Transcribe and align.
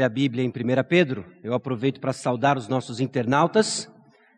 a 0.00 0.08
Bíblia 0.08 0.42
em 0.42 0.48
1 0.48 0.52
Pedro, 0.88 1.26
eu 1.44 1.52
aproveito 1.52 2.00
para 2.00 2.14
saudar 2.14 2.56
os 2.56 2.66
nossos 2.66 2.98
internautas. 2.98 3.90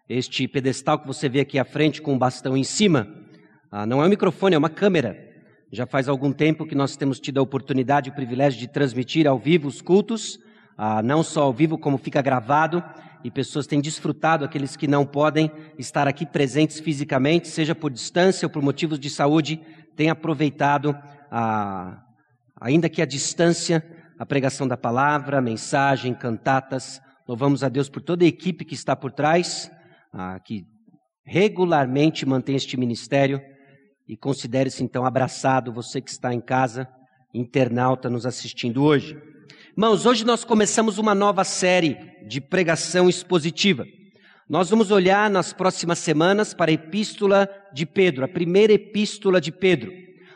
Este 0.09 0.49
pedestal 0.49 0.99
que 0.99 1.07
você 1.07 1.29
vê 1.29 1.39
aqui 1.39 1.61
à 1.61 1.65
frente 1.65 2.03
com 2.03 2.15
um 2.15 2.19
bastão 2.19 2.57
em 2.57 2.65
cima, 2.65 3.07
ah, 3.71 3.87
não 3.87 4.03
é 4.03 4.07
um 4.07 4.09
microfone, 4.09 4.57
é 4.57 4.59
uma 4.59 4.69
câmera. 4.69 5.17
Já 5.71 5.87
faz 5.87 6.09
algum 6.09 6.33
tempo 6.33 6.67
que 6.67 6.75
nós 6.75 6.97
temos 6.97 7.21
tido 7.21 7.39
a 7.39 7.43
oportunidade 7.43 8.09
e 8.09 8.13
o 8.13 8.15
privilégio 8.17 8.59
de 8.59 8.67
transmitir 8.67 9.29
ao 9.29 9.39
vivo 9.39 9.69
os 9.69 9.81
cultos, 9.81 10.41
ah, 10.77 11.01
não 11.01 11.23
só 11.23 11.45
ao 11.45 11.53
vivo, 11.53 11.79
como 11.79 11.99
fica 11.99 12.21
gravado, 12.21 12.83
e 13.23 13.31
pessoas 13.31 13.69
têm 13.69 13.81
desfrutado, 13.81 14.45
aqueles 14.45 14.75
que 14.75 14.89
não 14.89 15.07
podem 15.07 15.53
estar 15.79 16.09
aqui 16.09 16.27
presentes 16.27 16.81
fisicamente, 16.81 17.47
seja 17.47 17.77
por 17.77 17.93
distância 17.93 18.45
ou 18.45 18.51
por 18.51 18.61
motivos 18.61 18.99
de 18.99 19.09
saúde, 19.09 19.61
têm 19.95 20.11
aproveitado, 20.11 20.99
ah, 21.31 22.03
ainda 22.61 22.89
que 22.89 23.01
a 23.01 23.07
distância, 23.07 23.85
a 24.19 24.25
pregação 24.25 24.67
da 24.67 24.77
palavra, 24.77 25.41
mensagem, 25.41 26.15
cantatas. 26.15 27.01
Louvamos 27.27 27.65
a 27.65 27.69
Deus 27.69 27.89
por 27.89 28.03
toda 28.03 28.25
a 28.25 28.29
equipe 28.29 28.65
que 28.65 28.75
está 28.75 28.95
por 28.95 29.11
trás, 29.11 29.71
ah, 30.13 30.39
que 30.39 30.65
regularmente 31.25 32.27
mantém 32.27 32.55
este 32.55 32.77
ministério. 32.77 33.41
E 34.07 34.17
considere-se 34.17 34.85
então 34.85 35.05
abraçado, 35.05 35.73
você 35.73 36.01
que 36.01 36.11
está 36.11 36.33
em 36.33 36.41
casa, 36.41 36.87
internauta 37.33 38.11
nos 38.11 38.27
assistindo 38.27 38.85
hoje. 38.85 39.17
Irmãos, 39.77 40.07
hoje 40.07 40.25
nós 40.25 40.45
começamos 40.45 40.99
uma 40.99 41.15
nova 41.15 41.43
série 41.43 41.97
de 42.29 42.41
pregação 42.41 43.09
expositiva. 43.09 43.85
Nós 44.49 44.69
vamos 44.69 44.91
olhar 44.91 45.31
nas 45.31 45.53
próximas 45.55 45.99
semanas 45.99 46.53
para 46.53 46.71
a 46.71 46.75
epístola 46.75 47.49
de 47.73 47.87
Pedro, 47.87 48.25
a 48.25 48.29
primeira 48.29 48.75
epístola 48.75 49.41
de 49.41 49.51
Pedro. 49.51 49.91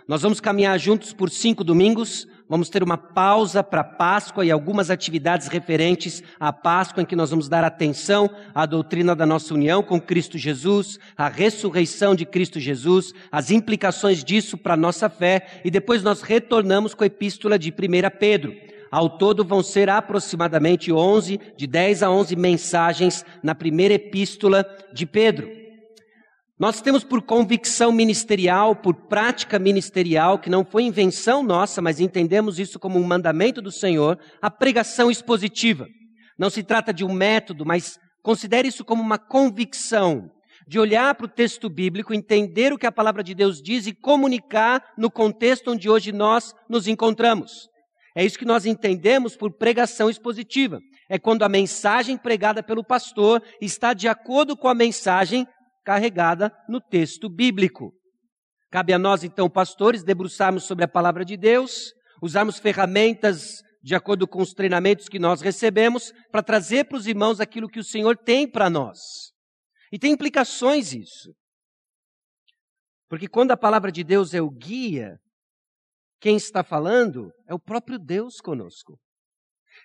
Nós 0.09 0.23
vamos 0.23 0.41
caminhar 0.41 0.79
juntos 0.79 1.13
por 1.13 1.29
cinco 1.29 1.63
domingos, 1.63 2.27
vamos 2.49 2.69
ter 2.69 2.83
uma 2.83 2.97
pausa 2.97 3.63
para 3.63 3.85
Páscoa 3.85 4.45
e 4.45 4.51
algumas 4.51 4.91
atividades 4.91 5.49
referentes 5.49 6.23
à 6.41 6.53
Páscoa, 6.53 7.03
em 7.03 7.07
que 7.07 7.17
nós 7.17 7.31
vamos 7.31 7.49
dar 7.49 7.65
atenção 7.65 8.31
à 8.55 8.65
doutrina 8.65 9.15
da 9.15 9.27
nossa 9.27 9.53
união 9.53 9.83
com 9.83 10.01
Cristo 10.01 10.39
Jesus, 10.39 10.99
à 11.17 11.29
ressurreição 11.29 12.15
de 12.15 12.25
Cristo 12.25 12.59
Jesus, 12.59 13.13
as 13.31 13.51
implicações 13.51 14.25
disso 14.25 14.57
para 14.57 14.75
a 14.75 14.77
nossa 14.77 15.09
fé, 15.09 15.61
e 15.65 15.71
depois 15.71 16.03
nós 16.03 16.23
retornamos 16.23 16.95
com 16.95 17.05
a 17.05 17.07
epístola 17.07 17.59
de 17.59 17.71
1 17.71 17.75
Pedro. 18.19 18.55
Ao 18.91 19.11
todo 19.11 19.45
vão 19.45 19.63
ser 19.63 19.91
aproximadamente 19.91 20.91
11, 20.91 21.39
de 21.57 21.67
10 21.67 22.03
a 22.03 22.11
11 22.11 22.37
mensagens 22.37 23.25
na 23.43 23.55
primeira 23.55 23.95
epístola 23.95 24.65
de 24.93 25.05
Pedro. 25.05 25.58
Nós 26.59 26.81
temos 26.81 27.05
por 27.05 27.23
convicção 27.23 27.93
ministerial, 27.93 28.75
por 28.75 28.93
prática 28.93 29.61
ministerial, 29.61 30.41
que 30.41 30.51
não 30.51 30.65
foi 30.65 30.83
invenção 30.83 31.41
nossa, 31.41 31.81
mas 31.81 32.01
entendemos 32.01 32.59
isso 32.59 32.81
como 32.81 32.99
um 32.99 33.05
mandamento 33.05 33.63
do 33.63 33.71
Senhor, 33.71 34.19
a 34.43 34.51
pregação 34.51 35.09
expositiva. 35.09 35.87
Não 36.37 36.51
se 36.51 36.65
trata 36.65 36.93
de 36.93 37.05
um 37.05 37.13
método, 37.13 37.65
mas 37.65 37.97
considere 38.25 38.67
isso 38.67 38.85
como 38.85 39.01
uma 39.01 39.19
convicção 39.19 40.29
de 40.67 40.81
olhar 40.81 41.15
para 41.15 41.27
o 41.27 41.31
texto 41.31 41.71
bíblico, 41.71 42.13
entender 42.13 42.73
o 42.73 42.79
que 42.79 42.87
a 42.87 42.93
palavra 42.93 43.23
de 43.23 43.35
Deus 43.35 43.63
diz 43.63 43.87
e 43.87 43.95
comunicar 43.95 44.83
no 44.99 45.11
contexto 45.11 45.71
onde 45.71 45.89
hoje 45.89 46.11
nós 46.11 46.53
nos 46.69 46.89
encontramos. 46.89 47.69
É 48.17 48.25
isso 48.25 48.39
que 48.39 48.45
nós 48.45 48.67
entendemos 48.67 49.37
por 49.37 49.57
pregação 49.57 50.11
expositiva. 50.11 50.81
É 51.09 51.21
quando 51.21 51.45
a 51.45 51.49
mensagem 51.49 52.19
pregada 52.19 52.65
pelo 52.65 52.85
pastor 52.85 53.41
está 53.61 53.95
de 53.95 54.09
acordo 54.09 54.57
com 54.57 54.67
a 54.67 54.75
mensagem 54.75 55.47
carregada 55.89 56.53
no 56.69 56.83
texto 56.83 57.31
bíblico. 57.31 57.95
Cabe 58.71 58.93
a 58.93 58.99
nós, 58.99 59.25
então, 59.25 59.49
pastores, 59.49 60.05
debruçarmos 60.05 60.65
sobre 60.65 60.85
a 60.85 60.89
palavra 60.89 61.25
de 61.25 61.35
Deus, 61.35 61.95
usarmos 62.21 62.59
ferramentas 62.59 63.63
de 63.83 63.95
acordo 63.95 64.29
com 64.29 64.43
os 64.43 64.53
treinamentos 64.53 65.09
que 65.09 65.19
nós 65.19 65.41
recebemos, 65.41 66.13
para 66.31 66.43
trazer 66.43 66.85
para 66.85 66.99
os 66.99 67.07
irmãos 67.07 67.41
aquilo 67.41 67.71
que 67.71 67.79
o 67.79 67.85
Senhor 67.85 68.19
tem 68.19 68.47
para 68.47 68.69
nós. 68.69 68.99
E 69.91 69.99
tem 69.99 70.13
implicações 70.13 70.93
isso. 70.93 71.33
Porque 73.09 73.27
quando 73.27 73.53
a 73.53 73.57
palavra 73.57 73.91
de 73.91 74.05
Deus 74.05 74.35
é 74.35 74.43
o 74.43 74.51
guia, 74.51 75.17
quem 76.21 76.37
está 76.37 76.63
falando 76.63 77.33
é 77.49 77.55
o 77.55 77.59
próprio 77.59 77.99
Deus 77.99 78.43
conosco. 78.43 78.99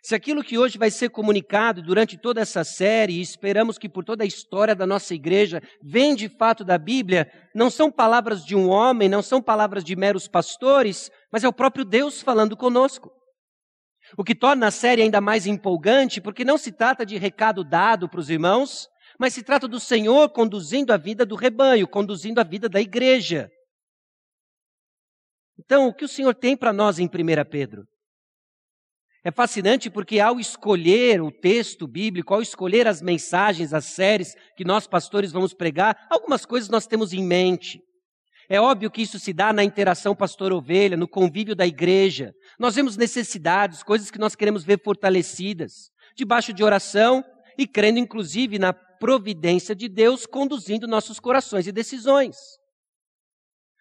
Se 0.04 0.14
aquilo 0.14 0.44
que 0.44 0.58
hoje 0.58 0.78
vai 0.78 0.92
ser 0.92 1.10
comunicado 1.10 1.82
durante 1.82 2.18
toda 2.18 2.42
essa 2.42 2.66
série, 2.66 3.14
e 3.14 3.22
esperamos 3.22 3.78
que 3.78 3.88
por 3.88 4.04
toda 4.04 4.26
a 4.26 4.28
história 4.28 4.76
da 4.76 4.86
nossa 4.86 5.16
igreja, 5.16 5.62
vem 5.82 6.14
de 6.14 6.28
fato 6.28 6.66
da 6.66 6.78
Bíblia, 6.78 7.32
não 7.56 7.70
são 7.70 7.90
palavras 7.90 8.44
de 8.44 8.54
um 8.54 8.68
homem, 8.68 9.08
não 9.08 9.22
são 9.22 9.42
palavras 9.42 9.82
de 9.82 9.96
meros 9.96 10.28
pastores, 10.28 11.10
mas 11.32 11.46
é 11.46 11.48
o 11.48 11.54
próprio 11.54 11.86
Deus 11.86 12.22
falando 12.22 12.58
conosco. 12.58 13.10
O 14.18 14.26
que 14.26 14.36
torna 14.36 14.68
a 14.68 14.72
série 14.72 15.02
ainda 15.02 15.22
mais 15.22 15.48
empolgante, 15.48 16.20
porque 16.20 16.44
não 16.44 16.58
se 16.58 16.74
trata 16.74 17.06
de 17.06 17.18
recado 17.18 17.64
dado 17.64 18.10
para 18.10 18.20
os 18.20 18.30
irmãos, 18.30 18.90
mas 19.18 19.34
se 19.34 19.42
trata 19.42 19.70
do 19.70 19.80
Senhor 19.80 20.28
conduzindo 20.32 20.92
a 20.92 20.98
vida 20.98 21.26
do 21.26 21.36
rebanho, 21.36 21.88
conduzindo 21.88 22.40
a 22.40 22.44
vida 22.44 22.68
da 22.68 22.82
igreja. 22.82 23.50
Então, 25.58 25.88
o 25.88 25.94
que 25.94 26.04
o 26.04 26.10
Senhor 26.10 26.36
tem 26.36 26.58
para 26.58 26.74
nós 26.74 27.00
em 27.00 27.06
1 27.06 27.10
Pedro? 27.50 27.86
É 29.24 29.32
fascinante 29.32 29.90
porque 29.90 30.20
ao 30.20 30.38
escolher 30.38 31.22
o 31.22 31.32
texto 31.32 31.88
bíblico, 31.88 32.34
ao 32.34 32.42
escolher 32.42 32.88
as 32.88 33.02
mensagens, 33.02 33.74
as 33.74 33.86
séries 33.86 34.36
que 34.58 34.66
nós 34.66 34.86
pastores 34.86 35.32
vamos 35.32 35.54
pregar, 35.54 36.08
algumas 36.10 36.46
coisas 36.46 36.70
nós 36.70 36.86
temos 36.86 37.14
em 37.14 37.24
mente. 37.24 37.80
É 38.50 38.60
óbvio 38.60 38.92
que 38.92 39.02
isso 39.02 39.18
se 39.18 39.32
dá 39.32 39.54
na 39.54 39.64
interação 39.64 40.14
pastor-ovelha, 40.14 40.98
no 40.98 41.08
convívio 41.08 41.56
da 41.56 41.66
igreja. 41.66 42.34
Nós 42.60 42.76
vemos 42.76 42.98
necessidades, 42.98 43.82
coisas 43.82 44.12
que 44.12 44.20
nós 44.20 44.36
queremos 44.36 44.66
ver 44.66 44.82
fortalecidas, 44.84 45.90
debaixo 46.18 46.52
de 46.52 46.62
oração 46.62 47.24
e 47.58 47.66
crendo 47.66 48.00
inclusive 48.00 48.60
na 48.60 48.74
providência 48.74 49.74
de 49.74 49.88
Deus 49.88 50.26
conduzindo 50.26 50.86
nossos 50.86 51.18
corações 51.18 51.66
e 51.66 51.72
decisões. 51.72 52.36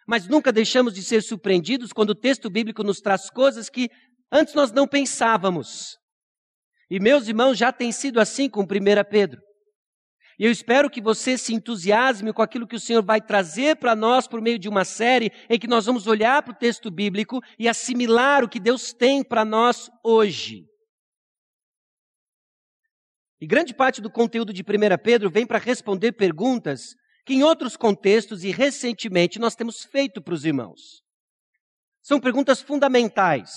Mas 0.06 0.28
nunca 0.28 0.52
deixamos 0.52 0.94
de 0.94 1.02
ser 1.02 1.22
surpreendidos 1.22 1.92
quando 1.92 2.10
o 2.10 2.14
texto 2.14 2.48
bíblico 2.50 2.84
nos 2.84 3.00
traz 3.00 3.30
coisas 3.30 3.68
que 3.68 3.88
Antes 4.32 4.54
nós 4.54 4.72
não 4.72 4.88
pensávamos. 4.88 5.98
E 6.90 6.98
meus 6.98 7.28
irmãos, 7.28 7.58
já 7.58 7.70
tem 7.70 7.92
sido 7.92 8.18
assim 8.18 8.48
com 8.48 8.62
1 8.62 8.66
Pedro. 9.10 9.42
E 10.38 10.46
eu 10.46 10.50
espero 10.50 10.88
que 10.88 11.02
você 11.02 11.36
se 11.36 11.54
entusiasme 11.54 12.32
com 12.32 12.40
aquilo 12.40 12.66
que 12.66 12.74
o 12.74 12.80
Senhor 12.80 13.04
vai 13.04 13.20
trazer 13.20 13.76
para 13.76 13.94
nós 13.94 14.26
por 14.26 14.40
meio 14.40 14.58
de 14.58 14.68
uma 14.68 14.84
série 14.84 15.30
em 15.50 15.58
que 15.58 15.66
nós 15.66 15.84
vamos 15.84 16.06
olhar 16.06 16.42
para 16.42 16.52
o 16.52 16.56
texto 16.56 16.90
bíblico 16.90 17.40
e 17.58 17.68
assimilar 17.68 18.42
o 18.42 18.48
que 18.48 18.58
Deus 18.58 18.94
tem 18.94 19.22
para 19.22 19.44
nós 19.44 19.90
hoje. 20.02 20.64
E 23.38 23.46
grande 23.46 23.74
parte 23.74 24.00
do 24.00 24.10
conteúdo 24.10 24.52
de 24.52 24.62
1 24.62 24.64
Pedro 25.02 25.30
vem 25.30 25.46
para 25.46 25.58
responder 25.58 26.12
perguntas 26.12 26.94
que 27.26 27.34
em 27.34 27.42
outros 27.42 27.76
contextos 27.76 28.44
e 28.44 28.50
recentemente 28.50 29.38
nós 29.38 29.54
temos 29.54 29.84
feito 29.84 30.22
para 30.22 30.34
os 30.34 30.44
irmãos. 30.44 31.02
São 32.02 32.18
perguntas 32.18 32.62
fundamentais. 32.62 33.50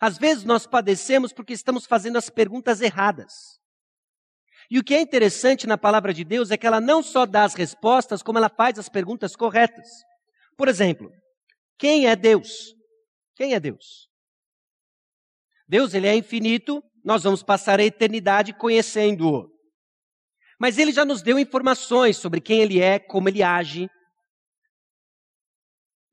Às 0.00 0.18
vezes 0.18 0.44
nós 0.44 0.66
padecemos 0.66 1.32
porque 1.32 1.52
estamos 1.52 1.86
fazendo 1.86 2.16
as 2.16 2.28
perguntas 2.28 2.80
erradas. 2.80 3.60
E 4.70 4.78
o 4.78 4.84
que 4.84 4.94
é 4.94 5.00
interessante 5.00 5.66
na 5.66 5.78
palavra 5.78 6.12
de 6.12 6.24
Deus 6.24 6.50
é 6.50 6.56
que 6.56 6.66
ela 6.66 6.80
não 6.80 7.02
só 7.02 7.24
dá 7.24 7.44
as 7.44 7.54
respostas, 7.54 8.22
como 8.22 8.38
ela 8.38 8.48
faz 8.48 8.78
as 8.78 8.88
perguntas 8.88 9.36
corretas. 9.36 9.86
Por 10.56 10.68
exemplo, 10.68 11.10
quem 11.78 12.06
é 12.06 12.16
Deus? 12.16 12.74
Quem 13.34 13.54
é 13.54 13.60
Deus? 13.60 14.08
Deus, 15.68 15.94
ele 15.94 16.06
é 16.06 16.14
infinito, 16.14 16.82
nós 17.04 17.22
vamos 17.22 17.42
passar 17.42 17.78
a 17.78 17.84
eternidade 17.84 18.52
conhecendo-o. 18.52 19.48
Mas 20.58 20.78
ele 20.78 20.90
já 20.90 21.04
nos 21.04 21.22
deu 21.22 21.38
informações 21.38 22.16
sobre 22.16 22.40
quem 22.40 22.60
ele 22.60 22.80
é, 22.80 22.98
como 22.98 23.28
ele 23.28 23.42
age, 23.42 23.88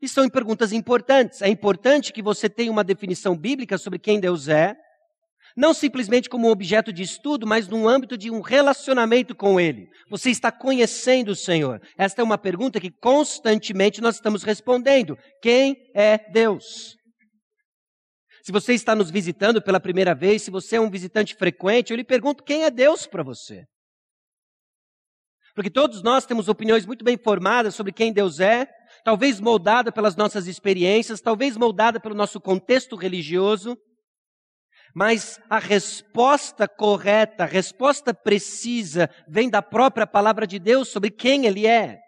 e 0.03 0.09
são 0.09 0.28
perguntas 0.30 0.74
importantes. 0.74 1.41
É 1.41 1.47
importante 1.47 2.12
que 2.12 2.22
você 2.22 2.50
tenha 2.50 2.69
uma 2.69 2.84
definição 2.84 3.38
bíblica 3.38 3.78
sobre 3.78 3.97
quem 3.97 4.19
Deus 4.19 4.50
é, 4.50 4.75
não 5.56 5.74
simplesmente 5.74 6.30
como 6.30 6.50
um 6.50 6.52
objeto 6.52 6.92
de 6.92 7.01
estudo, 7.01 7.48
mas 7.48 7.69
no 7.69 7.88
âmbito 7.88 8.18
de 8.18 8.30
um 8.30 8.42
relacionamento 8.42 9.33
com 9.33 9.62
Ele. 9.62 9.88
Você 10.10 10.30
está 10.30 10.51
conhecendo 10.51 11.30
o 11.30 11.36
Senhor? 11.36 11.81
Esta 11.98 12.22
é 12.22 12.24
uma 12.24 12.38
pergunta 12.38 12.81
que 12.81 12.92
constantemente 12.92 14.01
nós 14.01 14.16
estamos 14.16 14.44
respondendo. 14.44 15.18
Quem 15.42 15.77
é 15.95 16.18
Deus? 16.33 16.98
Se 18.44 18.51
você 18.51 18.74
está 18.74 18.94
nos 18.94 19.10
visitando 19.10 19.62
pela 19.62 19.80
primeira 19.80 20.13
vez, 20.13 20.42
se 20.42 20.51
você 20.51 20.75
é 20.75 20.81
um 20.81 20.89
visitante 20.89 21.33
frequente, 21.33 21.92
eu 21.92 21.98
lhe 21.98 22.04
pergunto 22.04 22.44
quem 22.44 22.66
é 22.66 22.69
Deus 22.69 23.07
para 23.07 23.24
você. 23.24 23.63
Porque 25.56 25.69
todos 25.69 26.01
nós 26.01 26.25
temos 26.25 26.50
opiniões 26.50 26.86
muito 26.86 27.06
bem 27.06 27.18
formadas 27.18 27.75
sobre 27.75 27.94
quem 27.94 28.12
Deus 28.12 28.42
é, 28.42 28.68
talvez 29.03 29.39
moldada 29.39 29.91
pelas 29.91 30.15
nossas 30.15 30.47
experiências, 30.47 31.21
talvez 31.21 31.57
moldada 31.57 32.00
pelo 32.00 32.15
nosso 32.15 32.39
contexto 32.39 32.95
religioso, 32.95 33.77
mas 34.95 35.39
a 35.50 35.59
resposta 35.59 36.67
correta, 36.67 37.44
a 37.44 37.47
resposta 37.47 38.13
precisa, 38.13 39.09
vem 39.27 39.50
da 39.50 39.61
própria 39.61 40.07
palavra 40.07 40.45
de 40.45 40.59
Deus 40.59 40.89
sobre 40.89 41.09
quem 41.09 41.45
Ele 41.45 41.67
é. 41.67 42.00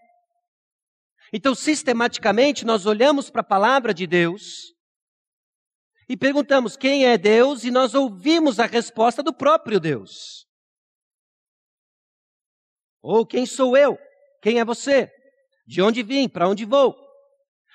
Então, 1.34 1.56
sistematicamente, 1.56 2.64
nós 2.64 2.86
olhamos 2.86 3.30
para 3.30 3.42
a 3.42 3.46
palavra 3.46 3.94
de 3.94 4.06
Deus 4.06 4.74
e 6.08 6.16
perguntamos 6.16 6.78
quem 6.78 7.08
é 7.08 7.18
Deus 7.18 7.64
e 7.64 7.72
nós 7.72 7.96
ouvimos 7.96 8.60
a 8.60 8.68
resposta 8.68 9.24
do 9.24 9.34
próprio 9.34 9.80
Deus. 9.80 10.46
Ou 13.02 13.26
quem 13.26 13.46
sou 13.46 13.76
eu? 13.76 13.98
Quem 14.42 14.60
é 14.60 14.66
você? 14.66 15.12
De 15.66 15.82
onde 15.82 16.04
vim? 16.04 16.30
Para 16.30 16.48
onde 16.48 16.66
vou? 16.66 16.96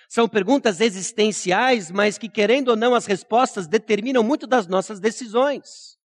São 0.09 0.29
perguntas 0.29 0.81
existenciais, 0.81 1.91
mas 1.91 2.19
que, 2.19 2.29
querendo 2.29 2.69
ou 2.69 2.77
não, 2.77 2.95
as 2.95 3.07
respostas 3.07 3.69
determinam 3.69 4.23
muito 4.23 4.47
das 4.47 4.67
nossas 4.67 4.99
decisões. 4.99 5.97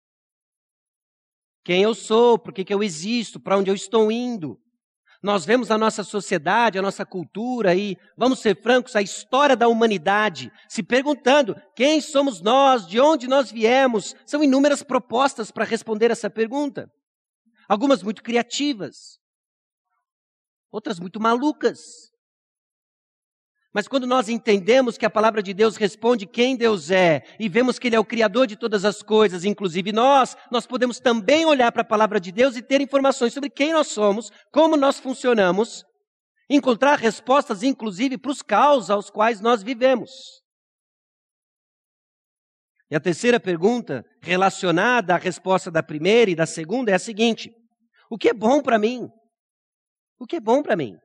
Quem 1.64 1.82
eu 1.82 1.94
sou, 1.94 2.38
por 2.38 2.52
que, 2.52 2.64
que 2.64 2.74
eu 2.74 2.82
existo, 2.82 3.40
para 3.40 3.56
onde 3.56 3.70
eu 3.70 3.74
estou 3.74 4.12
indo. 4.12 4.60
Nós 5.22 5.46
vemos 5.46 5.70
a 5.70 5.78
nossa 5.78 6.04
sociedade, 6.04 6.78
a 6.78 6.82
nossa 6.82 7.06
cultura 7.06 7.74
e, 7.74 7.96
vamos 8.14 8.40
ser 8.40 8.60
francos, 8.60 8.94
a 8.94 9.00
história 9.00 9.56
da 9.56 9.68
humanidade, 9.68 10.52
se 10.68 10.82
perguntando 10.82 11.56
quem 11.74 11.98
somos 12.02 12.42
nós, 12.42 12.86
de 12.86 13.00
onde 13.00 13.26
nós 13.26 13.50
viemos. 13.50 14.14
São 14.26 14.44
inúmeras 14.44 14.82
propostas 14.82 15.50
para 15.50 15.64
responder 15.64 16.10
essa 16.10 16.28
pergunta. 16.28 16.90
Algumas 17.66 18.02
muito 18.02 18.22
criativas, 18.22 19.18
outras 20.74 20.98
muito 20.98 21.20
malucas. 21.20 22.12
Mas 23.72 23.88
quando 23.88 24.06
nós 24.06 24.28
entendemos 24.28 24.98
que 24.98 25.06
a 25.06 25.10
palavra 25.10 25.42
de 25.42 25.54
Deus 25.54 25.76
responde 25.76 26.26
quem 26.26 26.56
Deus 26.56 26.90
é 26.90 27.22
e 27.38 27.48
vemos 27.48 27.78
que 27.78 27.88
Ele 27.88 27.96
é 27.96 28.00
o 28.00 28.04
Criador 28.04 28.46
de 28.46 28.56
todas 28.56 28.84
as 28.84 29.02
coisas, 29.02 29.44
inclusive 29.44 29.92
nós, 29.92 30.36
nós 30.50 30.66
podemos 30.66 30.98
também 30.98 31.44
olhar 31.44 31.72
para 31.72 31.82
a 31.82 31.86
palavra 31.86 32.20
de 32.20 32.30
Deus 32.30 32.56
e 32.56 32.62
ter 32.62 32.80
informações 32.80 33.32
sobre 33.32 33.50
quem 33.50 33.72
nós 33.72 33.88
somos, 33.88 34.30
como 34.52 34.76
nós 34.76 34.98
funcionamos, 34.98 35.84
encontrar 36.48 36.98
respostas, 36.98 37.62
inclusive, 37.62 38.18
para 38.18 38.30
os 38.30 38.42
caos 38.42 38.90
aos 38.90 39.10
quais 39.10 39.40
nós 39.40 39.62
vivemos. 39.62 40.10
E 42.90 42.96
a 42.96 43.00
terceira 43.00 43.40
pergunta, 43.40 44.04
relacionada 44.20 45.14
à 45.14 45.18
resposta 45.18 45.70
da 45.70 45.82
primeira 45.82 46.30
e 46.30 46.36
da 46.36 46.46
segunda, 46.46 46.92
é 46.92 46.94
a 46.94 46.98
seguinte: 46.98 47.50
O 48.08 48.16
que 48.16 48.28
é 48.28 48.34
bom 48.34 48.62
para 48.62 48.78
mim? 48.78 49.08
O 50.18 50.26
que 50.26 50.36
é 50.36 50.40
bom 50.40 50.62
para 50.62 50.76
mim? 50.76 50.96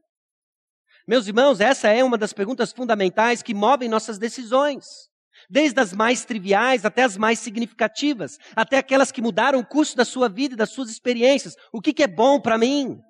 Meus 1.08 1.28
irmãos, 1.28 1.60
essa 1.60 1.88
é 1.90 2.04
uma 2.04 2.18
das 2.18 2.34
perguntas 2.34 2.72
fundamentais 2.72 3.42
que 3.42 3.54
movem 3.54 3.90
nossas 3.90 4.20
decisões. 4.20 5.10
Desde 5.50 5.80
as 5.80 5.94
mais 5.94 6.26
triviais 6.26 6.86
até 6.86 7.04
as 7.04 7.18
mais 7.18 7.40
significativas, 7.40 8.38
até 8.56 8.78
aquelas 8.78 9.12
que 9.12 9.22
mudaram 9.22 9.60
o 9.60 9.66
curso 9.66 9.96
da 9.96 10.06
sua 10.06 10.30
vida 10.30 10.54
e 10.54 10.58
das 10.58 10.70
suas 10.70 10.90
experiências. 10.90 11.56
O 11.72 11.82
que, 11.82 11.94
que 11.94 12.04
é 12.04 12.08
bom 12.08 12.40
para 12.40 12.58
mim? 12.58 13.02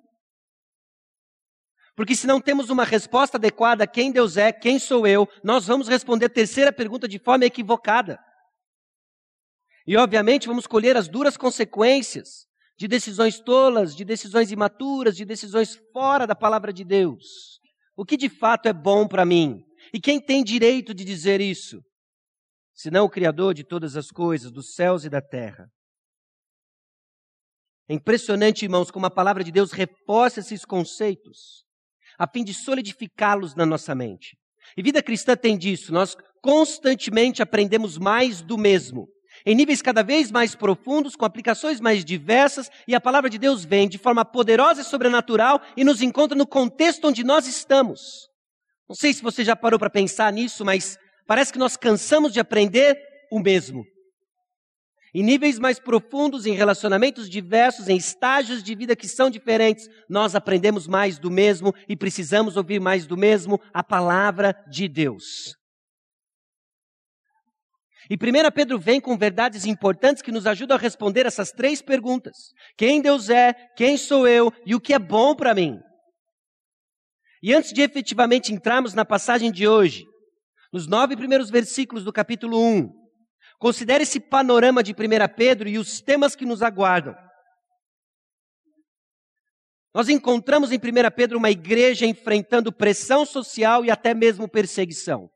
Porque 1.94 2.14
se 2.14 2.26
não 2.26 2.40
temos 2.40 2.70
uma 2.70 2.84
resposta 2.84 3.36
adequada 3.36 3.84
a 3.84 3.86
quem 3.86 4.10
Deus 4.10 4.38
é, 4.38 4.50
quem 4.52 4.78
sou 4.78 5.06
eu, 5.06 5.28
nós 5.44 5.66
vamos 5.66 5.86
responder 5.86 6.26
a 6.26 6.30
terceira 6.30 6.72
pergunta 6.72 7.06
de 7.06 7.18
forma 7.18 7.44
equivocada. 7.44 8.18
E 9.86 9.96
obviamente 9.96 10.46
vamos 10.46 10.66
colher 10.66 10.96
as 10.96 11.08
duras 11.08 11.36
consequências 11.36 12.49
de 12.80 12.88
decisões 12.88 13.38
tolas, 13.38 13.94
de 13.94 14.06
decisões 14.06 14.50
imaturas, 14.50 15.14
de 15.14 15.26
decisões 15.26 15.78
fora 15.92 16.26
da 16.26 16.34
palavra 16.34 16.72
de 16.72 16.82
Deus. 16.82 17.60
O 17.94 18.06
que 18.06 18.16
de 18.16 18.30
fato 18.30 18.68
é 18.68 18.72
bom 18.72 19.06
para 19.06 19.26
mim? 19.26 19.62
E 19.92 20.00
quem 20.00 20.18
tem 20.18 20.42
direito 20.42 20.94
de 20.94 21.04
dizer 21.04 21.42
isso? 21.42 21.82
Senão 22.72 23.04
o 23.04 23.10
Criador 23.10 23.52
de 23.52 23.64
todas 23.64 23.98
as 23.98 24.10
coisas, 24.10 24.50
dos 24.50 24.72
céus 24.72 25.04
e 25.04 25.10
da 25.10 25.20
terra. 25.20 25.68
É 27.86 27.92
impressionante, 27.92 28.64
irmãos, 28.64 28.90
como 28.90 29.04
a 29.04 29.10
palavra 29.10 29.44
de 29.44 29.52
Deus 29.52 29.72
reforça 29.72 30.40
esses 30.40 30.64
conceitos, 30.64 31.66
a 32.18 32.26
fim 32.26 32.42
de 32.42 32.54
solidificá-los 32.54 33.54
na 33.54 33.66
nossa 33.66 33.94
mente. 33.94 34.38
E 34.74 34.82
vida 34.82 35.02
cristã 35.02 35.36
tem 35.36 35.58
disso, 35.58 35.92
nós 35.92 36.16
constantemente 36.42 37.42
aprendemos 37.42 37.98
mais 37.98 38.40
do 38.40 38.56
mesmo 38.56 39.06
em 39.44 39.54
níveis 39.54 39.82
cada 39.82 40.02
vez 40.02 40.30
mais 40.30 40.54
profundos, 40.54 41.16
com 41.16 41.24
aplicações 41.24 41.80
mais 41.80 42.04
diversas, 42.04 42.70
e 42.86 42.94
a 42.94 43.00
palavra 43.00 43.30
de 43.30 43.38
Deus 43.38 43.64
vem 43.64 43.88
de 43.88 43.98
forma 43.98 44.24
poderosa 44.24 44.82
e 44.82 44.84
sobrenatural 44.84 45.60
e 45.76 45.84
nos 45.84 46.02
encontra 46.02 46.36
no 46.36 46.46
contexto 46.46 47.06
onde 47.06 47.24
nós 47.24 47.46
estamos. 47.46 48.28
Não 48.88 48.96
sei 48.96 49.12
se 49.12 49.22
você 49.22 49.44
já 49.44 49.54
parou 49.54 49.78
para 49.78 49.88
pensar 49.88 50.32
nisso, 50.32 50.64
mas 50.64 50.98
parece 51.26 51.52
que 51.52 51.58
nós 51.58 51.76
cansamos 51.76 52.32
de 52.32 52.40
aprender 52.40 52.98
o 53.30 53.38
mesmo. 53.38 53.84
Em 55.14 55.22
níveis 55.24 55.58
mais 55.58 55.78
profundos, 55.80 56.46
em 56.46 56.54
relacionamentos 56.54 57.28
diversos, 57.28 57.88
em 57.88 57.96
estágios 57.96 58.62
de 58.62 58.74
vida 58.76 58.94
que 58.94 59.08
são 59.08 59.28
diferentes, 59.28 59.88
nós 60.08 60.36
aprendemos 60.36 60.86
mais 60.86 61.18
do 61.18 61.30
mesmo 61.30 61.74
e 61.88 61.96
precisamos 61.96 62.56
ouvir 62.56 62.80
mais 62.80 63.06
do 63.06 63.16
mesmo 63.16 63.60
a 63.74 63.82
palavra 63.82 64.54
de 64.68 64.86
Deus. 64.86 65.59
E 68.10 68.16
1 68.16 68.50
Pedro 68.52 68.76
vem 68.76 69.00
com 69.00 69.16
verdades 69.16 69.64
importantes 69.64 70.20
que 70.20 70.32
nos 70.32 70.44
ajudam 70.44 70.76
a 70.76 70.80
responder 70.80 71.26
essas 71.26 71.52
três 71.52 71.80
perguntas: 71.80 72.52
quem 72.76 73.00
Deus 73.00 73.30
é, 73.30 73.54
quem 73.76 73.96
sou 73.96 74.26
eu 74.26 74.52
e 74.66 74.74
o 74.74 74.80
que 74.80 74.92
é 74.92 74.98
bom 74.98 75.36
para 75.36 75.54
mim. 75.54 75.80
E 77.40 77.54
antes 77.54 77.72
de 77.72 77.80
efetivamente 77.80 78.52
entrarmos 78.52 78.94
na 78.94 79.04
passagem 79.04 79.52
de 79.52 79.68
hoje, 79.68 80.04
nos 80.72 80.88
nove 80.88 81.16
primeiros 81.16 81.50
versículos 81.50 82.04
do 82.04 82.12
capítulo 82.12 82.60
1, 82.60 82.92
considere 83.60 84.02
esse 84.02 84.18
panorama 84.18 84.82
de 84.82 84.92
1 84.92 84.96
Pedro 85.36 85.68
e 85.68 85.78
os 85.78 86.00
temas 86.00 86.34
que 86.34 86.44
nos 86.44 86.62
aguardam. 86.62 87.14
Nós 89.94 90.08
encontramos 90.08 90.72
em 90.72 90.76
1 90.76 90.80
Pedro 91.14 91.38
uma 91.38 91.50
igreja 91.50 92.06
enfrentando 92.06 92.72
pressão 92.72 93.24
social 93.24 93.84
e 93.84 93.90
até 93.90 94.14
mesmo 94.14 94.48
perseguição. 94.48 95.30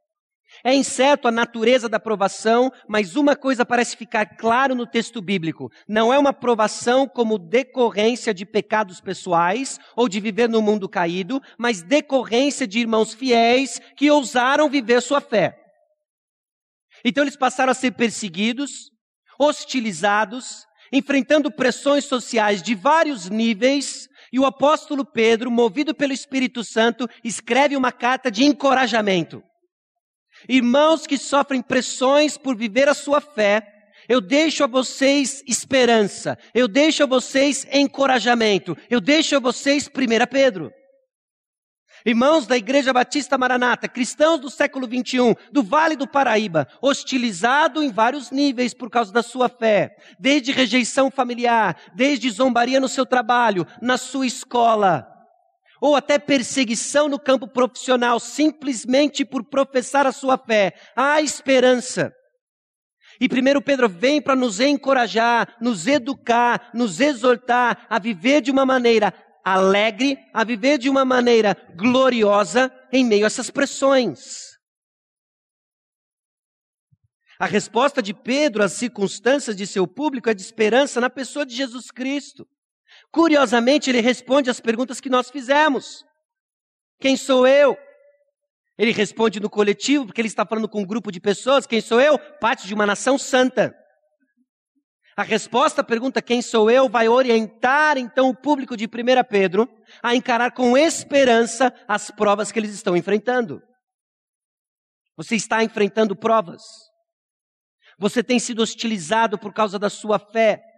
É 0.62 0.74
incerto 0.74 1.26
a 1.26 1.32
natureza 1.32 1.88
da 1.88 1.98
provação, 1.98 2.70
mas 2.88 3.16
uma 3.16 3.34
coisa 3.34 3.64
parece 3.64 3.96
ficar 3.96 4.36
claro 4.36 4.74
no 4.74 4.86
texto 4.86 5.20
bíblico: 5.20 5.70
não 5.88 6.12
é 6.12 6.18
uma 6.18 6.32
provação 6.32 7.08
como 7.08 7.38
decorrência 7.38 8.34
de 8.34 8.44
pecados 8.44 9.00
pessoais 9.00 9.78
ou 9.96 10.08
de 10.08 10.20
viver 10.20 10.48
no 10.48 10.62
mundo 10.62 10.88
caído, 10.88 11.40
mas 11.58 11.82
decorrência 11.82 12.66
de 12.66 12.78
irmãos 12.78 13.14
fiéis 13.14 13.80
que 13.96 14.10
ousaram 14.10 14.68
viver 14.68 15.00
sua 15.00 15.20
fé. 15.20 15.58
Então 17.04 17.24
eles 17.24 17.36
passaram 17.36 17.70
a 17.70 17.74
ser 17.74 17.92
perseguidos, 17.92 18.90
hostilizados, 19.38 20.64
enfrentando 20.92 21.50
pressões 21.50 22.04
sociais 22.04 22.62
de 22.62 22.74
vários 22.74 23.28
níveis, 23.28 24.08
e 24.32 24.38
o 24.38 24.46
apóstolo 24.46 25.04
Pedro, 25.04 25.50
movido 25.50 25.94
pelo 25.94 26.12
Espírito 26.12 26.64
Santo, 26.64 27.08
escreve 27.22 27.76
uma 27.76 27.92
carta 27.92 28.30
de 28.30 28.44
encorajamento. 28.44 29.42
Irmãos 30.48 31.06
que 31.06 31.16
sofrem 31.16 31.62
pressões 31.62 32.36
por 32.36 32.56
viver 32.56 32.88
a 32.88 32.94
sua 32.94 33.20
fé, 33.20 33.74
eu 34.08 34.20
deixo 34.20 34.64
a 34.64 34.66
vocês 34.66 35.42
esperança, 35.46 36.38
eu 36.54 36.68
deixo 36.68 37.02
a 37.02 37.06
vocês 37.06 37.66
encorajamento, 37.72 38.76
eu 38.90 39.00
deixo 39.00 39.36
a 39.36 39.40
vocês 39.40 39.88
1 39.88 40.26
Pedro. 40.30 40.72
Irmãos 42.06 42.46
da 42.46 42.54
Igreja 42.54 42.92
Batista 42.92 43.38
Maranata, 43.38 43.88
cristãos 43.88 44.38
do 44.38 44.50
século 44.50 44.86
21, 44.86 45.34
do 45.50 45.62
Vale 45.62 45.96
do 45.96 46.06
Paraíba, 46.06 46.68
hostilizado 46.82 47.82
em 47.82 47.90
vários 47.90 48.30
níveis 48.30 48.74
por 48.74 48.90
causa 48.90 49.10
da 49.10 49.22
sua 49.22 49.48
fé, 49.48 49.96
desde 50.18 50.52
rejeição 50.52 51.10
familiar, 51.10 51.74
desde 51.94 52.30
zombaria 52.30 52.78
no 52.78 52.90
seu 52.90 53.06
trabalho, 53.06 53.66
na 53.80 53.96
sua 53.96 54.26
escola, 54.26 55.13
ou 55.84 55.94
até 55.94 56.18
perseguição 56.18 57.10
no 57.10 57.18
campo 57.18 57.46
profissional, 57.46 58.18
simplesmente 58.18 59.22
por 59.22 59.44
professar 59.44 60.06
a 60.06 60.12
sua 60.12 60.38
fé. 60.38 60.72
Há 60.96 61.20
esperança. 61.20 62.10
E 63.20 63.28
primeiro 63.28 63.60
Pedro 63.60 63.86
vem 63.86 64.18
para 64.18 64.34
nos 64.34 64.60
encorajar, 64.60 65.54
nos 65.60 65.86
educar, 65.86 66.70
nos 66.72 67.00
exortar 67.00 67.86
a 67.90 67.98
viver 67.98 68.40
de 68.40 68.50
uma 68.50 68.64
maneira 68.64 69.12
alegre, 69.44 70.16
a 70.32 70.42
viver 70.42 70.78
de 70.78 70.88
uma 70.88 71.04
maneira 71.04 71.54
gloriosa 71.76 72.72
em 72.90 73.04
meio 73.04 73.24
a 73.24 73.26
essas 73.26 73.50
pressões. 73.50 74.54
A 77.38 77.44
resposta 77.44 78.00
de 78.00 78.14
Pedro 78.14 78.62
às 78.62 78.72
circunstâncias 78.72 79.54
de 79.54 79.66
seu 79.66 79.86
público 79.86 80.30
é 80.30 80.34
de 80.34 80.40
esperança 80.40 80.98
na 80.98 81.10
pessoa 81.10 81.44
de 81.44 81.54
Jesus 81.54 81.90
Cristo. 81.90 82.48
Curiosamente, 83.14 83.88
ele 83.90 84.00
responde 84.00 84.50
às 84.50 84.58
perguntas 84.58 85.00
que 85.00 85.08
nós 85.08 85.30
fizemos. 85.30 86.04
Quem 86.98 87.16
sou 87.16 87.46
eu? 87.46 87.78
Ele 88.76 88.90
responde 88.90 89.38
no 89.38 89.48
coletivo, 89.48 90.06
porque 90.06 90.20
ele 90.20 90.26
está 90.26 90.44
falando 90.44 90.68
com 90.68 90.80
um 90.80 90.84
grupo 90.84 91.12
de 91.12 91.20
pessoas. 91.20 91.64
Quem 91.64 91.80
sou 91.80 92.00
eu? 92.00 92.18
Parte 92.18 92.66
de 92.66 92.74
uma 92.74 92.84
nação 92.84 93.16
santa. 93.16 93.72
A 95.16 95.22
resposta 95.22 95.80
à 95.80 95.84
pergunta 95.84 96.20
quem 96.20 96.42
sou 96.42 96.68
eu 96.68 96.88
vai 96.88 97.08
orientar 97.08 97.96
então 97.96 98.30
o 98.30 98.34
público 98.34 98.76
de 98.76 98.86
1 98.86 98.88
Pedro 99.30 99.68
a 100.02 100.12
encarar 100.12 100.50
com 100.50 100.76
esperança 100.76 101.72
as 101.86 102.10
provas 102.10 102.50
que 102.50 102.58
eles 102.58 102.74
estão 102.74 102.96
enfrentando. 102.96 103.62
Você 105.16 105.36
está 105.36 105.62
enfrentando 105.62 106.16
provas. 106.16 106.62
Você 107.96 108.24
tem 108.24 108.40
sido 108.40 108.60
hostilizado 108.60 109.38
por 109.38 109.52
causa 109.52 109.78
da 109.78 109.88
sua 109.88 110.18
fé. 110.18 110.73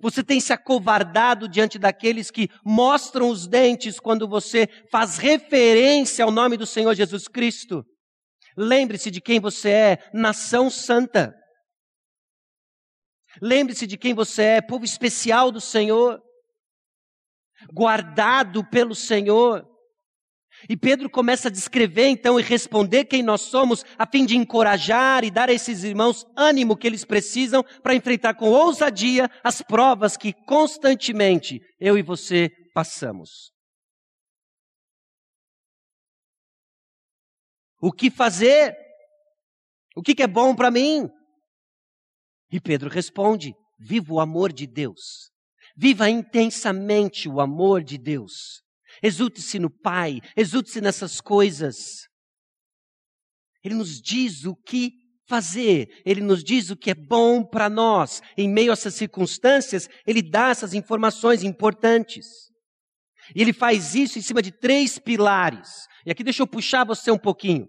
Você 0.00 0.22
tem 0.22 0.40
se 0.40 0.52
acovardado 0.52 1.48
diante 1.48 1.78
daqueles 1.78 2.30
que 2.30 2.48
mostram 2.64 3.28
os 3.28 3.46
dentes 3.46 4.00
quando 4.00 4.28
você 4.28 4.66
faz 4.90 5.18
referência 5.18 6.24
ao 6.24 6.30
nome 6.30 6.56
do 6.56 6.66
Senhor 6.66 6.94
Jesus 6.94 7.28
Cristo. 7.28 7.84
Lembre-se 8.56 9.10
de 9.10 9.20
quem 9.20 9.40
você 9.40 9.70
é, 9.70 10.10
nação 10.12 10.70
santa. 10.70 11.34
Lembre-se 13.40 13.86
de 13.86 13.96
quem 13.96 14.12
você 14.12 14.42
é, 14.42 14.60
povo 14.60 14.84
especial 14.84 15.50
do 15.50 15.60
Senhor, 15.60 16.20
guardado 17.72 18.68
pelo 18.68 18.94
Senhor. 18.94 19.71
E 20.68 20.76
Pedro 20.76 21.10
começa 21.10 21.48
a 21.48 21.50
descrever 21.50 22.06
então 22.06 22.38
e 22.38 22.42
responder 22.42 23.04
quem 23.04 23.22
nós 23.22 23.42
somos, 23.42 23.84
a 23.98 24.06
fim 24.06 24.24
de 24.24 24.36
encorajar 24.36 25.24
e 25.24 25.30
dar 25.30 25.48
a 25.48 25.52
esses 25.52 25.82
irmãos 25.82 26.26
ânimo 26.36 26.76
que 26.76 26.86
eles 26.86 27.04
precisam 27.04 27.64
para 27.82 27.94
enfrentar 27.94 28.34
com 28.34 28.50
ousadia 28.50 29.28
as 29.42 29.60
provas 29.60 30.16
que 30.16 30.32
constantemente 30.32 31.60
eu 31.80 31.98
e 31.98 32.02
você 32.02 32.50
passamos. 32.72 33.52
O 37.80 37.90
que 37.90 38.10
fazer? 38.10 38.76
O 39.96 40.02
que, 40.02 40.22
é 40.22 40.26
bom 40.28 40.54
para 40.54 40.70
mim? 40.70 41.08
E 42.50 42.60
Pedro 42.60 42.88
responde: 42.88 43.52
viva 43.78 44.14
o 44.14 44.20
amor 44.20 44.52
de 44.52 44.66
Deus. 44.66 45.30
Viva 45.76 46.08
intensamente 46.08 47.28
o 47.28 47.40
amor 47.40 47.82
de 47.82 47.98
Deus. 47.98 48.62
Exulte-se 49.02 49.58
no 49.58 49.68
Pai, 49.68 50.20
exulte-se 50.36 50.80
nessas 50.80 51.20
coisas. 51.20 52.08
Ele 53.64 53.74
nos 53.74 54.00
diz 54.00 54.44
o 54.44 54.54
que 54.54 54.92
fazer, 55.26 56.02
ele 56.04 56.20
nos 56.20 56.42
diz 56.44 56.70
o 56.70 56.76
que 56.76 56.90
é 56.90 56.94
bom 56.94 57.44
para 57.44 57.68
nós. 57.68 58.22
Em 58.36 58.48
meio 58.48 58.70
a 58.70 58.74
essas 58.74 58.94
circunstâncias, 58.94 59.88
ele 60.06 60.22
dá 60.22 60.50
essas 60.50 60.74
informações 60.74 61.42
importantes. 61.42 62.26
E 63.34 63.40
ele 63.40 63.52
faz 63.52 63.94
isso 63.94 64.18
em 64.18 64.22
cima 64.22 64.42
de 64.42 64.52
três 64.52 64.98
pilares. 64.98 65.86
E 66.04 66.10
aqui 66.10 66.22
deixa 66.24 66.42
eu 66.42 66.46
puxar 66.46 66.84
você 66.84 67.10
um 67.10 67.18
pouquinho. 67.18 67.68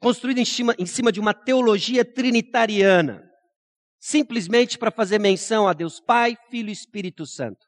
Construído 0.00 0.38
em 0.38 0.44
cima, 0.44 0.74
em 0.78 0.86
cima 0.86 1.10
de 1.10 1.18
uma 1.18 1.34
teologia 1.34 2.04
trinitariana 2.04 3.28
simplesmente 3.98 4.78
para 4.78 4.90
fazer 4.90 5.18
menção 5.18 5.66
a 5.66 5.72
Deus 5.72 6.00
Pai, 6.00 6.36
Filho 6.50 6.68
e 6.68 6.72
Espírito 6.72 7.26
Santo. 7.26 7.66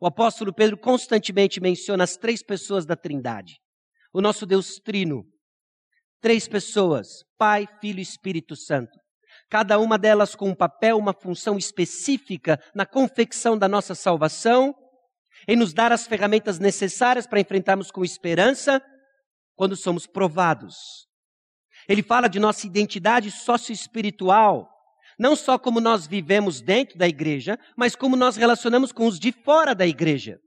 O 0.00 0.06
apóstolo 0.06 0.52
Pedro 0.52 0.78
constantemente 0.78 1.60
menciona 1.60 2.04
as 2.04 2.16
três 2.16 2.42
pessoas 2.42 2.86
da 2.86 2.96
Trindade. 2.96 3.60
O 4.14 4.22
nosso 4.22 4.46
Deus 4.46 4.76
Trino. 4.82 5.24
Três 6.22 6.48
pessoas: 6.48 7.22
Pai, 7.36 7.68
Filho 7.80 7.98
e 7.98 8.02
Espírito 8.02 8.56
Santo. 8.56 8.98
Cada 9.50 9.78
uma 9.78 9.98
delas 9.98 10.34
com 10.34 10.48
um 10.48 10.54
papel, 10.54 10.96
uma 10.96 11.12
função 11.12 11.58
específica 11.58 12.58
na 12.74 12.86
confecção 12.86 13.58
da 13.58 13.68
nossa 13.68 13.94
salvação, 13.94 14.74
em 15.46 15.56
nos 15.56 15.74
dar 15.74 15.92
as 15.92 16.06
ferramentas 16.06 16.58
necessárias 16.58 17.26
para 17.26 17.40
enfrentarmos 17.40 17.90
com 17.90 18.04
esperança 18.04 18.82
quando 19.54 19.76
somos 19.76 20.06
provados. 20.06 20.76
Ele 21.88 22.02
fala 22.02 22.28
de 22.28 22.38
nossa 22.38 22.66
identidade 22.66 23.30
socioespiritual, 23.30 24.68
não 25.20 25.36
só 25.36 25.58
como 25.58 25.82
nós 25.82 26.06
vivemos 26.06 26.62
dentro 26.62 26.96
da 26.96 27.06
igreja, 27.06 27.58
mas 27.76 27.94
como 27.94 28.16
nós 28.16 28.36
relacionamos 28.36 28.90
com 28.90 29.06
os 29.06 29.20
de 29.20 29.30
fora 29.30 29.74
da 29.74 29.86
igreja. 29.86 30.40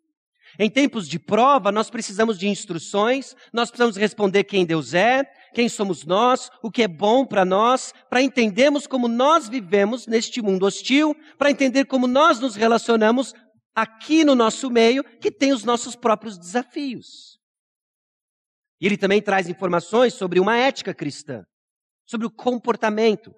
Em 0.58 0.68
tempos 0.68 1.08
de 1.08 1.20
prova, 1.20 1.72
nós 1.72 1.92
precisamos 1.92 2.40
de 2.40 2.48
instruções, 2.48 3.36
nós 3.54 3.70
precisamos 3.70 3.96
responder 3.96 4.44
quem 4.46 4.66
Deus 4.66 4.96
é, 4.96 5.26
quem 5.54 5.70
somos 5.70 6.04
nós, 6.06 6.50
o 6.64 6.72
que 6.72 6.82
é 6.82 6.88
bom 6.88 7.24
para 7.24 7.46
nós, 7.46 7.94
para 8.10 8.24
entendermos 8.24 8.88
como 8.88 9.08
nós 9.08 9.48
vivemos 9.48 10.08
neste 10.08 10.42
mundo 10.42 10.66
hostil, 10.66 11.16
para 11.38 11.52
entender 11.52 11.86
como 11.86 12.08
nós 12.08 12.40
nos 12.40 12.56
relacionamos 12.56 13.36
aqui 13.76 14.26
no 14.26 14.34
nosso 14.34 14.72
meio, 14.72 15.04
que 15.04 15.30
tem 15.30 15.54
os 15.54 15.64
nossos 15.64 15.96
próprios 15.96 16.36
desafios. 16.36 17.38
E 18.82 18.88
ele 18.88 18.98
também 18.98 19.22
traz 19.22 19.48
informações 19.48 20.16
sobre 20.16 20.40
uma 20.40 20.58
ética 20.58 20.96
cristã, 20.96 21.44
sobre 22.08 22.26
o 22.26 22.32
comportamento, 22.32 23.34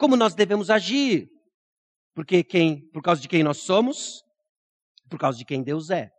como 0.00 0.16
nós 0.16 0.34
devemos 0.34 0.70
agir. 0.70 1.28
Porque 2.14 2.42
quem, 2.42 2.90
por 2.90 3.02
causa 3.02 3.20
de 3.20 3.28
quem 3.28 3.42
nós 3.42 3.58
somos, 3.58 4.22
por 5.10 5.18
causa 5.18 5.36
de 5.36 5.44
quem 5.44 5.62
Deus 5.62 5.90
é. 5.90 6.10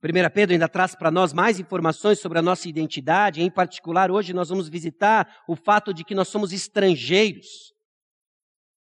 Primeira 0.00 0.28
Pedro 0.28 0.52
ainda 0.52 0.68
traz 0.68 0.94
para 0.94 1.10
nós 1.10 1.32
mais 1.32 1.58
informações 1.58 2.20
sobre 2.20 2.38
a 2.38 2.42
nossa 2.42 2.68
identidade, 2.68 3.40
em 3.40 3.50
particular 3.50 4.10
hoje 4.10 4.32
nós 4.32 4.50
vamos 4.50 4.68
visitar 4.68 5.44
o 5.48 5.56
fato 5.56 5.94
de 5.94 6.04
que 6.04 6.14
nós 6.14 6.28
somos 6.28 6.52
estrangeiros 6.52 7.72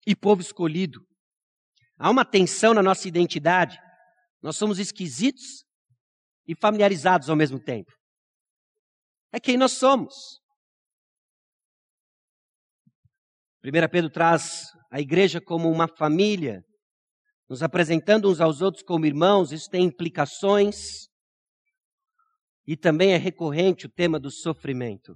e 0.06 0.14
povo 0.14 0.40
escolhido. 0.40 1.00
Há 1.98 2.10
uma 2.10 2.24
tensão 2.24 2.72
na 2.72 2.82
nossa 2.82 3.08
identidade. 3.08 3.78
Nós 4.42 4.56
somos 4.56 4.78
esquisitos 4.78 5.64
e 6.46 6.54
familiarizados 6.54 7.28
ao 7.28 7.36
mesmo 7.36 7.58
tempo 7.58 7.99
é 9.32 9.40
quem 9.40 9.56
nós 9.56 9.72
somos. 9.72 10.40
1 13.62 13.70
Pedro 13.90 14.10
traz 14.10 14.62
a 14.90 15.00
igreja 15.00 15.40
como 15.40 15.70
uma 15.70 15.86
família, 15.86 16.62
nos 17.48 17.62
apresentando 17.62 18.30
uns 18.30 18.40
aos 18.40 18.60
outros 18.62 18.82
como 18.82 19.04
irmãos, 19.04 19.52
isso 19.52 19.68
tem 19.68 19.84
implicações. 19.84 21.08
E 22.66 22.76
também 22.76 23.12
é 23.12 23.16
recorrente 23.16 23.86
o 23.86 23.90
tema 23.90 24.18
do 24.18 24.30
sofrimento. 24.30 25.14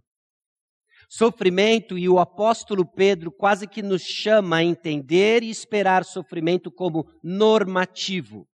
Sofrimento, 1.09 1.97
e 1.97 2.09
o 2.09 2.19
apóstolo 2.19 2.85
Pedro 2.91 3.31
quase 3.31 3.69
que 3.69 3.83
nos 3.83 4.03
chama 4.03 4.57
a 4.57 4.65
entender 4.65 5.43
e 5.43 5.51
esperar 5.51 6.05
sofrimento 6.05 6.71
como 6.73 7.05
normativo. 7.23 8.47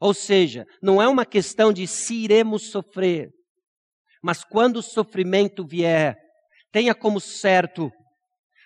Ou 0.00 0.12
seja, 0.12 0.66
não 0.82 1.00
é 1.00 1.08
uma 1.08 1.24
questão 1.24 1.72
de 1.72 1.86
se 1.86 2.14
iremos 2.14 2.70
sofrer, 2.70 3.30
mas 4.24 4.42
quando 4.42 4.78
o 4.78 4.82
sofrimento 4.82 5.66
vier, 5.66 6.16
tenha 6.72 6.94
como 6.94 7.20
certo, 7.20 7.92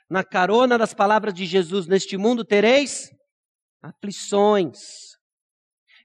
na 0.09 0.23
carona 0.23 0.79
das 0.79 0.95
palavras 0.95 1.35
de 1.35 1.45
Jesus, 1.47 1.89
neste 1.89 2.17
mundo 2.17 2.45
tereis 2.45 3.11
aflições. 3.83 4.79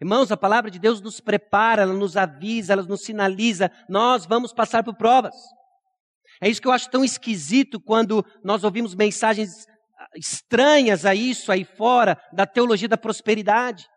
Irmãos, 0.01 0.31
a 0.31 0.37
palavra 0.37 0.71
de 0.71 0.79
Deus 0.79 0.99
nos 1.01 1.19
prepara, 1.19 1.83
ela 1.83 1.93
nos 1.93 2.17
avisa, 2.17 2.73
ela 2.73 2.81
nos 2.81 3.03
sinaliza, 3.03 3.69
nós 3.87 4.25
vamos 4.25 4.51
passar 4.51 4.83
por 4.83 4.95
provas. 4.95 5.35
É 6.41 6.49
isso 6.49 6.59
que 6.59 6.67
eu 6.67 6.71
acho 6.71 6.89
tão 6.89 7.05
esquisito 7.05 7.79
quando 7.79 8.25
nós 8.43 8.63
ouvimos 8.63 8.95
mensagens 8.95 9.67
estranhas 10.15 11.05
a 11.05 11.13
isso 11.13 11.51
aí 11.51 11.63
fora 11.63 12.19
da 12.33 12.47
teologia 12.47 12.87
da 12.87 12.97
prosperidade. 12.97 13.87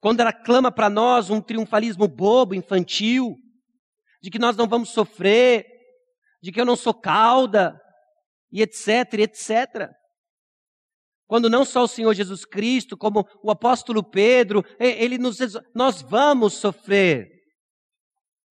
Quando 0.00 0.18
ela 0.18 0.32
clama 0.32 0.72
para 0.72 0.90
nós 0.90 1.30
um 1.30 1.40
triunfalismo 1.40 2.08
bobo, 2.08 2.52
infantil, 2.52 3.36
de 4.24 4.30
que 4.30 4.38
nós 4.38 4.56
não 4.56 4.66
vamos 4.66 4.88
sofrer, 4.88 5.66
de 6.42 6.50
que 6.50 6.58
eu 6.58 6.64
não 6.64 6.76
sou 6.76 6.94
cauda, 6.94 7.78
e 8.50 8.62
etc, 8.62 9.18
etc. 9.18 9.90
Quando 11.26 11.50
não 11.50 11.62
só 11.62 11.82
o 11.82 11.88
Senhor 11.88 12.14
Jesus 12.14 12.46
Cristo, 12.46 12.96
como 12.96 13.28
o 13.42 13.50
apóstolo 13.50 14.02
Pedro, 14.02 14.64
ele 14.80 15.18
nos 15.18 15.36
nós 15.74 16.00
vamos 16.00 16.54
sofrer. 16.54 17.28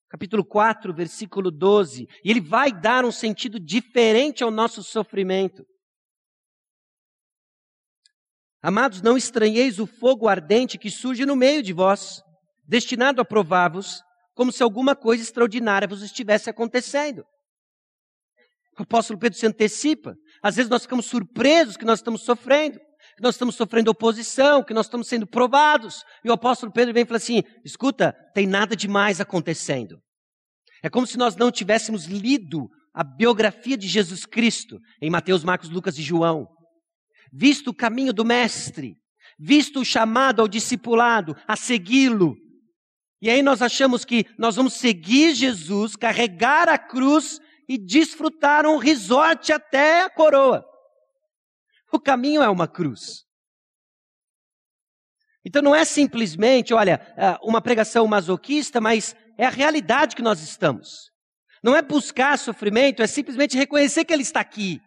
Capítulo 0.08 0.46
4, 0.46 0.94
versículo 0.94 1.50
12. 1.50 2.08
E 2.24 2.30
ele 2.30 2.40
vai 2.40 2.72
dar 2.72 3.04
um 3.04 3.12
sentido 3.12 3.60
diferente 3.60 4.44
ao 4.44 4.52
nosso 4.52 4.84
sofrimento. 4.84 5.66
Amados, 8.62 9.02
não 9.02 9.18
estranheis 9.18 9.80
o 9.80 9.88
fogo 9.88 10.28
ardente 10.28 10.78
que 10.78 10.92
surge 10.92 11.26
no 11.26 11.36
meio 11.36 11.64
de 11.64 11.74
vós, 11.74 12.22
destinado 12.64 13.20
a 13.20 13.26
provar-vos, 13.26 14.04
como 14.34 14.52
se 14.52 14.64
alguma 14.64 14.96
coisa 14.96 15.24
extraordinária 15.24 15.88
vos 15.88 16.02
estivesse 16.02 16.50
acontecendo. 16.50 17.24
O 18.78 18.84
apóstolo 18.84 19.20
Pedro 19.20 19.38
se 19.38 19.46
antecipa. 19.46 20.16
Às 20.42 20.56
vezes 20.56 20.70
nós 20.70 20.84
ficamos 20.84 21.06
surpresos 21.06 21.78
que 21.78 21.86
nós 21.86 22.00
estamos 22.00 22.24
sofrendo, 22.24 22.80
que 23.16 23.22
nós 23.22 23.36
estamos 23.36 23.56
sofrendo 23.56 23.92
oposição, 23.92 24.64
que 24.64 24.74
nós 24.74 24.88
estamos 24.88 25.08
sendo 25.08 25.28
provados. 25.28 26.04
E 26.24 26.30
o 26.30 26.34
apóstolo 26.34 26.72
Pedro 26.72 26.94
vem 26.94 27.04
e 27.04 27.06
fala 27.06 27.18
assim: 27.18 27.44
escuta, 27.64 28.14
tem 28.34 28.48
nada 28.48 28.76
demais 28.76 29.22
acontecendo. 29.22 30.00
É 30.82 30.90
como 30.90 31.06
se 31.06 31.18
nós 31.18 31.36
não 31.36 31.52
tivéssemos 31.52 32.06
lido 32.06 32.68
a 32.94 33.04
biografia 33.04 33.78
de 33.78 33.88
Jesus 33.88 34.26
Cristo 34.26 34.80
em 35.02 35.10
Mateus, 35.10 35.44
Marcos, 35.44 35.70
Lucas 35.70 35.98
e 35.98 36.02
João. 36.02 36.48
Visto 37.32 37.70
o 37.70 37.76
caminho 37.76 38.14
do 38.14 38.26
Mestre, 38.26 38.96
visto 39.40 39.80
o 39.80 39.86
chamado 39.86 40.42
ao 40.42 40.48
discipulado, 40.48 41.36
a 41.48 41.56
segui-lo, 41.56 42.36
e 43.24 43.30
aí 43.30 43.42
nós 43.42 43.62
achamos 43.62 44.04
que 44.04 44.26
nós 44.38 44.58
vamos 44.58 44.74
seguir 44.74 45.34
Jesus, 45.34 45.96
carregar 45.96 46.68
a 46.68 46.78
cruz 46.78 47.40
e 47.70 47.78
desfrutar 47.78 48.66
um 48.66 48.76
resort 48.76 49.54
até 49.54 50.02
a 50.02 50.10
coroa. 50.10 50.70
O 51.90 52.02
caminho 52.02 52.44
é 52.44 52.50
uma 52.50 52.68
cruz. 52.68 53.26
Então 55.46 55.62
não 55.62 55.74
é 55.74 55.86
simplesmente, 55.86 56.74
olha, 56.74 57.00
é, 57.16 57.40
uma 57.42 57.62
pregação 57.62 58.06
masoquista, 58.06 58.82
mas 58.82 59.16
é 59.38 59.46
a 59.46 59.50
realidade 59.50 60.18
que 60.18 60.22
nós 60.22 60.42
estamos. 60.42 61.10
Não 61.64 61.74
é 61.74 61.82
buscar 61.82 62.38
sofrimento, 62.38 63.02
é 63.02 63.08
simplesmente 63.08 63.58
reconhecer 63.58 64.04
que 64.04 64.12
ele 64.12 64.24
está 64.24 64.42
aqui. 64.42 64.82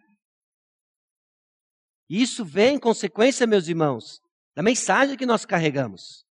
E 2.07 2.21
isso 2.21 2.45
vem 2.45 2.75
em 2.75 2.79
consequência, 2.79 3.47
meus 3.47 3.67
irmãos, 3.67 4.21
da 4.55 4.61
mensagem 4.61 5.17
que 5.17 5.25
nós 5.25 5.43
carregamos. 5.43 6.26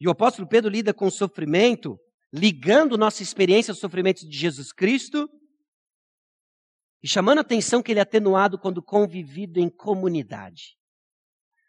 E 0.00 0.06
o 0.06 0.10
apóstolo 0.10 0.48
Pedro 0.48 0.70
lida 0.70 0.94
com 0.94 1.06
o 1.06 1.10
sofrimento, 1.10 1.98
ligando 2.32 2.96
nossa 2.96 3.22
experiência 3.22 3.72
aos 3.72 3.80
sofrimentos 3.80 4.28
de 4.28 4.36
Jesus 4.36 4.72
Cristo 4.72 5.28
e 7.02 7.08
chamando 7.08 7.38
a 7.38 7.42
atenção 7.42 7.82
que 7.82 7.92
ele 7.92 8.00
é 8.00 8.02
atenuado 8.02 8.58
quando 8.58 8.82
convivido 8.82 9.58
em 9.58 9.68
comunidade. 9.68 10.76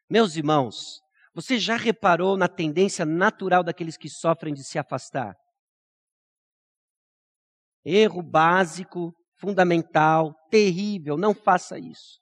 Meus 0.09 0.35
irmãos, 0.35 0.99
você 1.33 1.59
já 1.59 1.75
reparou 1.75 2.35
na 2.35 2.47
tendência 2.47 3.05
natural 3.05 3.63
daqueles 3.63 3.97
que 3.97 4.09
sofrem 4.09 4.53
de 4.53 4.63
se 4.63 4.79
afastar? 4.79 5.35
Erro 7.85 8.21
básico, 8.21 9.13
fundamental, 9.35 10.33
terrível, 10.49 11.15
não 11.15 11.33
faça 11.33 11.79
isso. 11.79 12.19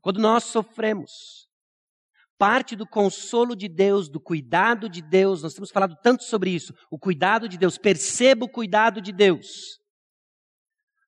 Quando 0.00 0.20
nós 0.20 0.44
sofremos, 0.44 1.47
parte 2.38 2.76
do 2.76 2.86
consolo 2.86 3.56
de 3.56 3.68
Deus, 3.68 4.08
do 4.08 4.20
cuidado 4.20 4.88
de 4.88 5.02
Deus, 5.02 5.42
nós 5.42 5.52
temos 5.52 5.70
falado 5.70 5.96
tanto 6.02 6.22
sobre 6.22 6.50
isso, 6.50 6.72
o 6.90 6.98
cuidado 6.98 7.48
de 7.48 7.58
Deus, 7.58 7.76
perceba 7.76 8.44
o 8.44 8.50
cuidado 8.50 9.02
de 9.02 9.12
Deus. 9.12 9.78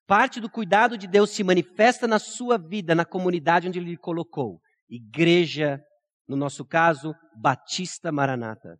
Parte 0.06 0.40
do 0.40 0.50
cuidado 0.50 0.98
de 0.98 1.06
Deus 1.06 1.30
se 1.30 1.44
manifesta 1.44 2.08
na 2.08 2.18
sua 2.18 2.58
vida, 2.58 2.96
na 2.96 3.04
comunidade 3.04 3.68
onde 3.68 3.78
Ele 3.78 3.90
lhe 3.90 3.96
colocou. 3.96 4.60
Igreja, 4.88 5.80
no 6.26 6.36
nosso 6.36 6.64
caso, 6.64 7.14
Batista 7.40 8.10
Maranata. 8.10 8.76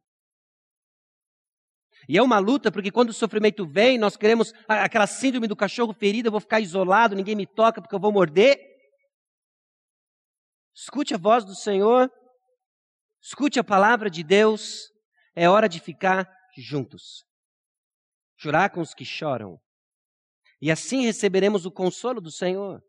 E 2.09 2.19
é 2.19 2.23
uma 2.23 2.41
luta, 2.41 2.73
porque 2.73 2.91
quando 2.91 3.11
o 3.11 3.15
sofrimento 3.15 3.65
vem, 3.65 3.97
nós 3.97 4.17
queremos 4.17 4.53
aquela 4.67 5.07
síndrome 5.07 5.47
do 5.47 5.55
cachorro 5.55 5.93
ferido, 5.93 6.27
eu 6.27 6.33
vou 6.33 6.41
ficar 6.41 6.59
isolado, 6.59 7.15
ninguém 7.15 7.37
me 7.37 7.47
toca 7.47 7.81
porque 7.81 7.95
eu 7.95 8.01
vou 8.01 8.11
morder. 8.11 8.59
Escute 10.75 11.15
a 11.15 11.19
voz 11.19 11.45
do 11.45 11.55
Senhor, 11.55 12.11
escute 13.21 13.59
a 13.59 13.65
palavra 13.65 14.11
de 14.11 14.23
Deus, 14.23 14.91
é 15.35 15.49
hora 15.49 15.69
de 15.69 15.81
ficar 15.81 16.29
juntos. 16.57 17.25
Chorar 18.37 18.71
com 18.71 18.81
os 18.81 18.95
que 18.95 19.05
choram. 19.05 19.59
E 20.61 20.71
assim 20.71 21.03
receberemos 21.03 21.65
o 21.65 21.71
consolo 21.71 22.21
do 22.21 22.31
Senhor. 22.31 22.83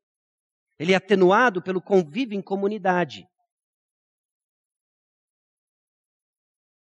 Ele 0.78 0.94
é 0.94 0.96
atenuado 0.96 1.62
pelo 1.62 1.82
convívio 1.82 2.38
em 2.38 2.42
comunidade. 2.42 3.26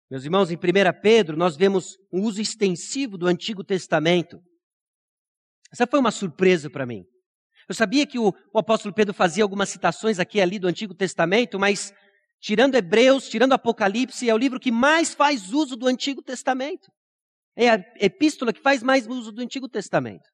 Meus 0.09 0.25
irmãos, 0.25 0.51
em 0.51 0.55
1 0.55 0.59
Pedro, 1.01 1.37
nós 1.37 1.55
vemos 1.55 1.97
um 2.11 2.23
uso 2.23 2.41
extensivo 2.41 3.17
do 3.17 3.27
Antigo 3.27 3.63
Testamento. 3.63 4.41
Essa 5.71 5.87
foi 5.87 5.99
uma 5.99 6.11
surpresa 6.11 6.69
para 6.69 6.85
mim. 6.85 7.05
Eu 7.69 7.73
sabia 7.73 8.05
que 8.05 8.19
o, 8.19 8.33
o, 8.53 8.59
apóstolo 8.59 8.93
Pedro 8.93 9.13
fazia 9.13 9.43
algumas 9.43 9.69
citações 9.69 10.19
aqui 10.19 10.39
e 10.39 10.41
ali 10.41 10.59
do 10.59 10.67
Antigo 10.67 10.93
Testamento, 10.93 11.57
mas 11.57 11.93
tirando 12.41 12.75
Hebreus, 12.75 13.29
tirando 13.29 13.53
Apocalipse, 13.53 14.29
é 14.29 14.33
o 14.33 14.37
livro 14.37 14.59
que 14.59 14.71
mais 14.71 15.13
faz 15.13 15.53
uso 15.53 15.77
do 15.77 15.87
Antigo 15.87 16.21
Testamento. 16.21 16.91
É 17.55 17.69
a 17.69 17.75
epístola 17.99 18.51
que 18.51 18.61
faz 18.61 18.81
mais 18.81 19.07
uso 19.07 19.31
do 19.31 19.41
Antigo 19.41 19.69
Testamento. 19.69 20.27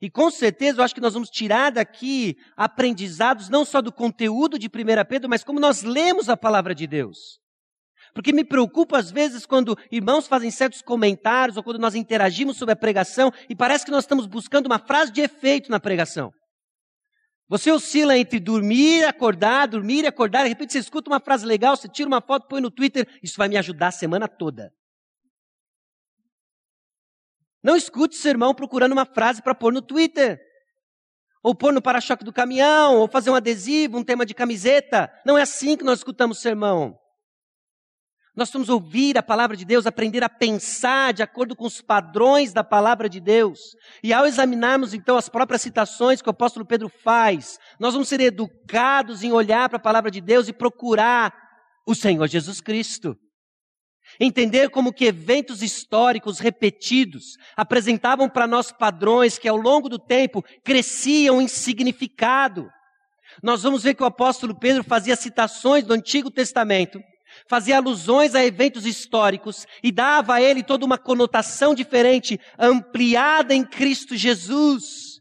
E 0.00 0.10
com 0.10 0.30
certeza 0.30 0.80
eu 0.80 0.84
acho 0.84 0.94
que 0.94 1.00
nós 1.00 1.14
vamos 1.14 1.30
tirar 1.30 1.70
daqui 1.70 2.36
aprendizados 2.56 3.48
não 3.48 3.64
só 3.64 3.80
do 3.80 3.92
conteúdo 3.92 4.58
de 4.58 4.66
1 4.66 4.70
Pedro, 5.08 5.28
mas 5.28 5.44
como 5.44 5.60
nós 5.60 5.82
lemos 5.82 6.28
a 6.28 6.36
palavra 6.36 6.74
de 6.74 6.86
Deus. 6.86 7.38
Porque 8.14 8.32
me 8.32 8.44
preocupa 8.44 8.98
às 8.98 9.10
vezes 9.10 9.44
quando 9.44 9.76
irmãos 9.90 10.26
fazem 10.26 10.50
certos 10.50 10.80
comentários 10.80 11.56
ou 11.56 11.62
quando 11.62 11.78
nós 11.78 11.94
interagimos 11.94 12.56
sobre 12.56 12.72
a 12.72 12.76
pregação 12.76 13.30
e 13.48 13.54
parece 13.54 13.84
que 13.84 13.90
nós 13.90 14.04
estamos 14.04 14.26
buscando 14.26 14.66
uma 14.66 14.78
frase 14.78 15.12
de 15.12 15.20
efeito 15.20 15.70
na 15.70 15.80
pregação. 15.80 16.32
Você 17.48 17.70
oscila 17.70 18.18
entre 18.18 18.40
dormir, 18.40 19.04
acordar, 19.04 19.68
dormir 19.68 20.02
e 20.02 20.06
acordar, 20.06 20.42
de 20.42 20.48
repente 20.48 20.72
você 20.72 20.80
escuta 20.80 21.08
uma 21.08 21.20
frase 21.20 21.46
legal, 21.46 21.76
você 21.76 21.88
tira 21.88 22.08
uma 22.08 22.20
foto, 22.20 22.48
põe 22.48 22.60
no 22.60 22.70
Twitter, 22.70 23.08
isso 23.22 23.36
vai 23.36 23.48
me 23.48 23.56
ajudar 23.56 23.88
a 23.88 23.92
semana 23.92 24.26
toda. 24.26 24.74
Não 27.62 27.76
escute 27.76 28.16
sermão 28.16 28.54
procurando 28.54 28.92
uma 28.92 29.04
frase 29.04 29.42
para 29.42 29.54
pôr 29.54 29.72
no 29.72 29.82
Twitter. 29.82 30.40
Ou 31.42 31.54
pôr 31.54 31.72
no 31.72 31.80
para-choque 31.80 32.24
do 32.24 32.32
caminhão, 32.32 32.96
ou 32.96 33.08
fazer 33.08 33.30
um 33.30 33.34
adesivo, 33.34 33.98
um 33.98 34.04
tema 34.04 34.26
de 34.26 34.34
camiseta. 34.34 35.12
Não 35.24 35.38
é 35.38 35.42
assim 35.42 35.76
que 35.76 35.84
nós 35.84 36.00
escutamos 36.00 36.40
sermão. 36.40 36.98
Nós 38.36 38.50
vamos 38.50 38.68
ouvir 38.68 39.16
a 39.16 39.22
palavra 39.22 39.56
de 39.56 39.64
Deus, 39.64 39.86
aprender 39.86 40.22
a 40.22 40.28
pensar 40.28 41.14
de 41.14 41.22
acordo 41.22 41.56
com 41.56 41.64
os 41.64 41.80
padrões 41.80 42.52
da 42.52 42.62
palavra 42.62 43.08
de 43.08 43.18
Deus. 43.18 43.74
E 44.02 44.12
ao 44.12 44.26
examinarmos 44.26 44.92
então 44.92 45.16
as 45.16 45.26
próprias 45.26 45.62
citações 45.62 46.20
que 46.20 46.28
o 46.28 46.30
apóstolo 46.30 46.66
Pedro 46.66 46.90
faz, 46.90 47.58
nós 47.80 47.94
vamos 47.94 48.08
ser 48.08 48.20
educados 48.20 49.22
em 49.22 49.32
olhar 49.32 49.70
para 49.70 49.78
a 49.78 49.82
palavra 49.82 50.10
de 50.10 50.20
Deus 50.20 50.48
e 50.48 50.52
procurar 50.52 51.32
o 51.86 51.94
Senhor 51.94 52.28
Jesus 52.28 52.60
Cristo. 52.60 53.16
Entender 54.20 54.68
como 54.68 54.92
que 54.92 55.06
eventos 55.06 55.62
históricos 55.62 56.38
repetidos 56.38 57.38
apresentavam 57.56 58.28
para 58.28 58.46
nós 58.46 58.70
padrões 58.70 59.38
que 59.38 59.48
ao 59.48 59.56
longo 59.56 59.88
do 59.88 59.98
tempo 59.98 60.44
cresciam 60.62 61.40
em 61.40 61.48
significado. 61.48 62.68
Nós 63.42 63.62
vamos 63.62 63.82
ver 63.82 63.94
que 63.94 64.02
o 64.02 64.06
apóstolo 64.06 64.54
Pedro 64.54 64.84
fazia 64.84 65.16
citações 65.16 65.84
do 65.84 65.94
Antigo 65.94 66.30
Testamento 66.30 67.00
fazia 67.48 67.76
alusões 67.76 68.34
a 68.34 68.44
eventos 68.44 68.86
históricos 68.86 69.66
e 69.82 69.92
dava 69.92 70.34
a 70.34 70.42
ele 70.42 70.62
toda 70.62 70.84
uma 70.84 70.98
conotação 70.98 71.74
diferente, 71.74 72.40
ampliada 72.58 73.54
em 73.54 73.64
Cristo 73.64 74.16
Jesus. 74.16 75.16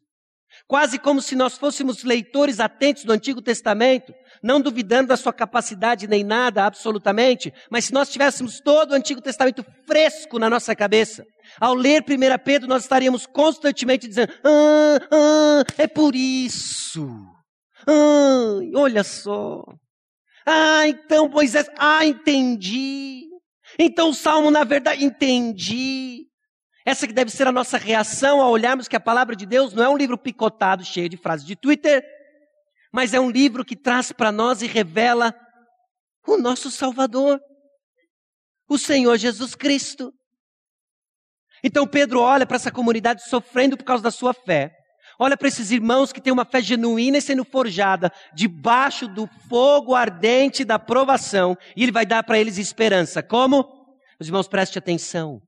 Quase 0.67 0.97
como 0.97 1.21
se 1.21 1.35
nós 1.35 1.57
fôssemos 1.57 2.03
leitores 2.03 2.59
atentos 2.59 3.03
do 3.03 3.13
Antigo 3.13 3.39
Testamento, 3.39 4.11
não 4.41 4.59
duvidando 4.59 5.09
da 5.09 5.17
sua 5.17 5.31
capacidade 5.31 6.07
nem 6.07 6.23
nada, 6.23 6.65
absolutamente, 6.65 7.53
mas 7.69 7.85
se 7.85 7.93
nós 7.93 8.09
tivéssemos 8.09 8.59
todo 8.59 8.91
o 8.91 8.95
Antigo 8.95 9.21
Testamento 9.21 9.63
fresco 9.85 10.39
na 10.39 10.49
nossa 10.49 10.75
cabeça, 10.75 11.23
ao 11.59 11.75
ler 11.75 12.03
1 12.03 12.43
Pedro, 12.43 12.67
nós 12.67 12.81
estaríamos 12.81 13.27
constantemente 13.27 14.07
dizendo: 14.07 14.33
ah, 14.43 14.99
ah, 15.11 15.63
é 15.77 15.87
por 15.87 16.15
isso. 16.15 17.07
Ah, 17.87 18.59
olha 18.75 19.03
só. 19.03 19.63
Ah, 20.45 20.87
então 20.87 21.27
Moisés, 21.27 21.67
ah, 21.77 22.05
entendi. 22.05 23.27
Então 23.79 24.09
o 24.09 24.13
salmo, 24.13 24.51
na 24.51 24.63
verdade, 24.63 25.03
entendi. 25.03 26.27
Essa 26.85 27.07
que 27.07 27.13
deve 27.13 27.31
ser 27.31 27.47
a 27.47 27.51
nossa 27.51 27.77
reação 27.77 28.39
ao 28.41 28.51
olharmos 28.51 28.87
que 28.87 28.95
a 28.95 28.99
palavra 28.99 29.35
de 29.35 29.45
Deus 29.45 29.73
não 29.73 29.83
é 29.83 29.89
um 29.89 29.97
livro 29.97 30.17
picotado, 30.17 30.85
cheio 30.85 31.09
de 31.09 31.17
frases 31.17 31.45
de 31.45 31.55
Twitter, 31.55 32.05
mas 32.93 33.13
é 33.13 33.19
um 33.19 33.29
livro 33.29 33.65
que 33.65 33.75
traz 33.75 34.11
para 34.11 34.31
nós 34.31 34.61
e 34.61 34.67
revela 34.67 35.33
o 36.27 36.37
nosso 36.37 36.69
Salvador, 36.69 37.41
o 38.69 38.77
Senhor 38.77 39.17
Jesus 39.17 39.55
Cristo. 39.55 40.13
Então 41.63 41.87
Pedro 41.87 42.19
olha 42.21 42.45
para 42.45 42.57
essa 42.57 42.71
comunidade 42.71 43.27
sofrendo 43.27 43.75
por 43.75 43.83
causa 43.83 44.03
da 44.03 44.11
sua 44.11 44.33
fé. 44.33 44.71
Olha 45.19 45.37
para 45.37 45.47
esses 45.47 45.71
irmãos 45.71 46.11
que 46.11 46.21
têm 46.21 46.33
uma 46.33 46.45
fé 46.45 46.61
genuína 46.61 47.17
e 47.17 47.21
sendo 47.21 47.45
forjada 47.45 48.11
debaixo 48.33 49.07
do 49.07 49.27
fogo 49.49 49.95
ardente 49.95 50.65
da 50.65 50.77
provação, 50.77 51.57
e 51.75 51.83
ele 51.83 51.91
vai 51.91 52.05
dar 52.05 52.23
para 52.23 52.39
eles 52.39 52.57
esperança. 52.57 53.23
Como? 53.23 53.65
Os 54.19 54.27
irmãos, 54.27 54.47
preste 54.47 54.77
atenção. 54.77 55.41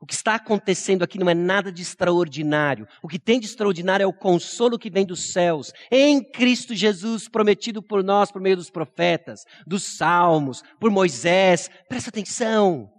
O 0.00 0.06
que 0.06 0.14
está 0.14 0.34
acontecendo 0.34 1.04
aqui 1.04 1.16
não 1.16 1.30
é 1.30 1.34
nada 1.34 1.70
de 1.70 1.80
extraordinário. 1.80 2.88
O 3.00 3.06
que 3.06 3.20
tem 3.20 3.38
de 3.38 3.46
extraordinário 3.46 4.02
é 4.02 4.06
o 4.06 4.12
consolo 4.12 4.76
que 4.76 4.90
vem 4.90 5.06
dos 5.06 5.32
céus, 5.32 5.72
em 5.92 6.20
Cristo 6.20 6.74
Jesus, 6.74 7.28
prometido 7.28 7.80
por 7.80 8.02
nós 8.02 8.32
por 8.32 8.42
meio 8.42 8.56
dos 8.56 8.68
profetas, 8.68 9.42
dos 9.64 9.84
salmos, 9.96 10.60
por 10.80 10.90
Moisés. 10.90 11.70
Presta 11.88 12.10
atenção. 12.10 12.90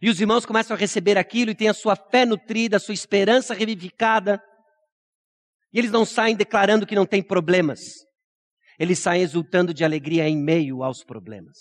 E 0.00 0.08
os 0.08 0.20
irmãos 0.20 0.46
começam 0.46 0.76
a 0.76 0.78
receber 0.78 1.18
aquilo 1.18 1.50
e 1.50 1.56
têm 1.56 1.68
a 1.68 1.74
sua 1.74 1.96
fé 1.96 2.24
nutrida, 2.24 2.76
a 2.76 2.80
sua 2.80 2.94
esperança 2.94 3.52
revivificada. 3.52 4.40
E 5.72 5.78
eles 5.78 5.90
não 5.90 6.04
saem 6.04 6.34
declarando 6.34 6.86
que 6.86 6.94
não 6.94 7.06
tem 7.06 7.22
problemas. 7.22 7.80
Eles 8.78 8.98
saem 8.98 9.22
exultando 9.22 9.72
de 9.72 9.84
alegria 9.84 10.28
em 10.28 10.36
meio 10.36 10.82
aos 10.82 11.04
problemas. 11.04 11.58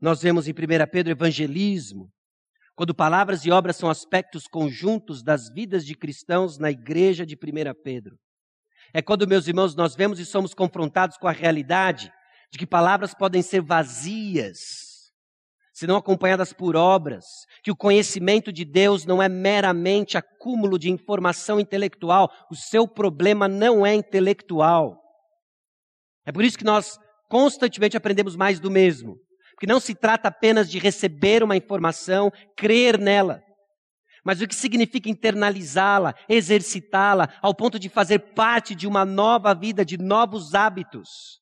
Nós 0.00 0.20
vemos 0.20 0.46
em 0.46 0.52
1 0.52 0.54
Pedro 0.90 1.12
evangelismo, 1.12 2.12
quando 2.74 2.94
palavras 2.94 3.44
e 3.44 3.50
obras 3.50 3.76
são 3.76 3.88
aspectos 3.88 4.46
conjuntos 4.46 5.22
das 5.22 5.48
vidas 5.48 5.84
de 5.84 5.94
cristãos 5.94 6.58
na 6.58 6.70
igreja 6.70 7.24
de 7.24 7.34
1 7.34 7.82
Pedro. 7.82 8.18
É 8.92 9.00
quando, 9.00 9.26
meus 9.26 9.46
irmãos, 9.46 9.74
nós 9.74 9.94
vemos 9.94 10.18
e 10.18 10.26
somos 10.26 10.54
confrontados 10.54 11.16
com 11.16 11.26
a 11.26 11.32
realidade 11.32 12.12
de 12.50 12.58
que 12.58 12.66
palavras 12.66 13.14
podem 13.14 13.42
ser 13.42 13.62
vazias 13.62 14.95
se 15.76 15.86
não 15.86 15.96
acompanhadas 15.96 16.54
por 16.54 16.74
obras, 16.74 17.26
que 17.62 17.70
o 17.70 17.76
conhecimento 17.76 18.50
de 18.50 18.64
Deus 18.64 19.04
não 19.04 19.22
é 19.22 19.28
meramente 19.28 20.16
acúmulo 20.16 20.78
de 20.78 20.90
informação 20.90 21.60
intelectual, 21.60 22.32
o 22.50 22.56
seu 22.56 22.88
problema 22.88 23.46
não 23.46 23.84
é 23.84 23.94
intelectual. 23.94 24.98
É 26.24 26.32
por 26.32 26.42
isso 26.42 26.56
que 26.56 26.64
nós 26.64 26.98
constantemente 27.28 27.94
aprendemos 27.94 28.34
mais 28.36 28.58
do 28.58 28.70
mesmo, 28.70 29.18
porque 29.50 29.66
não 29.66 29.78
se 29.78 29.94
trata 29.94 30.28
apenas 30.28 30.70
de 30.70 30.78
receber 30.78 31.42
uma 31.42 31.58
informação, 31.58 32.32
crer 32.56 32.98
nela, 32.98 33.42
mas 34.24 34.40
o 34.40 34.48
que 34.48 34.54
significa 34.54 35.10
internalizá-la, 35.10 36.14
exercitá-la, 36.26 37.28
ao 37.42 37.54
ponto 37.54 37.78
de 37.78 37.90
fazer 37.90 38.32
parte 38.34 38.74
de 38.74 38.86
uma 38.86 39.04
nova 39.04 39.54
vida, 39.54 39.84
de 39.84 39.98
novos 39.98 40.54
hábitos. 40.54 41.38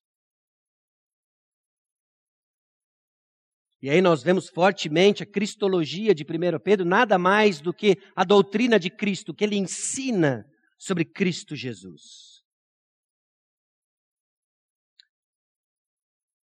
E 3.84 3.90
aí 3.90 4.00
nós 4.00 4.22
vemos 4.22 4.48
fortemente 4.48 5.22
a 5.22 5.26
cristologia 5.26 6.14
de 6.14 6.22
1 6.24 6.58
Pedro, 6.58 6.86
nada 6.86 7.18
mais 7.18 7.60
do 7.60 7.70
que 7.70 7.98
a 8.16 8.24
doutrina 8.24 8.80
de 8.80 8.88
Cristo, 8.88 9.34
que 9.34 9.44
ele 9.44 9.56
ensina 9.56 10.50
sobre 10.78 11.04
Cristo 11.04 11.54
Jesus. 11.54 12.42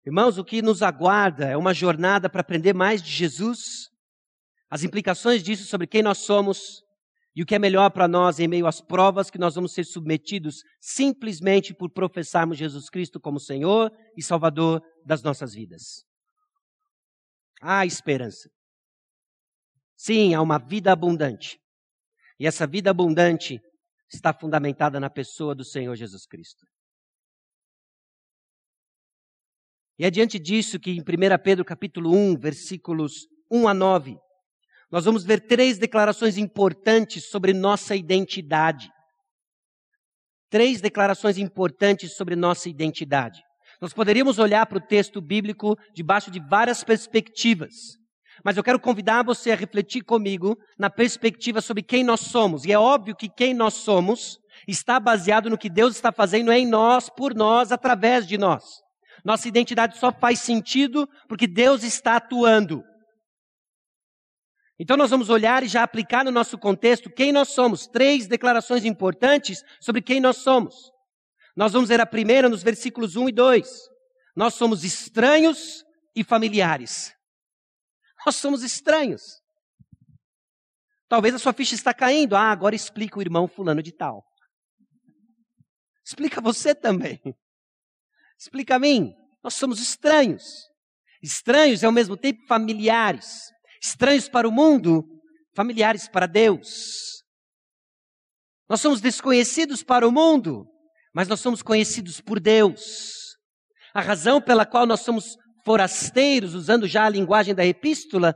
Irmãos, 0.06 0.38
o 0.38 0.46
que 0.46 0.62
nos 0.62 0.84
aguarda 0.84 1.48
é 1.48 1.58
uma 1.58 1.74
jornada 1.74 2.30
para 2.30 2.42
aprender 2.42 2.72
mais 2.72 3.02
de 3.02 3.10
Jesus, 3.10 3.90
as 4.70 4.84
implicações 4.84 5.42
disso 5.42 5.66
sobre 5.66 5.88
quem 5.88 6.04
nós 6.04 6.20
somos 6.20 6.84
e 7.36 7.42
o 7.42 7.48
que 7.48 7.56
é 7.56 7.60
melhor 7.60 7.90
para 7.90 8.08
nós 8.08 8.40
em 8.40 8.48
meio 8.48 8.68
às 8.68 8.80
provas 8.80 9.32
que 9.32 9.40
nós 9.40 9.56
vamos 9.56 9.74
ser 9.74 9.86
submetidos 9.86 10.62
simplesmente 10.80 11.74
por 11.74 11.90
professarmos 11.90 12.60
Jesus 12.60 12.92
Cristo 12.92 13.20
como 13.20 13.40
Senhor 13.40 13.92
e 14.16 14.22
Salvador 14.22 14.84
das 15.04 15.24
nossas 15.24 15.56
vidas. 15.56 16.13
Há 17.66 17.86
esperança. 17.86 18.50
Sim, 19.96 20.34
há 20.34 20.42
uma 20.42 20.60
vida 20.60 20.92
abundante. 20.92 21.58
E 22.38 22.46
essa 22.46 22.68
vida 22.68 22.92
abundante 22.92 23.58
está 24.12 24.34
fundamentada 24.34 25.00
na 25.00 25.10
pessoa 25.10 25.56
do 25.56 25.64
Senhor 25.64 25.96
Jesus 25.96 26.26
Cristo. 26.26 26.66
E 29.98 30.04
é 30.04 30.12
diante 30.12 30.38
disso 30.38 30.78
que 30.78 30.92
em 30.92 31.00
1 31.00 31.04
Pedro 31.42 31.64
capítulo 31.64 32.14
1, 32.14 32.38
versículos 32.38 33.28
1 33.50 33.66
a 33.66 33.74
9, 33.74 34.18
nós 34.92 35.06
vamos 35.06 35.24
ver 35.24 35.48
três 35.48 35.78
declarações 35.78 36.38
importantes 36.38 37.30
sobre 37.30 37.54
nossa 37.54 37.96
identidade. 37.96 38.92
Três 40.50 40.82
declarações 40.82 41.38
importantes 41.38 42.18
sobre 42.18 42.36
nossa 42.36 42.68
identidade. 42.68 43.42
Nós 43.84 43.92
poderíamos 43.92 44.40
olhar 44.40 44.66
para 44.66 44.78
o 44.78 44.82
texto 44.82 45.20
bíblico 45.20 45.78
debaixo 45.94 46.32
de 46.32 46.40
várias 46.40 46.86
perspectivas. 46.86 47.98
Mas 48.42 48.56
eu 48.56 48.64
quero 48.64 48.80
convidar 48.80 49.26
você 49.26 49.52
a 49.52 49.58
refletir 49.58 50.04
comigo 50.04 50.58
na 50.80 50.90
perspectiva 50.90 51.60
sobre 51.60 51.84
quem 51.84 52.02
nós 52.02 52.22
somos. 52.22 52.64
E 52.64 52.72
é 52.72 52.80
óbvio 52.80 53.14
que 53.14 53.28
quem 53.28 53.54
nós 53.54 53.74
somos 53.74 54.40
está 54.66 55.02
baseado 55.02 55.50
no 55.50 55.58
que 55.58 55.70
Deus 55.70 55.98
está 55.98 56.14
fazendo 56.14 56.50
em 56.54 56.66
nós, 56.66 57.10
por 57.10 57.36
nós, 57.36 57.74
através 57.74 58.26
de 58.26 58.38
nós. 58.38 58.64
Nossa 59.22 59.50
identidade 59.50 59.98
só 59.98 60.14
faz 60.14 60.40
sentido 60.40 61.06
porque 61.28 61.46
Deus 61.46 61.84
está 61.84 62.16
atuando. 62.16 62.82
Então 64.80 64.96
nós 64.96 65.10
vamos 65.10 65.30
olhar 65.30 65.62
e 65.62 65.68
já 65.68 65.84
aplicar 65.84 66.24
no 66.24 66.32
nosso 66.32 66.58
contexto 66.58 67.10
quem 67.10 67.34
nós 67.34 67.50
somos. 67.50 67.86
Três 67.86 68.28
declarações 68.28 68.86
importantes 68.86 69.62
sobre 69.82 70.02
quem 70.02 70.22
nós 70.22 70.38
somos. 70.38 70.93
Nós 71.56 71.74
vamos 71.74 71.90
ver 71.90 72.02
a 72.02 72.06
primeira 72.06 72.50
nos 72.50 72.64
versículos 72.64 73.16
1 73.16 73.30
e 73.30 73.32
2. 73.32 73.70
Nós 74.36 74.56
somos 74.56 74.84
estranhos 74.84 75.84
e 76.16 76.24
familiares. 76.24 77.14
Nós 78.26 78.36
somos 78.36 78.64
estranhos. 78.64 79.42
Talvez 81.08 81.36
a 81.36 81.40
sua 81.40 81.54
ficha 81.54 81.76
está 81.76 81.94
caindo. 81.94 82.36
Ah, 82.36 82.52
agora 82.52 82.76
explica 82.76 83.20
o 83.20 83.22
irmão 83.22 83.48
fulano 83.48 83.84
de 83.84 83.92
tal. 83.92 84.26
Explica 86.06 86.42
você 86.42 86.74
também. 86.74 87.20
Explica 88.38 88.76
a 88.76 88.80
mim. 88.80 89.14
Nós 89.44 89.54
somos 89.54 89.80
estranhos. 89.80 90.68
Estranhos 91.22 91.82
e 91.82 91.86
ao 91.86 91.92
mesmo 91.92 92.18
tempo 92.18 92.46
familiares 92.48 93.54
estranhos 93.84 94.30
para 94.30 94.48
o 94.48 94.52
mundo, 94.52 95.06
familiares 95.54 96.08
para 96.08 96.26
Deus. 96.26 97.22
Nós 98.70 98.80
somos 98.80 99.02
desconhecidos 99.02 99.84
para 99.84 100.08
o 100.08 100.12
mundo, 100.12 100.66
mas 101.14 101.28
nós 101.28 101.40
somos 101.40 101.62
conhecidos 101.62 102.20
por 102.20 102.40
Deus. 102.40 103.38
A 103.94 104.02
razão 104.02 104.42
pela 104.42 104.66
qual 104.66 104.86
nós 104.86 105.02
somos 105.02 105.38
forasteiros, 105.64 106.56
usando 106.56 106.88
já 106.88 107.06
a 107.06 107.10
linguagem 107.10 107.54
da 107.54 107.66
epístola, 107.66 108.36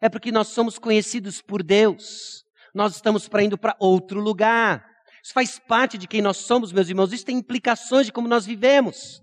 é 0.00 0.08
porque 0.08 0.32
nós 0.32 0.48
somos 0.48 0.78
conhecidos 0.78 1.42
por 1.42 1.62
Deus. 1.62 2.42
Nós 2.74 2.96
estamos 2.96 3.28
para 3.28 3.42
indo 3.42 3.58
para 3.58 3.76
outro 3.78 4.20
lugar. 4.20 4.84
Isso 5.22 5.32
faz 5.32 5.58
parte 5.58 5.96
de 5.98 6.08
quem 6.08 6.22
nós 6.22 6.38
somos, 6.38 6.72
meus 6.72 6.88
irmãos. 6.88 7.12
Isso 7.12 7.24
tem 7.24 7.36
implicações 7.36 8.06
de 8.06 8.12
como 8.12 8.26
nós 8.26 8.46
vivemos, 8.46 9.20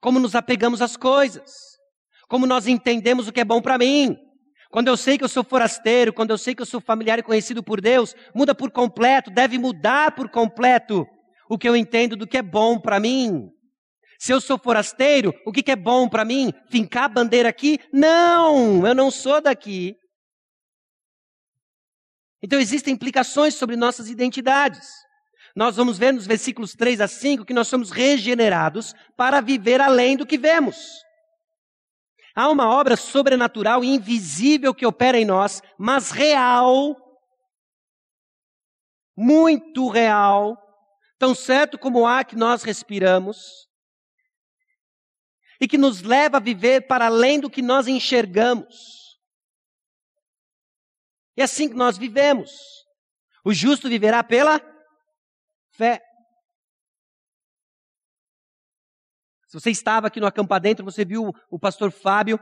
como 0.00 0.20
nos 0.20 0.34
apegamos 0.34 0.80
às 0.80 0.96
coisas, 0.96 1.50
como 2.28 2.46
nós 2.46 2.66
entendemos 2.66 3.26
o 3.26 3.32
que 3.32 3.40
é 3.40 3.44
bom 3.44 3.60
para 3.60 3.78
mim, 3.78 4.16
quando 4.74 4.88
eu 4.88 4.96
sei 4.96 5.16
que 5.16 5.22
eu 5.22 5.28
sou 5.28 5.44
forasteiro, 5.44 6.12
quando 6.12 6.30
eu 6.30 6.38
sei 6.38 6.52
que 6.52 6.60
eu 6.60 6.66
sou 6.66 6.80
familiar 6.80 7.16
e 7.16 7.22
conhecido 7.22 7.62
por 7.62 7.80
Deus, 7.80 8.12
muda 8.34 8.54
por 8.56 8.72
completo, 8.72 9.30
deve 9.30 9.56
mudar 9.56 10.12
por 10.16 10.28
completo 10.28 11.06
o 11.54 11.58
que 11.58 11.68
eu 11.68 11.76
entendo 11.76 12.16
do 12.16 12.26
que 12.26 12.38
é 12.38 12.42
bom 12.42 12.78
para 12.78 13.00
mim. 13.00 13.50
Se 14.18 14.32
eu 14.32 14.40
sou 14.40 14.58
forasteiro, 14.58 15.34
o 15.46 15.52
que, 15.52 15.70
é 15.70 15.76
bom 15.76 16.08
para 16.08 16.24
mim? 16.24 16.52
Fincar 16.70 17.04
a 17.04 17.08
bandeira 17.08 17.48
aqui? 17.48 17.78
Não, 17.92 18.86
eu 18.86 18.94
não 18.94 19.10
sou 19.10 19.40
daqui. 19.40 19.96
Então 22.42 22.58
existem 22.58 22.94
implicações 22.94 23.54
sobre 23.54 23.76
nossas 23.76 24.08
identidades. 24.08 24.88
Nós 25.56 25.76
vamos 25.76 25.98
ver 25.98 26.12
nos 26.12 26.26
versículos 26.26 26.72
3 26.72 27.00
a 27.00 27.08
5 27.08 27.44
que 27.44 27.54
nós 27.54 27.68
somos 27.68 27.90
regenerados 27.90 28.94
para 29.16 29.40
viver 29.40 29.80
além 29.80 30.16
do 30.16 30.26
que 30.26 30.38
vemos. 30.38 31.04
Há 32.34 32.48
uma 32.48 32.68
obra 32.68 32.96
sobrenatural 32.96 33.84
e 33.84 33.94
invisível 33.94 34.74
que 34.74 34.84
opera 34.84 35.18
em 35.18 35.24
nós, 35.24 35.62
mas 35.78 36.10
real, 36.10 36.96
muito 39.16 39.88
real, 39.88 40.63
tão 41.24 41.34
certo 41.34 41.78
como 41.78 42.00
o 42.00 42.06
ar 42.06 42.26
que 42.26 42.36
nós 42.36 42.62
respiramos, 42.62 43.66
e 45.58 45.66
que 45.66 45.78
nos 45.78 46.02
leva 46.02 46.36
a 46.36 46.40
viver 46.40 46.86
para 46.86 47.06
além 47.06 47.40
do 47.40 47.48
que 47.48 47.62
nós 47.62 47.86
enxergamos. 47.88 49.18
E 51.34 51.40
é 51.40 51.44
assim 51.44 51.66
que 51.66 51.74
nós 51.74 51.96
vivemos. 51.96 52.52
O 53.42 53.54
justo 53.54 53.88
viverá 53.88 54.22
pela 54.22 54.60
fé. 55.70 56.02
Se 59.46 59.58
você 59.58 59.70
estava 59.70 60.08
aqui 60.08 60.20
no 60.20 60.26
Acampa 60.26 60.60
Dentro, 60.60 60.84
você 60.84 61.06
viu 61.06 61.32
o 61.50 61.58
pastor 61.58 61.90
Fábio 61.90 62.38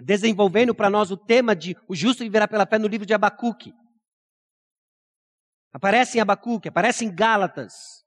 desenvolvendo 0.00 0.74
para 0.74 0.88
nós 0.88 1.10
o 1.10 1.18
tema 1.18 1.54
de 1.54 1.76
o 1.86 1.94
justo 1.94 2.24
viverá 2.24 2.48
pela 2.48 2.66
fé 2.66 2.78
no 2.78 2.88
livro 2.88 3.04
de 3.06 3.12
Abacuque. 3.12 3.74
Aparece 5.70 6.16
em 6.16 6.22
Abacuque, 6.22 6.70
aparece 6.70 7.04
em 7.04 7.14
Gálatas. 7.14 8.05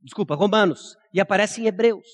Desculpa, 0.00 0.34
Romanos. 0.34 0.96
E 1.12 1.20
aparece 1.20 1.60
em 1.60 1.66
Hebreus. 1.66 2.06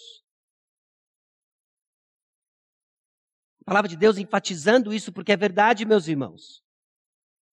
A 3.63 3.65
palavra 3.65 3.89
de 3.89 3.97
Deus 3.97 4.19
enfatizando 4.19 4.93
isso 4.93 5.13
porque 5.13 5.33
é 5.33 5.37
verdade, 5.37 5.87
meus 5.87 6.07
irmãos. 6.07 6.63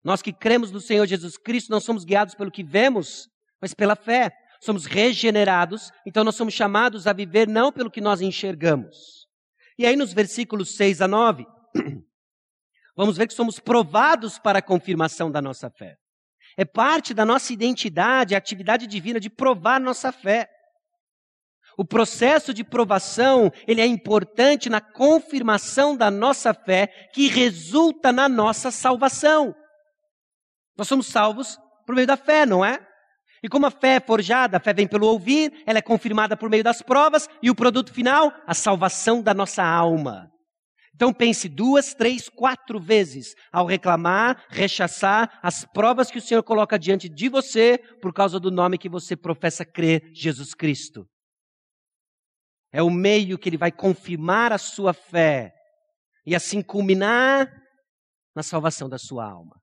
Nós 0.03 0.21
que 0.21 0.31
cremos 0.31 0.71
no 0.71 0.79
Senhor 0.79 1.05
Jesus 1.05 1.37
Cristo 1.37 1.69
não 1.69 1.81
somos 1.81 2.05
guiados 2.05 2.33
pelo 2.33 2.51
que 2.51 2.63
vemos, 2.63 3.29
mas 3.61 3.73
pela 3.73 3.95
fé 3.95 4.31
somos 4.61 4.85
regenerados, 4.85 5.91
então 6.05 6.23
nós 6.23 6.35
somos 6.35 6.53
chamados 6.53 7.07
a 7.07 7.13
viver 7.13 7.47
não 7.47 7.71
pelo 7.71 7.91
que 7.91 8.01
nós 8.01 8.21
enxergamos. 8.21 9.27
E 9.77 9.85
aí 9.85 9.95
nos 9.95 10.13
versículos 10.13 10.75
6 10.75 11.01
a 11.01 11.07
9, 11.07 11.45
vamos 12.95 13.17
ver 13.17 13.27
que 13.27 13.33
somos 13.33 13.59
provados 13.59 14.39
para 14.39 14.59
a 14.59 14.61
confirmação 14.61 15.29
da 15.29 15.41
nossa 15.41 15.69
fé. 15.69 15.97
É 16.57 16.65
parte 16.65 17.13
da 17.13 17.23
nossa 17.23 17.53
identidade, 17.53 18.33
a 18.33 18.39
atividade 18.39 18.87
divina 18.87 19.19
de 19.19 19.29
provar 19.29 19.79
nossa 19.79 20.11
fé. 20.11 20.49
O 21.77 21.85
processo 21.85 22.51
de 22.51 22.63
provação, 22.63 23.51
ele 23.67 23.79
é 23.79 23.85
importante 23.85 24.67
na 24.67 24.81
confirmação 24.81 25.95
da 25.95 26.09
nossa 26.09 26.55
fé, 26.55 26.87
que 27.13 27.27
resulta 27.27 28.11
na 28.11 28.27
nossa 28.27 28.71
salvação. 28.71 29.55
Nós 30.75 30.87
somos 30.87 31.05
salvos 31.05 31.59
por 31.85 31.93
meio 31.93 32.07
da 32.07 32.17
fé, 32.17 32.47
não 32.47 32.65
é? 32.65 32.83
E 33.43 33.47
como 33.47 33.67
a 33.67 33.71
fé 33.71 33.97
é 33.97 33.99
forjada, 33.99 34.57
a 34.57 34.59
fé 34.59 34.73
vem 34.73 34.87
pelo 34.87 35.05
ouvir, 35.05 35.63
ela 35.67 35.77
é 35.77 35.81
confirmada 35.81 36.35
por 36.35 36.49
meio 36.49 36.63
das 36.63 36.81
provas, 36.81 37.29
e 37.43 37.51
o 37.51 37.55
produto 37.55 37.93
final, 37.93 38.33
a 38.47 38.55
salvação 38.55 39.21
da 39.21 39.33
nossa 39.35 39.63
alma. 39.63 40.31
Então 40.97 41.13
pense 41.13 41.47
duas, 41.47 41.93
três, 41.93 42.27
quatro 42.27 42.79
vezes 42.79 43.35
ao 43.51 43.67
reclamar, 43.67 44.43
rechaçar 44.49 45.39
as 45.43 45.63
provas 45.63 46.09
que 46.09 46.17
o 46.17 46.21
Senhor 46.21 46.41
coloca 46.41 46.77
diante 46.77 47.07
de 47.07 47.29
você 47.29 47.77
por 48.01 48.11
causa 48.11 48.39
do 48.39 48.49
nome 48.49 48.79
que 48.79 48.89
você 48.89 49.15
professa 49.15 49.63
crer, 49.63 50.09
Jesus 50.11 50.55
Cristo. 50.55 51.07
É 52.73 52.81
o 52.81 52.89
meio 52.89 53.37
que 53.37 53.47
ele 53.47 53.59
vai 53.59 53.71
confirmar 53.71 54.51
a 54.51 54.57
sua 54.57 54.91
fé 54.91 55.53
e 56.25 56.35
assim 56.35 56.63
culminar 56.63 57.47
na 58.35 58.41
salvação 58.41 58.89
da 58.89 58.97
sua 58.97 59.23
alma. 59.23 59.55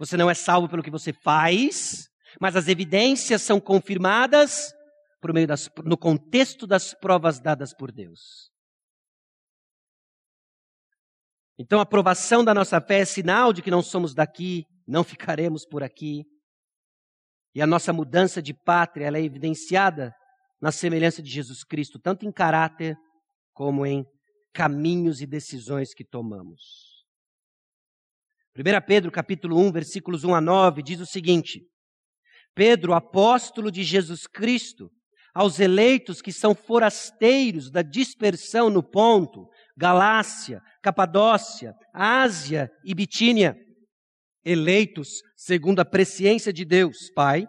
Você 0.00 0.16
não 0.16 0.28
é 0.28 0.34
salvo 0.34 0.68
pelo 0.68 0.82
que 0.82 0.90
você 0.90 1.12
faz, 1.12 2.08
mas 2.40 2.56
as 2.56 2.66
evidências 2.66 3.40
são 3.40 3.60
confirmadas 3.60 4.74
por 5.20 5.32
meio 5.32 5.46
das, 5.46 5.70
no 5.84 5.96
contexto 5.96 6.66
das 6.66 6.92
provas 6.92 7.38
dadas 7.38 7.72
por 7.72 7.92
Deus. 7.92 8.55
Então, 11.58 11.78
a 11.78 11.82
aprovação 11.82 12.44
da 12.44 12.52
nossa 12.52 12.80
fé 12.80 13.00
é 13.00 13.04
sinal 13.04 13.52
de 13.52 13.62
que 13.62 13.70
não 13.70 13.82
somos 13.82 14.14
daqui, 14.14 14.64
não 14.86 15.02
ficaremos 15.02 15.64
por 15.64 15.82
aqui. 15.82 16.24
E 17.54 17.62
a 17.62 17.66
nossa 17.66 17.92
mudança 17.92 18.42
de 18.42 18.52
pátria 18.52 19.06
é 19.06 19.22
evidenciada 19.22 20.12
na 20.60 20.70
semelhança 20.70 21.22
de 21.22 21.30
Jesus 21.30 21.64
Cristo, 21.64 21.98
tanto 21.98 22.26
em 22.26 22.32
caráter 22.32 22.96
como 23.54 23.86
em 23.86 24.04
caminhos 24.52 25.20
e 25.20 25.26
decisões 25.26 25.94
que 25.94 26.04
tomamos. 26.04 26.60
1 28.54 28.86
Pedro 28.86 29.10
capítulo 29.10 29.58
1, 29.58 29.72
versículos 29.72 30.24
1 30.24 30.34
a 30.34 30.40
9, 30.40 30.82
diz 30.82 31.00
o 31.00 31.06
seguinte: 31.06 31.60
Pedro, 32.54 32.94
apóstolo 32.94 33.70
de 33.70 33.82
Jesus 33.82 34.26
Cristo, 34.26 34.90
aos 35.34 35.60
eleitos 35.60 36.22
que 36.22 36.32
são 36.32 36.54
forasteiros 36.54 37.70
da 37.70 37.82
dispersão 37.82 38.70
no 38.70 38.82
ponto, 38.82 39.46
Galácia, 39.76 40.62
Capadócia, 40.82 41.74
Ásia 41.92 42.70
e 42.84 42.94
Bitínia, 42.94 43.56
eleitos 44.44 45.20
segundo 45.36 45.80
a 45.80 45.84
presciência 45.84 46.52
de 46.52 46.64
Deus, 46.64 47.10
Pai, 47.14 47.46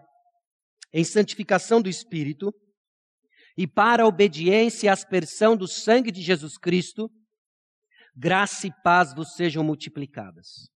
em 0.92 1.04
santificação 1.04 1.82
do 1.82 1.90
Espírito, 1.90 2.52
e 3.58 3.66
para 3.66 4.04
a 4.04 4.08
obediência 4.08 4.88
e 4.88 4.90
aspersão 4.90 5.58
do 5.58 5.68
sangue 5.68 6.12
de 6.12 6.22
Jesus 6.22 6.58
Cristo, 6.58 7.10
graça 8.16 8.68
e 8.68 8.72
paz 8.84 9.16
vos 9.16 9.34
sejam 9.34 9.64
multiplicadas. 9.64 10.70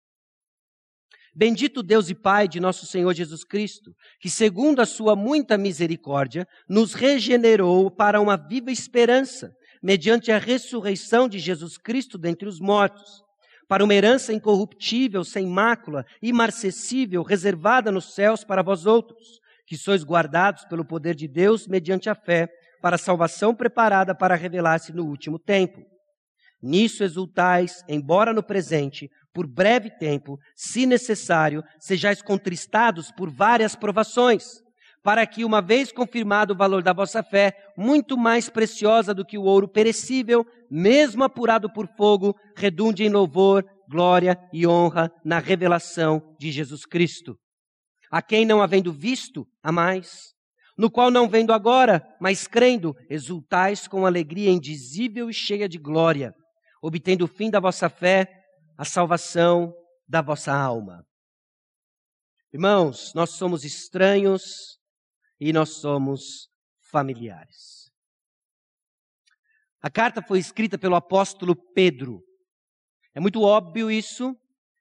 Bendito 1.36 1.84
Deus 1.84 2.10
e 2.10 2.16
Pai 2.16 2.48
de 2.48 2.60
nosso 2.60 2.86
Senhor 2.86 3.14
Jesus 3.14 3.44
Cristo, 3.44 3.94
que, 4.20 4.30
segundo 4.30 4.82
a 4.82 4.86
sua 4.86 5.16
muita 5.16 5.58
misericórdia, 5.58 6.46
nos 6.68 6.94
regenerou 6.94 7.92
para 7.92 8.20
uma 8.20 8.36
viva 8.36 8.72
esperança, 8.72 9.52
mediante 9.82 10.32
a 10.32 10.38
ressurreição 10.38 11.28
de 11.28 11.40
Jesus 11.40 11.78
Cristo 11.78 12.18
dentre 12.18 12.48
os 12.48 12.60
mortos, 12.60 13.24
para 13.68 13.84
uma 13.84 13.94
herança 13.94 14.34
incorruptível, 14.34 15.24
sem 15.24 15.46
mácula, 15.46 16.06
imarcessível, 16.22 17.22
reservada 17.22 17.92
nos 17.92 18.16
céus 18.16 18.44
para 18.44 18.64
vós 18.64 18.86
outros, 18.86 19.40
que 19.68 19.78
sois 19.78 20.04
guardados 20.04 20.66
pelo 20.66 20.84
poder 20.84 21.14
de 21.14 21.28
Deus 21.28 21.68
mediante 21.68 22.10
a 22.10 22.16
fé, 22.16 22.50
para 22.82 22.96
a 22.96 23.00
salvação 23.00 23.54
preparada 23.54 24.16
para 24.16 24.36
revelar-se 24.36 24.92
no 24.92 25.06
último 25.06 25.38
tempo. 25.38 25.82
Nisso 26.62 27.04
exultais, 27.04 27.84
embora 27.88 28.34
no 28.34 28.42
presente, 28.42 29.10
por 29.34 29.46
breve 29.46 29.90
tempo, 29.92 30.40
se 30.56 30.86
necessário, 30.86 31.64
sejais 31.80 32.22
contristados 32.22 33.12
por 33.12 33.30
várias 33.30 33.76
provações, 33.76 34.62
para 35.04 35.26
que, 35.26 35.46
uma 35.46 35.62
vez 35.62 35.92
confirmado 35.92 36.54
o 36.54 36.58
valor 36.58 36.84
da 36.84 36.94
vossa 36.94 37.24
fé, 37.24 37.54
muito 37.78 38.18
mais 38.18 38.50
preciosa 38.50 39.14
do 39.14 39.26
que 39.26 39.38
o 39.38 39.44
ouro 39.44 39.68
perecível, 39.68 40.46
mesmo 40.70 41.24
apurado 41.24 41.72
por 41.72 41.88
fogo, 41.96 42.36
redunde 42.56 43.04
em 43.04 43.10
louvor, 43.10 43.66
glória 43.90 44.38
e 44.52 44.68
honra 44.68 45.12
na 45.24 45.40
revelação 45.40 46.36
de 46.40 46.52
Jesus 46.52 46.86
Cristo. 46.86 47.38
A 48.12 48.22
quem 48.22 48.46
não 48.46 48.62
havendo 48.62 48.92
visto, 48.92 49.48
a 49.64 49.72
mais, 49.72 50.34
no 50.78 50.90
qual 50.90 51.12
não 51.12 51.28
vendo 51.28 51.54
agora, 51.54 52.02
mas 52.20 52.48
crendo, 52.48 52.96
exultais 53.10 53.88
com 53.88 54.06
alegria 54.06 54.50
indizível 54.50 55.30
e 55.30 55.34
cheia 55.34 55.68
de 55.68 55.78
glória, 55.78 56.34
obtendo 56.82 57.26
o 57.26 57.28
fim 57.28 57.50
da 57.50 57.60
vossa 57.60 57.90
fé, 57.90 58.28
a 58.78 58.86
salvação 58.86 59.74
da 60.08 60.22
vossa 60.22 60.54
alma. 60.54 61.04
Irmãos, 62.54 63.14
nós 63.14 63.32
somos 63.32 63.64
estranhos 63.64 64.79
e 65.40 65.54
nós 65.54 65.70
somos 65.80 66.50
familiares. 66.92 67.90
A 69.82 69.90
carta 69.90 70.22
foi 70.22 70.40
escrita 70.40 70.78
pelo 70.78 70.96
apóstolo 70.96 71.56
Pedro. 71.74 72.22
É 73.16 73.20
muito 73.20 73.42
óbvio 73.42 73.90
isso, 73.90 74.36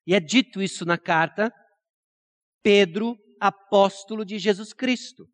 e 0.06 0.14
é 0.14 0.20
dito 0.20 0.60
isso 0.60 0.84
na 0.84 0.98
carta. 0.98 1.52
Pedro, 2.62 3.16
apóstolo 3.40 4.24
de 4.24 4.38
Jesus 4.38 4.72
Cristo. 4.72 5.28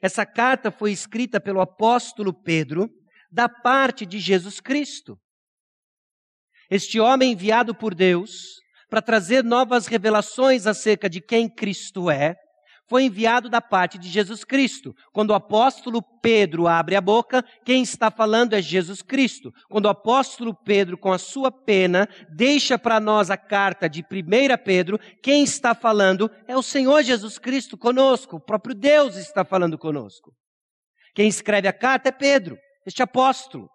Essa 0.00 0.24
carta 0.24 0.70
foi 0.70 0.92
escrita 0.92 1.40
pelo 1.40 1.60
apóstolo 1.60 2.32
Pedro 2.32 2.88
da 3.30 3.48
parte 3.48 4.06
de 4.06 4.20
Jesus 4.20 4.60
Cristo. 4.60 5.18
Este 6.70 7.00
homem 7.00 7.32
enviado 7.32 7.74
por 7.74 7.94
Deus 7.94 8.60
para 8.88 9.02
trazer 9.02 9.42
novas 9.42 9.86
revelações 9.86 10.66
acerca 10.66 11.10
de 11.10 11.20
quem 11.20 11.52
Cristo 11.52 12.08
é, 12.10 12.36
foi 12.88 13.04
enviado 13.04 13.48
da 13.48 13.60
parte 13.60 13.98
de 13.98 14.08
Jesus 14.08 14.44
Cristo. 14.44 14.94
Quando 15.12 15.30
o 15.30 15.34
apóstolo 15.34 16.02
Pedro 16.20 16.66
abre 16.66 16.96
a 16.96 17.00
boca, 17.00 17.44
quem 17.64 17.82
está 17.82 18.10
falando 18.10 18.54
é 18.54 18.62
Jesus 18.62 19.02
Cristo. 19.02 19.52
Quando 19.68 19.86
o 19.86 19.90
apóstolo 19.90 20.54
Pedro, 20.54 20.98
com 20.98 21.12
a 21.12 21.18
sua 21.18 21.50
pena, 21.50 22.08
deixa 22.30 22.78
para 22.78 23.00
nós 23.00 23.30
a 23.30 23.36
carta 23.36 23.88
de 23.88 24.00
1 24.02 24.04
Pedro, 24.64 24.98
quem 25.22 25.42
está 25.42 25.74
falando 25.74 26.30
é 26.46 26.56
o 26.56 26.62
Senhor 26.62 27.02
Jesus 27.02 27.38
Cristo 27.38 27.76
conosco. 27.76 28.36
O 28.36 28.40
próprio 28.40 28.74
Deus 28.74 29.16
está 29.16 29.44
falando 29.44 29.78
conosco. 29.78 30.32
Quem 31.14 31.28
escreve 31.28 31.68
a 31.68 31.72
carta 31.72 32.08
é 32.08 32.12
Pedro, 32.12 32.58
este 32.86 33.02
apóstolo. 33.02 33.68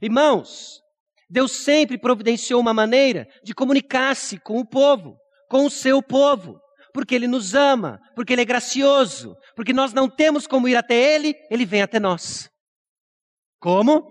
Irmãos, 0.00 0.80
Deus 1.28 1.52
sempre 1.52 1.98
providenciou 1.98 2.60
uma 2.60 2.72
maneira 2.72 3.26
de 3.44 3.54
comunicar-se 3.54 4.38
com 4.38 4.58
o 4.58 4.66
povo, 4.66 5.16
com 5.48 5.66
o 5.66 5.70
seu 5.70 6.02
povo, 6.02 6.58
porque 6.92 7.14
Ele 7.14 7.26
nos 7.26 7.54
ama, 7.54 8.00
porque 8.14 8.32
Ele 8.32 8.42
é 8.42 8.44
gracioso, 8.44 9.36
porque 9.54 9.72
nós 9.72 9.92
não 9.92 10.08
temos 10.08 10.46
como 10.46 10.68
ir 10.68 10.76
até 10.76 10.94
Ele, 10.94 11.34
Ele 11.50 11.64
vem 11.64 11.82
até 11.82 11.98
nós. 11.98 12.48
Como? 13.58 14.04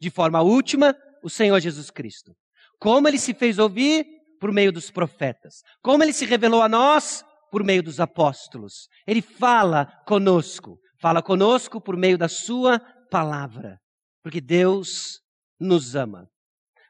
De 0.00 0.10
forma 0.10 0.42
última, 0.42 0.96
o 1.22 1.30
Senhor 1.30 1.60
Jesus 1.60 1.90
Cristo. 1.90 2.32
Como 2.78 3.08
Ele 3.08 3.18
se 3.18 3.34
fez 3.34 3.58
ouvir? 3.58 4.06
Por 4.38 4.52
meio 4.52 4.70
dos 4.70 4.90
profetas. 4.90 5.62
Como 5.82 6.02
Ele 6.02 6.12
se 6.12 6.26
revelou 6.26 6.62
a 6.62 6.68
nós? 6.68 7.24
Por 7.50 7.64
meio 7.64 7.82
dos 7.82 8.00
apóstolos. 8.00 8.88
Ele 9.06 9.22
fala 9.22 9.86
conosco. 10.06 10.78
Fala 11.00 11.22
conosco 11.22 11.80
por 11.80 11.96
meio 11.96 12.18
da 12.18 12.28
Sua 12.28 12.78
palavra. 13.10 13.78
Porque 14.22 14.40
Deus 14.40 15.20
nos 15.58 15.96
ama 15.96 16.28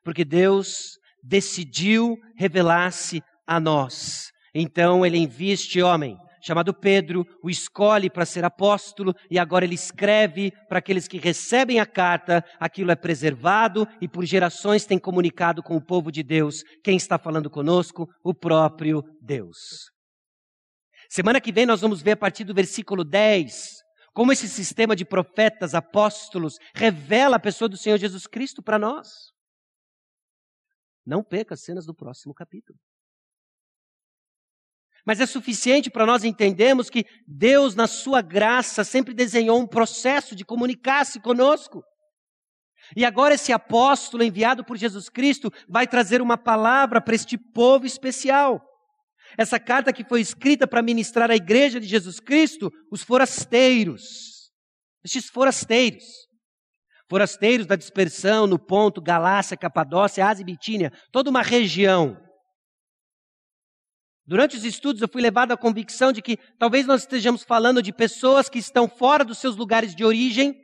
porque 0.06 0.24
Deus 0.24 1.00
decidiu 1.20 2.16
revelar-se 2.36 3.20
a 3.44 3.58
nós. 3.58 4.30
Então 4.58 5.04
ele 5.04 5.18
envia 5.18 5.52
este 5.52 5.82
homem, 5.82 6.16
chamado 6.40 6.72
Pedro, 6.72 7.26
o 7.42 7.50
escolhe 7.50 8.08
para 8.08 8.24
ser 8.24 8.42
apóstolo 8.42 9.14
e 9.30 9.38
agora 9.38 9.66
ele 9.66 9.74
escreve 9.74 10.50
para 10.66 10.78
aqueles 10.78 11.06
que 11.06 11.18
recebem 11.18 11.78
a 11.78 11.84
carta, 11.84 12.42
aquilo 12.58 12.90
é 12.90 12.96
preservado 12.96 13.86
e 14.00 14.08
por 14.08 14.24
gerações 14.24 14.86
tem 14.86 14.98
comunicado 14.98 15.62
com 15.62 15.76
o 15.76 15.84
povo 15.84 16.10
de 16.10 16.22
Deus. 16.22 16.62
Quem 16.82 16.96
está 16.96 17.18
falando 17.18 17.50
conosco? 17.50 18.08
O 18.24 18.32
próprio 18.32 19.04
Deus. 19.20 19.90
Semana 21.10 21.38
que 21.38 21.52
vem 21.52 21.66
nós 21.66 21.82
vamos 21.82 22.00
ver 22.00 22.12
a 22.12 22.16
partir 22.16 22.44
do 22.44 22.54
versículo 22.54 23.04
10 23.04 23.84
como 24.14 24.32
esse 24.32 24.48
sistema 24.48 24.96
de 24.96 25.04
profetas, 25.04 25.74
apóstolos, 25.74 26.56
revela 26.74 27.36
a 27.36 27.40
pessoa 27.40 27.68
do 27.68 27.76
Senhor 27.76 27.98
Jesus 27.98 28.26
Cristo 28.26 28.62
para 28.62 28.78
nós. 28.78 29.06
Não 31.04 31.22
perca 31.22 31.52
as 31.52 31.60
cenas 31.60 31.84
do 31.84 31.94
próximo 31.94 32.32
capítulo. 32.32 32.78
Mas 35.06 35.20
é 35.20 35.26
suficiente 35.26 35.88
para 35.88 36.04
nós 36.04 36.24
entendermos 36.24 36.90
que 36.90 37.06
Deus, 37.26 37.76
na 37.76 37.86
sua 37.86 38.20
graça, 38.20 38.82
sempre 38.82 39.14
desenhou 39.14 39.60
um 39.60 39.66
processo 39.66 40.34
de 40.34 40.44
comunicar-se 40.44 41.20
conosco. 41.20 41.82
E 42.96 43.04
agora 43.04 43.34
esse 43.34 43.52
apóstolo 43.52 44.22
enviado 44.22 44.64
por 44.64 44.76
Jesus 44.76 45.08
Cristo 45.08 45.50
vai 45.68 45.86
trazer 45.86 46.20
uma 46.20 46.36
palavra 46.36 47.00
para 47.00 47.14
este 47.14 47.38
povo 47.38 47.86
especial. 47.86 48.60
Essa 49.38 49.60
carta 49.60 49.92
que 49.92 50.04
foi 50.04 50.20
escrita 50.20 50.66
para 50.66 50.82
ministrar 50.82 51.30
à 51.30 51.36
igreja 51.36 51.78
de 51.78 51.86
Jesus 51.86 52.18
Cristo, 52.18 52.70
os 52.90 53.02
forasteiros. 53.02 54.50
Estes 55.04 55.28
forasteiros 55.28 56.26
forasteiros 57.08 57.66
da 57.66 57.76
dispersão 57.76 58.46
no 58.46 58.58
ponto, 58.58 59.00
Galácia, 59.00 59.56
Capadócia, 59.56 60.26
Ásia 60.26 60.42
e 60.42 60.46
Bitínia, 60.46 60.92
toda 61.12 61.30
uma 61.30 61.42
região. 61.42 62.16
Durante 64.26 64.56
os 64.56 64.64
estudos 64.64 65.00
eu 65.00 65.08
fui 65.08 65.22
levado 65.22 65.52
à 65.52 65.56
convicção 65.56 66.10
de 66.10 66.20
que 66.20 66.36
talvez 66.58 66.84
nós 66.84 67.02
estejamos 67.02 67.44
falando 67.44 67.80
de 67.80 67.92
pessoas 67.92 68.48
que 68.48 68.58
estão 68.58 68.88
fora 68.88 69.24
dos 69.24 69.38
seus 69.38 69.54
lugares 69.54 69.94
de 69.94 70.04
origem 70.04 70.54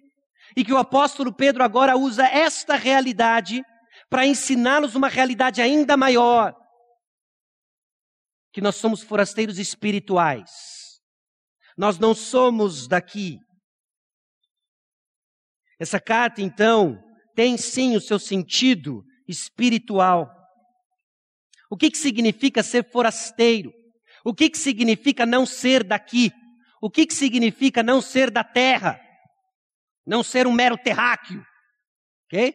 e 0.57 0.65
que 0.65 0.73
o 0.73 0.79
apóstolo 0.79 1.33
Pedro 1.33 1.63
agora 1.63 1.97
usa 1.97 2.27
esta 2.27 2.75
realidade 2.75 3.63
para 4.11 4.27
ensiná-los 4.27 4.95
uma 4.97 5.09
realidade 5.09 5.63
ainda 5.63 5.97
maior. 5.97 6.55
Que 8.53 8.61
nós 8.61 8.77
somos 8.77 9.03
forasteiros 9.03 9.59
espirituais. 9.59 10.51
Nós 11.77 11.99
não 11.99 12.15
somos 12.15 12.89
daqui. 12.89 13.39
Essa 15.79 16.01
carta, 16.01 16.43
então, 16.43 17.03
tem 17.35 17.57
sim 17.57 17.97
o 17.97 18.01
seu 18.01 18.19
sentido 18.19 19.03
espiritual. 19.27 20.29
O 21.73 21.77
que, 21.79 21.91
que 21.91 21.97
significa 21.97 22.63
ser 22.63 22.85
forasteiro? 22.85 23.73
O 24.23 24.35
que, 24.35 24.51
que 24.51 24.59
significa 24.59 25.25
não 25.25 25.47
ser 25.47 25.83
daqui? 25.83 26.31
O 26.83 26.91
que, 26.91 27.07
que 27.07 27.15
significa 27.15 27.83
não 27.83 28.03
ser 28.03 28.31
da 28.31 28.45
terra? 28.45 29.01
Não 30.07 30.23
ser 30.23 30.47
um 30.47 30.53
mero 30.53 30.77
terráqueo. 30.77 31.43
Ok? 32.27 32.55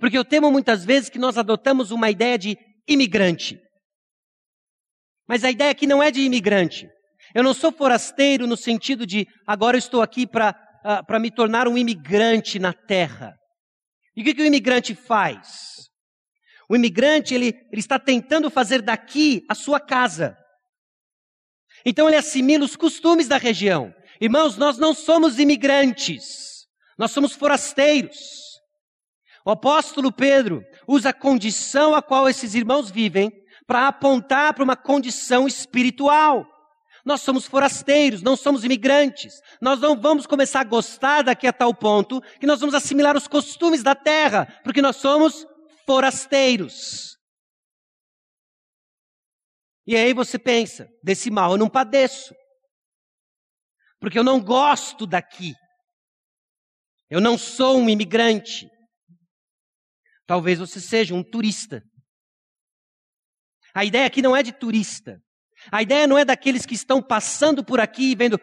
Porque 0.00 0.18
eu 0.18 0.24
temo 0.24 0.50
muitas 0.50 0.84
vezes 0.84 1.08
que 1.08 1.18
nós 1.20 1.38
adotamos 1.38 1.92
uma 1.92 2.10
ideia 2.10 2.36
de 2.36 2.58
imigrante. 2.88 3.56
Mas 5.28 5.44
a 5.44 5.50
ideia 5.52 5.70
aqui 5.70 5.86
não 5.86 6.02
é 6.02 6.10
de 6.10 6.22
imigrante. 6.22 6.88
Eu 7.32 7.44
não 7.44 7.54
sou 7.54 7.70
forasteiro 7.70 8.48
no 8.48 8.56
sentido 8.56 9.06
de 9.06 9.28
agora 9.46 9.76
eu 9.76 9.78
estou 9.78 10.02
aqui 10.02 10.26
para 10.26 10.56
ah, 10.84 11.18
me 11.20 11.30
tornar 11.30 11.68
um 11.68 11.78
imigrante 11.78 12.58
na 12.58 12.72
terra. 12.72 13.32
E 14.16 14.22
o 14.22 14.24
que, 14.24 14.34
que 14.34 14.42
o 14.42 14.46
imigrante 14.46 14.92
faz? 14.96 15.88
O 16.70 16.76
imigrante 16.76 17.34
ele, 17.34 17.48
ele 17.72 17.80
está 17.80 17.98
tentando 17.98 18.48
fazer 18.48 18.80
daqui 18.80 19.44
a 19.48 19.56
sua 19.56 19.80
casa. 19.80 20.38
Então 21.84 22.06
ele 22.06 22.16
assimila 22.16 22.64
os 22.64 22.76
costumes 22.76 23.26
da 23.26 23.38
região. 23.38 23.92
Irmãos, 24.20 24.56
nós 24.56 24.78
não 24.78 24.94
somos 24.94 25.40
imigrantes, 25.40 26.68
nós 26.96 27.10
somos 27.10 27.32
forasteiros. 27.32 28.20
O 29.44 29.50
apóstolo 29.50 30.12
Pedro 30.12 30.62
usa 30.86 31.08
a 31.08 31.12
condição 31.12 31.92
a 31.92 32.00
qual 32.00 32.28
esses 32.28 32.54
irmãos 32.54 32.88
vivem 32.88 33.32
para 33.66 33.88
apontar 33.88 34.54
para 34.54 34.62
uma 34.62 34.76
condição 34.76 35.48
espiritual. 35.48 36.46
Nós 37.04 37.22
somos 37.22 37.46
forasteiros, 37.46 38.22
não 38.22 38.36
somos 38.36 38.62
imigrantes. 38.62 39.40
Nós 39.60 39.80
não 39.80 40.00
vamos 40.00 40.24
começar 40.24 40.60
a 40.60 40.64
gostar 40.64 41.22
daqui 41.22 41.48
a 41.48 41.52
tal 41.52 41.74
ponto 41.74 42.20
que 42.38 42.46
nós 42.46 42.60
vamos 42.60 42.76
assimilar 42.76 43.16
os 43.16 43.26
costumes 43.26 43.82
da 43.82 43.96
terra, 43.96 44.46
porque 44.62 44.80
nós 44.80 44.94
somos 44.94 45.49
forasteiros. 45.90 47.18
E 49.84 49.96
aí 49.96 50.14
você 50.14 50.38
pensa, 50.38 50.88
desse 51.02 51.32
mal 51.32 51.50
eu 51.50 51.58
não 51.58 51.68
padeço. 51.68 52.32
Porque 53.98 54.16
eu 54.16 54.22
não 54.22 54.40
gosto 54.40 55.04
daqui. 55.04 55.52
Eu 57.10 57.20
não 57.20 57.36
sou 57.36 57.76
um 57.76 57.88
imigrante. 57.88 58.70
Talvez 60.26 60.60
você 60.60 60.80
seja 60.80 61.12
um 61.12 61.24
turista. 61.24 61.82
A 63.74 63.84
ideia 63.84 64.06
aqui 64.06 64.22
não 64.22 64.36
é 64.36 64.44
de 64.44 64.52
turista. 64.52 65.20
A 65.72 65.82
ideia 65.82 66.06
não 66.06 66.16
é 66.16 66.24
daqueles 66.24 66.64
que 66.64 66.74
estão 66.76 67.02
passando 67.02 67.64
por 67.64 67.80
aqui 67.80 68.12
e 68.12 68.14
vendo, 68.14 68.38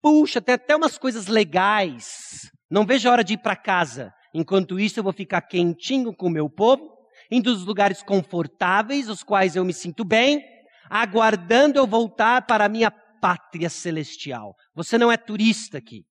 puxa, 0.00 0.40
tem 0.40 0.54
até 0.54 0.76
umas 0.76 0.96
coisas 0.96 1.26
legais. 1.26 2.48
Não 2.70 2.86
vejo 2.86 3.08
a 3.08 3.12
hora 3.12 3.24
de 3.24 3.32
ir 3.32 3.38
para 3.38 3.56
casa. 3.56 4.14
Enquanto 4.34 4.80
isso, 4.80 4.98
eu 4.98 5.04
vou 5.04 5.12
ficar 5.12 5.40
quentinho 5.42 6.12
com 6.12 6.26
o 6.26 6.30
meu 6.30 6.50
povo, 6.50 6.92
indo 7.30 7.54
dos 7.54 7.64
lugares 7.64 8.02
confortáveis, 8.02 9.08
os 9.08 9.22
quais 9.22 9.54
eu 9.54 9.64
me 9.64 9.72
sinto 9.72 10.04
bem, 10.04 10.44
aguardando 10.90 11.78
eu 11.78 11.86
voltar 11.86 12.44
para 12.44 12.64
a 12.64 12.68
minha 12.68 12.90
pátria 12.90 13.70
celestial. 13.70 14.56
Você 14.74 14.98
não 14.98 15.10
é 15.10 15.16
turista 15.16 15.78
aqui. 15.78 16.04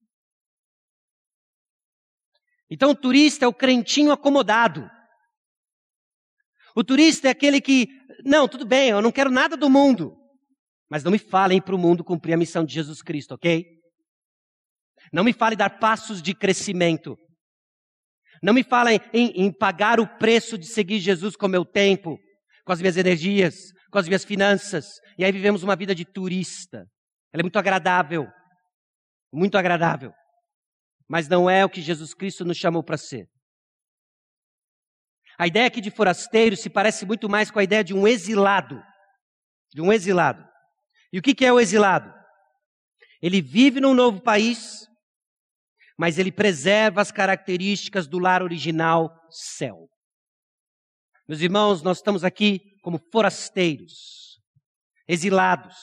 Então, 2.69 2.91
o 2.91 2.95
turista 2.95 3.43
é 3.43 3.47
o 3.47 3.53
crentinho 3.53 4.12
acomodado. 4.12 4.89
O 6.75 6.83
turista 6.83 7.27
é 7.27 7.31
aquele 7.31 7.59
que, 7.59 7.88
não, 8.25 8.47
tudo 8.47 8.65
bem, 8.65 8.89
eu 8.89 9.01
não 9.01 9.12
quero 9.12 9.29
nada 9.29 9.57
do 9.57 9.69
mundo. 9.69 10.17
Mas 10.89 11.03
não 11.03 11.12
me 11.12 11.19
falem 11.19 11.62
para 11.62 11.75
o 11.75 11.77
mundo 11.77 12.03
cumprir 12.03 12.33
a 12.33 12.38
missão 12.38 12.63
de 12.63 12.73
Jesus 12.73 13.01
Cristo, 13.01 13.36
ok? 13.36 13.65
Não 15.12 15.23
me 15.23 15.33
fale 15.33 15.55
dar 15.55 15.77
passos 15.77 16.21
de 16.21 16.33
crescimento. 16.33 17.17
Não 18.43 18.53
me 18.53 18.62
falem 18.62 18.99
em, 19.13 19.45
em 19.45 19.51
pagar 19.51 20.01
o 20.01 20.08
preço 20.17 20.58
de 20.58 20.65
seguir 20.65 20.99
Jesus 20.99 21.34
com 21.38 21.45
o 21.45 21.49
meu 21.49 21.63
tempo, 21.63 22.19
com 22.65 22.73
as 22.73 22.82
minhas 22.82 22.97
energias, 22.97 23.71
com 23.89 23.97
as 23.97 24.06
minhas 24.06 24.25
finanças. 24.25 24.99
E 25.17 25.23
aí 25.23 25.32
vivemos 25.32 25.63
uma 25.63 25.77
vida 25.77 25.95
de 25.95 26.03
turista. 26.03 26.79
Ela 27.32 27.39
é 27.39 27.43
muito 27.43 27.58
agradável. 27.58 28.27
Muito 29.32 29.58
agradável. 29.58 30.13
Mas 31.08 31.29
não 31.29 31.49
é 31.49 31.63
o 31.63 31.69
que 31.69 31.82
Jesus 31.82 32.13
Cristo 32.13 32.43
nos 32.43 32.58
chamou 32.58 32.84
para 32.84 32.97
ser. 32.97 33.29
A 35.38 35.47
ideia 35.47 35.67
aqui 35.67 35.79
de 35.79 35.89
forasteiro 35.89 36.58
se 36.58 36.69
parece 36.69 37.06
muito 37.06 37.29
mais 37.29 37.49
com 37.49 37.60
a 37.60 37.63
ideia 37.63 37.84
de 37.84 37.93
um 37.93 38.06
exilado. 38.06 38.84
De 39.73 39.82
um 39.82 39.91
exilado. 39.91 40.45
E 41.13 41.17
o 41.17 41.21
que 41.21 41.45
é 41.45 41.53
o 41.53 41.62
exilado? 41.62 42.13
Ele 43.21 43.41
vive 43.41 43.79
num 43.79 43.93
novo 43.93 44.21
país, 44.21 44.86
mas 45.97 46.17
ele 46.17 46.32
preserva 46.32 47.01
as 47.01 47.12
características 47.12 48.08
do 48.08 48.19
lar 48.19 48.41
original, 48.41 49.13
céu. 49.29 49.88
Meus 51.27 51.41
irmãos, 51.41 51.82
nós 51.82 51.97
estamos 51.97 52.23
aqui 52.23 52.60
como 52.82 52.99
forasteiros, 53.12 54.39
exilados. 55.08 55.75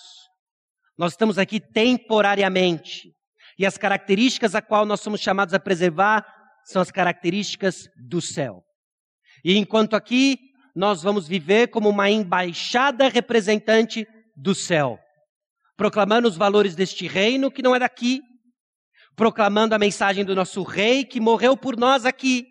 Nós 0.98 1.12
estamos 1.12 1.38
aqui 1.38 1.60
temporariamente. 1.60 3.12
E 3.58 3.64
as 3.64 3.78
características 3.78 4.54
a 4.54 4.62
qual 4.62 4.84
nós 4.84 5.00
somos 5.00 5.20
chamados 5.20 5.54
a 5.54 5.60
preservar 5.60 6.26
são 6.64 6.82
as 6.82 6.90
características 6.90 7.88
do 8.08 8.20
céu. 8.20 8.62
E 9.44 9.56
enquanto 9.56 9.96
aqui 9.96 10.38
nós 10.74 11.02
vamos 11.02 11.26
viver 11.26 11.68
como 11.68 11.88
uma 11.88 12.10
embaixada 12.10 13.08
representante 13.08 14.06
do 14.36 14.54
céu 14.54 14.98
proclamando 15.80 16.28
os 16.28 16.36
valores 16.36 16.74
deste 16.74 17.08
reino 17.08 17.50
que 17.50 17.62
não 17.62 17.74
é 17.74 17.78
daqui, 17.78 18.20
proclamando 19.20 19.74
a 19.74 19.78
mensagem 19.78 20.24
do 20.24 20.34
nosso 20.34 20.62
rei 20.62 21.04
que 21.04 21.20
morreu 21.20 21.54
por 21.54 21.76
nós 21.76 22.06
aqui, 22.06 22.46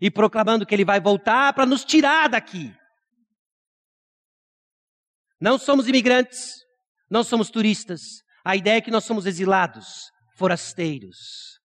e 0.00 0.10
proclamando 0.10 0.64
que 0.64 0.74
ele 0.74 0.86
vai 0.86 0.98
voltar 0.98 1.52
para 1.52 1.66
nos 1.66 1.84
tirar 1.84 2.30
daqui. 2.30 2.74
Não 5.38 5.58
somos 5.58 5.86
imigrantes, 5.86 6.54
não 7.10 7.22
somos 7.22 7.50
turistas. 7.50 8.00
A 8.42 8.56
ideia 8.56 8.78
é 8.78 8.80
que 8.80 8.90
nós 8.90 9.04
somos 9.04 9.26
exilados, 9.26 10.10
forasteiros. 10.38 11.60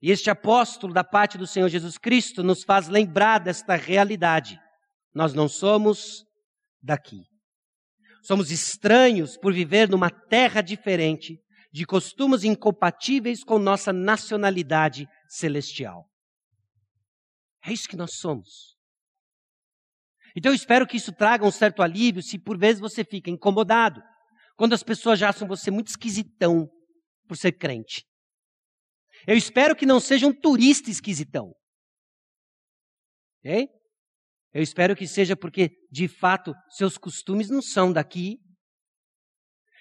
E 0.00 0.10
este 0.10 0.30
apóstolo 0.30 0.94
da 0.94 1.04
parte 1.04 1.36
do 1.36 1.46
Senhor 1.46 1.68
Jesus 1.68 1.98
Cristo 1.98 2.42
nos 2.42 2.64
faz 2.64 2.88
lembrar 2.88 3.40
desta 3.40 3.76
realidade. 3.76 4.58
Nós 5.14 5.34
não 5.34 5.48
somos 5.48 6.24
daqui. 6.82 7.20
Somos 8.22 8.50
estranhos 8.50 9.36
por 9.36 9.52
viver 9.52 9.86
numa 9.86 10.08
terra 10.08 10.62
diferente, 10.62 11.41
de 11.72 11.86
costumes 11.86 12.44
incompatíveis 12.44 13.42
com 13.42 13.58
nossa 13.58 13.92
nacionalidade 13.92 15.08
celestial. 15.26 16.08
É 17.64 17.72
isso 17.72 17.88
que 17.88 17.96
nós 17.96 18.16
somos. 18.16 18.76
Então 20.36 20.52
eu 20.52 20.56
espero 20.56 20.86
que 20.86 20.96
isso 20.96 21.12
traga 21.12 21.46
um 21.46 21.50
certo 21.50 21.82
alívio 21.82 22.22
se 22.22 22.38
por 22.38 22.58
vezes 22.58 22.80
você 22.80 23.04
fica 23.04 23.30
incomodado, 23.30 24.02
quando 24.56 24.74
as 24.74 24.82
pessoas 24.82 25.18
já 25.18 25.30
acham 25.30 25.48
você 25.48 25.70
muito 25.70 25.88
esquisitão 25.88 26.68
por 27.26 27.36
ser 27.36 27.52
crente. 27.52 28.04
Eu 29.26 29.36
espero 29.36 29.76
que 29.76 29.86
não 29.86 30.00
seja 30.00 30.26
um 30.26 30.32
turista 30.32 30.90
esquisitão. 30.90 31.54
Ok? 33.38 33.68
Eu 34.52 34.62
espero 34.62 34.94
que 34.94 35.06
seja 35.06 35.34
porque, 35.34 35.70
de 35.90 36.08
fato, 36.08 36.54
seus 36.70 36.98
costumes 36.98 37.48
não 37.48 37.62
são 37.62 37.92
daqui. 37.92 38.38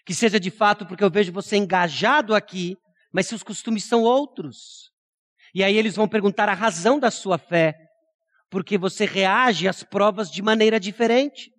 Que 0.05 0.13
seja 0.13 0.39
de 0.39 0.49
fato 0.49 0.85
porque 0.85 1.03
eu 1.03 1.11
vejo 1.11 1.31
você 1.31 1.57
engajado 1.57 2.33
aqui, 2.33 2.75
mas 3.11 3.27
seus 3.27 3.43
costumes 3.43 3.83
são 3.83 4.03
outros. 4.03 4.91
E 5.53 5.63
aí 5.63 5.77
eles 5.77 5.95
vão 5.95 6.07
perguntar 6.07 6.49
a 6.49 6.53
razão 6.53 6.99
da 6.99 7.11
sua 7.11 7.37
fé, 7.37 7.75
porque 8.49 8.77
você 8.77 9.05
reage 9.05 9.67
às 9.67 9.83
provas 9.83 10.31
de 10.31 10.41
maneira 10.41 10.79
diferente. 10.79 11.51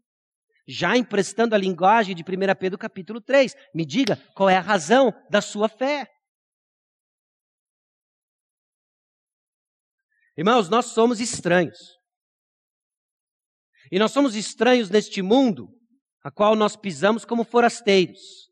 Já 0.66 0.96
emprestando 0.96 1.54
a 1.54 1.58
linguagem 1.58 2.14
de 2.14 2.22
1 2.22 2.24
Pedro 2.58 2.78
capítulo 2.78 3.20
3. 3.20 3.54
Me 3.74 3.84
diga 3.84 4.16
qual 4.34 4.48
é 4.48 4.56
a 4.56 4.60
razão 4.60 5.12
da 5.28 5.40
sua 5.40 5.68
fé. 5.68 6.08
Irmãos, 10.36 10.68
nós 10.68 10.86
somos 10.86 11.20
estranhos. 11.20 11.98
E 13.90 13.98
nós 13.98 14.12
somos 14.12 14.34
estranhos 14.34 14.88
neste 14.88 15.20
mundo, 15.20 15.68
a 16.22 16.30
qual 16.30 16.54
nós 16.54 16.76
pisamos 16.76 17.24
como 17.24 17.44
forasteiros. 17.44 18.50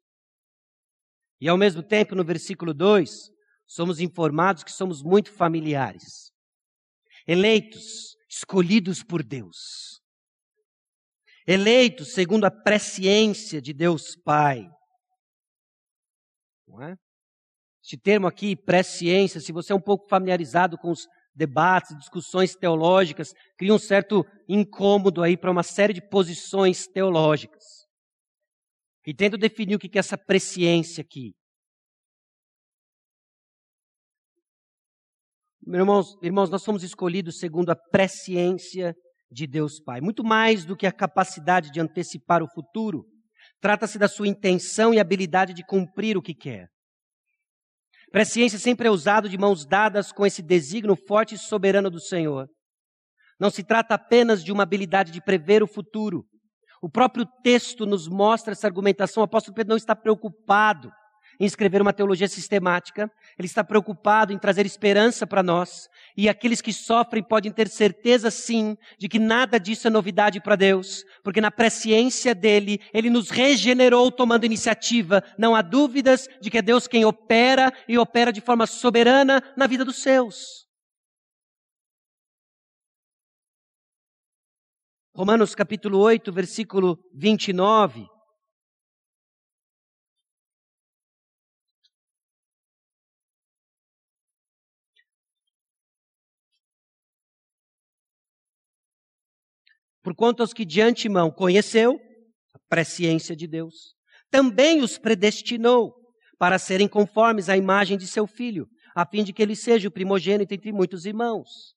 E 1.41 1.49
ao 1.49 1.57
mesmo 1.57 1.83
tempo, 1.83 2.15
no 2.15 2.25
versículo 2.25 2.75
2, 2.75 3.31
somos 3.67 4.01
informados 4.01 4.65
que 4.65 4.73
somos 4.73 5.03
muito 5.03 5.33
familiares. 5.33 6.33
Eleitos, 7.27 8.17
escolhidos 8.29 9.03
por 9.03 9.23
Deus. 9.23 10.01
Eleitos 11.47 12.13
segundo 12.13 12.45
a 12.45 12.51
presciência 12.51 13.61
de 13.61 13.73
Deus 13.73 14.17
Pai. 14.17 14.69
Não 16.67 16.83
é? 16.83 16.97
Este 17.83 17.97
termo 17.97 18.27
aqui, 18.27 18.55
presciência, 18.55 19.41
se 19.41 19.53
você 19.53 19.73
é 19.73 19.77
um 19.77 19.81
pouco 19.81 20.09
familiarizado 20.09 20.77
com 20.77 20.91
os 20.91 21.09
debates, 21.41 21.97
discussões 21.97 22.55
teológicas, 22.55 23.33
cria 23.57 23.73
um 23.73 23.79
certo 23.79 24.25
incômodo 24.47 25.23
aí 25.23 25.39
para 25.39 25.51
uma 25.51 25.63
série 25.63 25.95
de 25.95 26.07
posições 26.07 26.87
teológicas. 26.87 27.65
E 29.07 29.15
tento 29.15 29.39
definir 29.39 29.75
o 29.75 29.79
que 29.79 29.97
é 29.97 29.99
essa 29.99 30.19
presciência 30.19 31.01
aqui. 31.01 31.33
Irmãos, 35.67 36.19
irmãos, 36.23 36.51
nós 36.51 36.63
somos 36.63 36.83
escolhidos 36.83 37.39
segundo 37.39 37.71
a 37.71 37.77
presciência 37.77 38.95
de 39.31 39.47
Deus 39.47 39.81
Pai. 39.81 40.01
Muito 40.03 40.23
mais 40.23 40.67
do 40.67 40.77
que 40.77 40.87
a 40.87 40.93
capacidade 40.93 41.71
de 41.71 41.81
antecipar 41.81 42.43
o 42.43 42.51
futuro, 42.53 43.07
trata-se 43.61 43.99
da 43.99 44.09
sua 44.09 44.29
intenção 44.29 44.93
e 44.93 45.01
habilidade 45.01 45.55
de 45.55 45.65
cumprir 45.65 46.19
o 46.19 46.23
que 46.23 46.35
quer. 46.35 46.69
Presciência 48.11 48.59
sempre 48.59 48.89
é 48.89 48.91
usado 48.91 49.29
de 49.29 49.39
mãos 49.39 49.65
dadas 49.65 50.11
com 50.11 50.27
esse 50.27 50.43
desígnio 50.43 50.97
forte 50.97 51.37
e 51.37 51.39
soberano 51.39 51.89
do 51.89 52.01
Senhor. 52.01 52.49
Não 53.39 53.51
se 53.51 53.63
trata 53.63 53.95
apenas 53.95 54.43
de 54.43 54.53
uma 54.53 54.65
habilidade 54.65 55.13
de 55.13 55.23
prever 55.23 55.63
o 55.63 55.67
futuro. 55.67 56.27
O 56.83 56.91
próprio 56.91 57.25
texto 57.43 57.87
nos 57.87 58.09
mostra 58.09 58.53
essa 58.53 58.67
argumentação. 58.67 59.23
O 59.23 59.25
apóstolo 59.25 59.55
Pedro 59.55 59.71
não 59.71 59.77
está 59.77 59.95
preocupado 59.95 60.91
em 61.41 61.47
escrever 61.47 61.81
uma 61.81 61.93
teologia 61.93 62.29
sistemática, 62.29 63.11
ele 63.39 63.47
está 63.47 63.65
preocupado 63.65 64.31
em 64.31 64.39
trazer 64.39 64.67
esperança 64.67 65.27
para 65.27 65.43
nós, 65.43 65.89
e 66.15 66.29
aqueles 66.29 66.61
que 66.61 66.71
sofrem 66.71 67.23
podem 67.23 67.51
ter 67.51 67.67
certeza 67.69 68.31
sim 68.31 68.77
de 68.99 69.09
que 69.09 69.19
nada 69.19 69.59
disso 69.59 69.87
é 69.87 69.91
novidade 69.91 70.39
para 70.39 70.55
Deus, 70.55 71.03
porque 71.25 71.41
na 71.41 71.51
presciência 71.51 72.35
dele, 72.35 72.79
ele 72.93 73.09
nos 73.09 73.31
regenerou 73.31 74.13
tomando 74.13 74.45
iniciativa. 74.45 75.25
Não 75.39 75.55
há 75.55 75.63
dúvidas 75.63 76.29
de 76.43 76.51
que 76.51 76.59
é 76.59 76.63
Deus 76.63 76.87
quem 76.87 77.07
opera 77.07 77.73
e 77.89 77.97
opera 77.97 78.31
de 78.31 78.43
forma 78.43 78.67
soberana 78.67 79.43
na 79.57 79.67
vida 79.67 79.85
dos 79.85 80.03
seus. 80.03 80.69
Romanos 85.15 85.55
capítulo 85.55 85.99
8, 85.99 86.31
versículo 86.31 86.99
29. 87.15 88.20
Porquanto 100.03 100.43
aos 100.43 100.53
que 100.53 100.65
de 100.65 100.81
antemão 100.81 101.31
conheceu, 101.31 101.99
a 102.55 102.59
presciência 102.69 103.37
de 103.37 103.47
Deus, 103.47 103.95
também 104.31 104.83
os 104.83 104.99
predestinou 104.99 105.95
para 106.39 106.59
serem 106.59 106.89
conformes 106.89 107.49
à 107.49 107.57
imagem 107.57 107.99
de 107.99 108.07
seu 108.07 108.27
filho, 108.27 108.67
a 108.95 109.07
fim 109.07 109.23
de 109.23 109.33
que 109.33 109.43
ele 109.43 109.55
seja 109.55 109.89
o 109.89 109.93
primogênito 109.93 110.55
entre 110.55 110.73
muitos 110.73 111.05
irmãos. 111.05 111.75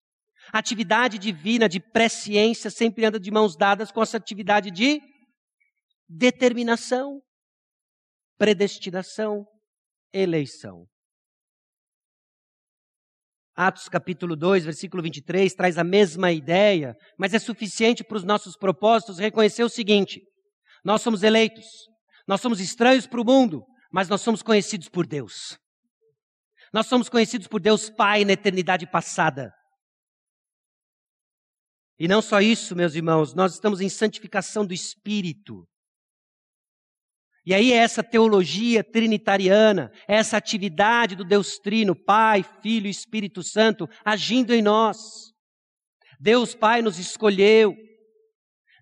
A 0.52 0.60
atividade 0.60 1.18
divina 1.18 1.68
de 1.68 1.80
presciência 1.80 2.70
sempre 2.70 3.06
anda 3.06 3.20
de 3.20 3.32
mãos 3.32 3.56
dadas 3.56 3.92
com 3.92 4.02
essa 4.02 4.18
atividade 4.18 4.72
de 4.72 5.02
determinação, 6.08 7.22
predestinação, 8.38 9.46
eleição. 10.14 10.86
Atos 13.56 13.88
capítulo 13.88 14.36
2, 14.36 14.66
versículo 14.66 15.04
23, 15.04 15.54
traz 15.54 15.78
a 15.78 15.84
mesma 15.84 16.32
ideia, 16.32 16.96
mas 17.18 17.34
é 17.34 17.40
suficiente 17.40 18.04
para 18.04 18.18
os 18.18 18.24
nossos 18.24 18.58
propósitos 18.58 19.20
reconhecer 19.20 19.64
o 19.64 19.70
seguinte: 19.70 20.22
nós 20.84 21.02
somos 21.02 21.22
eleitos, 21.22 21.66
nós 22.28 22.42
somos 22.42 22.60
estranhos 22.60 23.06
para 23.06 23.22
o 23.22 23.26
mundo, 23.26 23.64
mas 23.92 24.10
nós 24.10 24.22
somos 24.22 24.42
conhecidos 24.42 24.90
por 24.90 25.06
Deus. 25.06 25.58
Nós 26.74 26.88
somos 26.88 27.08
conhecidos 27.08 27.48
por 27.48 27.62
Deus 27.62 27.90
Pai 27.92 28.26
na 28.26 28.34
eternidade 28.34 28.88
passada. 28.88 29.54
E 32.00 32.08
não 32.08 32.22
só 32.22 32.42
isso, 32.42 32.76
meus 32.76 32.96
irmãos, 32.96 33.36
nós 33.36 33.54
estamos 33.54 33.80
em 33.80 33.90
santificação 33.90 34.66
do 34.66 34.74
Espírito. 34.74 35.68
E 37.46 37.54
aí 37.54 37.74
essa 37.74 38.02
teologia 38.02 38.84
trinitariana, 38.84 39.92
essa 40.08 40.38
atividade 40.38 41.16
do 41.16 41.26
Deus 41.26 41.60
Trino, 41.60 41.94
Pai, 41.94 42.44
Filho 42.62 42.88
e 42.88 42.90
Espírito 42.90 43.44
Santo, 43.44 43.90
agindo 44.04 44.54
em 44.54 44.62
nós. 44.62 45.34
Deus 46.20 46.56
Pai 46.56 46.82
nos 46.82 46.98
escolheu, 46.98 47.76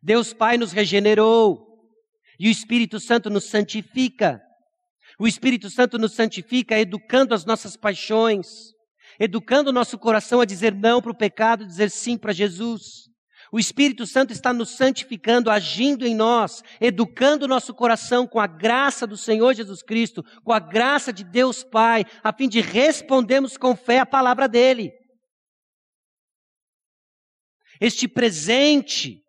Deus 0.01 0.31
Pai 0.31 0.57
nos 0.57 0.71
regenerou, 0.71 1.71
e 2.39 2.47
o 2.47 2.51
Espírito 2.51 2.99
Santo 2.99 3.29
nos 3.29 3.45
santifica. 3.45 4.41
O 5.19 5.27
Espírito 5.27 5.69
Santo 5.69 5.97
nos 5.97 6.13
santifica 6.13 6.79
educando 6.79 7.33
as 7.33 7.45
nossas 7.45 7.75
paixões, 7.75 8.73
educando 9.19 9.71
o 9.71 9.73
nosso 9.73 9.97
coração 9.97 10.39
a 10.39 10.45
dizer 10.45 10.73
não 10.73 11.01
para 11.01 11.11
o 11.11 11.17
pecado, 11.17 11.65
dizer 11.65 11.89
sim 11.89 12.17
para 12.17 12.33
Jesus. 12.33 13.10
O 13.51 13.59
Espírito 13.59 14.07
Santo 14.07 14.31
está 14.31 14.53
nos 14.53 14.69
santificando, 14.69 15.51
agindo 15.51 16.07
em 16.07 16.15
nós, 16.15 16.63
educando 16.79 17.43
o 17.43 17.47
nosso 17.49 17.73
coração 17.73 18.25
com 18.25 18.39
a 18.39 18.47
graça 18.47 19.05
do 19.05 19.17
Senhor 19.17 19.53
Jesus 19.53 19.83
Cristo, 19.83 20.23
com 20.45 20.53
a 20.53 20.59
graça 20.59 21.11
de 21.11 21.25
Deus 21.25 21.61
Pai, 21.61 22.05
a 22.23 22.31
fim 22.31 22.47
de 22.47 22.61
respondermos 22.61 23.57
com 23.57 23.75
fé 23.75 23.99
a 23.99 24.05
palavra 24.05 24.47
dele. 24.47 24.93
Este 27.81 28.07
presente, 28.07 29.21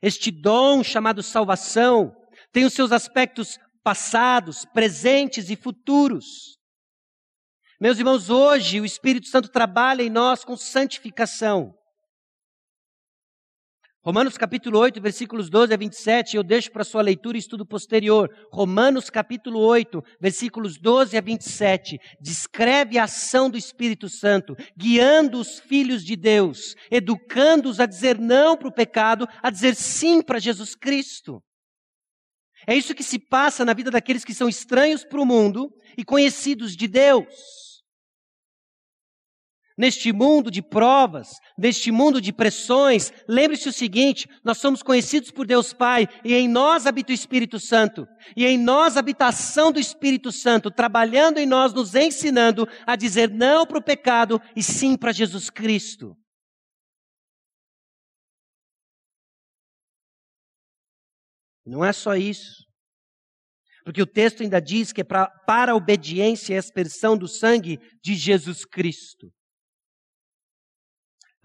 este 0.00 0.30
dom 0.30 0.82
chamado 0.82 1.22
salvação, 1.22 2.16
tem 2.52 2.64
os 2.64 2.72
seus 2.72 2.92
aspectos 2.92 3.58
passados, 3.84 4.64
presentes 4.64 5.50
e 5.50 5.56
futuros. 5.56 6.56
Meus 7.78 7.98
irmãos, 7.98 8.30
hoje 8.30 8.80
o 8.80 8.86
Espírito 8.86 9.26
Santo 9.26 9.50
trabalha 9.50 10.02
em 10.02 10.08
nós 10.08 10.44
com 10.44 10.56
santificação. 10.56 11.74
Romanos 14.06 14.38
capítulo 14.38 14.78
8, 14.78 15.00
versículos 15.00 15.50
12 15.50 15.74
a 15.74 15.76
27, 15.76 16.36
eu 16.36 16.44
deixo 16.44 16.70
para 16.70 16.84
sua 16.84 17.02
leitura 17.02 17.36
e 17.36 17.40
estudo 17.40 17.66
posterior. 17.66 18.30
Romanos 18.52 19.10
capítulo 19.10 19.58
8, 19.58 20.00
versículos 20.20 20.78
12 20.78 21.16
a 21.16 21.20
27, 21.20 21.98
descreve 22.20 22.98
a 22.98 23.02
ação 23.02 23.50
do 23.50 23.58
Espírito 23.58 24.08
Santo, 24.08 24.54
guiando 24.76 25.40
os 25.40 25.58
filhos 25.58 26.04
de 26.04 26.14
Deus, 26.14 26.76
educando-os 26.88 27.80
a 27.80 27.86
dizer 27.86 28.16
não 28.16 28.56
para 28.56 28.68
o 28.68 28.72
pecado, 28.72 29.26
a 29.42 29.50
dizer 29.50 29.74
sim 29.74 30.22
para 30.22 30.38
Jesus 30.38 30.76
Cristo. 30.76 31.42
É 32.64 32.76
isso 32.76 32.94
que 32.94 33.02
se 33.02 33.18
passa 33.18 33.64
na 33.64 33.74
vida 33.74 33.90
daqueles 33.90 34.24
que 34.24 34.32
são 34.32 34.48
estranhos 34.48 35.04
para 35.04 35.20
o 35.20 35.26
mundo 35.26 35.68
e 35.98 36.04
conhecidos 36.04 36.76
de 36.76 36.86
Deus. 36.86 37.65
Neste 39.78 40.10
mundo 40.10 40.50
de 40.50 40.62
provas, 40.62 41.38
neste 41.58 41.92
mundo 41.92 42.18
de 42.18 42.32
pressões, 42.32 43.12
lembre-se 43.28 43.68
o 43.68 43.72
seguinte: 43.72 44.26
nós 44.42 44.56
somos 44.56 44.82
conhecidos 44.82 45.30
por 45.30 45.46
Deus 45.46 45.74
Pai 45.74 46.08
e 46.24 46.32
em 46.32 46.48
nós 46.48 46.86
habita 46.86 47.12
o 47.12 47.14
Espírito 47.14 47.60
Santo. 47.60 48.06
E 48.34 48.46
em 48.46 48.56
nós 48.56 48.96
habita 48.96 49.26
a 49.26 49.28
ação 49.28 49.70
do 49.70 49.78
Espírito 49.78 50.32
Santo, 50.32 50.70
trabalhando 50.70 51.36
em 51.38 51.44
nós, 51.44 51.74
nos 51.74 51.94
ensinando 51.94 52.66
a 52.86 52.96
dizer 52.96 53.30
não 53.30 53.66
para 53.66 53.78
o 53.78 53.84
pecado 53.84 54.40
e 54.56 54.62
sim 54.62 54.96
para 54.96 55.12
Jesus 55.12 55.50
Cristo. 55.50 56.16
Não 61.66 61.84
é 61.84 61.92
só 61.92 62.14
isso. 62.14 62.64
Porque 63.84 64.00
o 64.00 64.06
texto 64.06 64.42
ainda 64.42 64.58
diz 64.58 64.90
que 64.90 65.02
é 65.02 65.04
pra, 65.04 65.28
para 65.46 65.72
a 65.72 65.76
obediência 65.76 66.54
e 66.54 66.56
aspersão 66.56 67.16
do 67.16 67.28
sangue 67.28 67.78
de 68.02 68.14
Jesus 68.14 68.64
Cristo. 68.64 69.30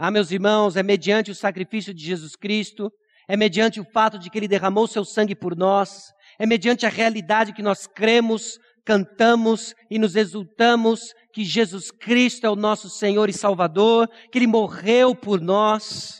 Ah, 0.03 0.09
meus 0.09 0.31
irmãos, 0.31 0.75
é 0.75 0.81
mediante 0.81 1.29
o 1.29 1.35
sacrifício 1.35 1.93
de 1.93 2.03
Jesus 2.03 2.35
Cristo, 2.35 2.91
é 3.27 3.37
mediante 3.37 3.79
o 3.79 3.85
fato 3.85 4.17
de 4.17 4.31
que 4.31 4.39
Ele 4.39 4.47
derramou 4.47 4.87
seu 4.87 5.05
sangue 5.05 5.35
por 5.35 5.55
nós, 5.55 6.11
é 6.39 6.45
mediante 6.47 6.87
a 6.87 6.89
realidade 6.89 7.53
que 7.53 7.61
nós 7.61 7.85
cremos, 7.85 8.57
cantamos 8.83 9.75
e 9.91 9.99
nos 9.99 10.15
exultamos 10.15 11.13
que 11.31 11.43
Jesus 11.43 11.91
Cristo 11.91 12.47
é 12.47 12.49
o 12.49 12.55
nosso 12.55 12.89
Senhor 12.89 13.29
e 13.29 13.33
Salvador, 13.33 14.09
que 14.31 14.39
Ele 14.39 14.47
morreu 14.47 15.15
por 15.15 15.39
nós. 15.39 16.19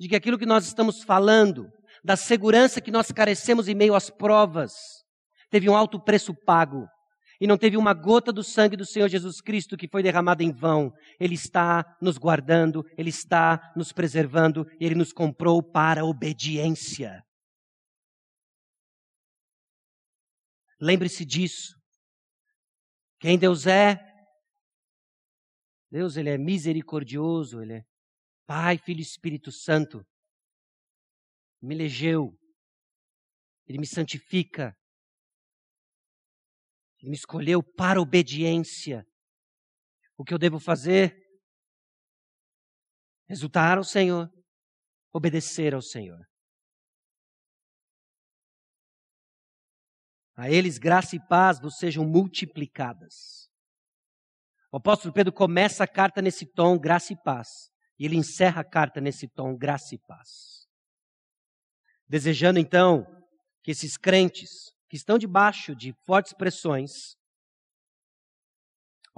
De 0.00 0.08
que 0.08 0.16
aquilo 0.16 0.40
que 0.40 0.44
nós 0.44 0.66
estamos 0.66 1.04
falando, 1.04 1.70
da 2.02 2.16
segurança 2.16 2.80
que 2.80 2.90
nós 2.90 3.12
carecemos 3.12 3.68
em 3.68 3.76
meio 3.76 3.94
às 3.94 4.10
provas, 4.10 4.72
teve 5.50 5.70
um 5.70 5.76
alto 5.76 6.02
preço 6.02 6.34
pago. 6.34 6.84
E 7.40 7.46
não 7.46 7.58
teve 7.58 7.76
uma 7.76 7.92
gota 7.92 8.32
do 8.32 8.42
sangue 8.42 8.76
do 8.76 8.86
Senhor 8.86 9.08
Jesus 9.08 9.40
Cristo 9.40 9.76
que 9.76 9.88
foi 9.88 10.02
derramado 10.02 10.42
em 10.42 10.52
vão. 10.52 10.92
Ele 11.20 11.34
está 11.34 11.96
nos 12.00 12.16
guardando, 12.16 12.84
Ele 12.96 13.10
está 13.10 13.72
nos 13.76 13.92
preservando, 13.92 14.66
Ele 14.80 14.94
nos 14.94 15.12
comprou 15.12 15.62
para 15.62 16.04
obediência. 16.04 17.22
Lembre-se 20.80 21.24
disso. 21.24 21.74
Quem 23.18 23.38
Deus 23.38 23.66
é? 23.66 23.98
Deus, 25.90 26.16
Ele 26.16 26.30
é 26.30 26.38
misericordioso, 26.38 27.62
Ele 27.62 27.74
é 27.74 27.84
Pai, 28.46 28.78
Filho 28.78 29.00
e 29.00 29.02
Espírito 29.02 29.50
Santo. 29.50 30.06
Me 31.60 31.74
elegeu, 31.74 32.38
Ele 33.66 33.78
me 33.78 33.86
santifica, 33.86 34.76
ele 37.00 37.10
me 37.10 37.16
escolheu 37.16 37.62
para 37.62 38.00
obediência. 38.00 39.06
O 40.16 40.24
que 40.24 40.32
eu 40.32 40.38
devo 40.38 40.58
fazer? 40.58 41.16
Exultar 43.28 43.76
ao 43.76 43.84
Senhor, 43.84 44.30
obedecer 45.12 45.74
ao 45.74 45.82
Senhor. 45.82 46.24
A 50.36 50.50
eles 50.50 50.78
graça 50.78 51.16
e 51.16 51.26
paz 51.28 51.58
vos 51.58 51.76
sejam 51.78 52.04
multiplicadas. 52.04 53.48
O 54.70 54.76
apóstolo 54.76 55.12
Pedro 55.12 55.32
começa 55.32 55.84
a 55.84 55.88
carta 55.88 56.20
nesse 56.20 56.46
tom, 56.46 56.78
graça 56.78 57.12
e 57.12 57.16
paz. 57.22 57.48
E 57.98 58.04
ele 58.04 58.16
encerra 58.16 58.60
a 58.60 58.64
carta 58.64 59.00
nesse 59.00 59.26
tom, 59.28 59.56
graça 59.56 59.94
e 59.94 59.98
paz. 59.98 60.66
Desejando 62.06 62.58
então 62.58 63.06
que 63.62 63.70
esses 63.70 63.96
crentes 63.96 64.75
que 64.88 64.96
estão 64.96 65.18
debaixo 65.18 65.74
de 65.74 65.92
fortes 66.04 66.32
pressões, 66.32 67.16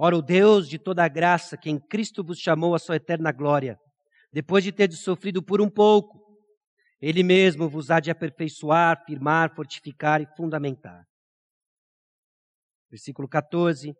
Ora, 0.01 0.15
o 0.15 0.21
Deus 0.21 0.69
de 0.69 0.79
toda 0.79 1.03
a 1.03 1.09
graça, 1.09 1.57
que 1.57 1.69
em 1.69 1.77
Cristo 1.77 2.23
vos 2.23 2.39
chamou 2.39 2.73
à 2.73 2.79
sua 2.79 2.95
eterna 2.95 3.33
glória, 3.33 3.77
depois 4.31 4.63
de 4.63 4.71
ter 4.71 4.89
sofrido 4.93 5.43
por 5.43 5.59
um 5.59 5.69
pouco, 5.69 6.17
ele 7.01 7.21
mesmo 7.21 7.67
vos 7.67 7.91
há 7.91 7.99
de 7.99 8.09
aperfeiçoar, 8.09 9.03
firmar, 9.05 9.53
fortificar 9.53 10.21
e 10.21 10.35
fundamentar. 10.37 11.03
Versículo 12.89 13.27
14. 13.27 13.93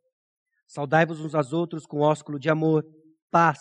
Saudai-vos 0.67 1.19
uns 1.19 1.35
aos 1.35 1.51
outros 1.51 1.85
com 1.85 1.99
ósculo 1.99 2.39
de 2.39 2.49
amor. 2.49 2.85
Paz 3.29 3.59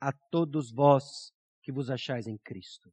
a 0.00 0.12
todos 0.30 0.70
vós 0.70 1.32
que 1.60 1.72
vos 1.72 1.90
achais 1.90 2.28
em 2.28 2.38
Cristo. 2.38 2.88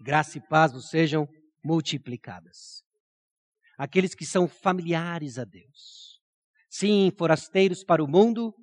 Graça 0.00 0.38
e 0.38 0.40
paz 0.48 0.72
vos 0.72 0.88
sejam 0.88 1.28
multiplicadas. 1.62 2.85
Aqueles 3.76 4.14
que 4.14 4.24
são 4.24 4.48
familiares 4.48 5.38
a 5.38 5.44
Deus. 5.44 6.20
Sim, 6.68 7.10
forasteiros 7.16 7.84
para 7.84 8.02
o 8.02 8.08
mundo, 8.08 8.54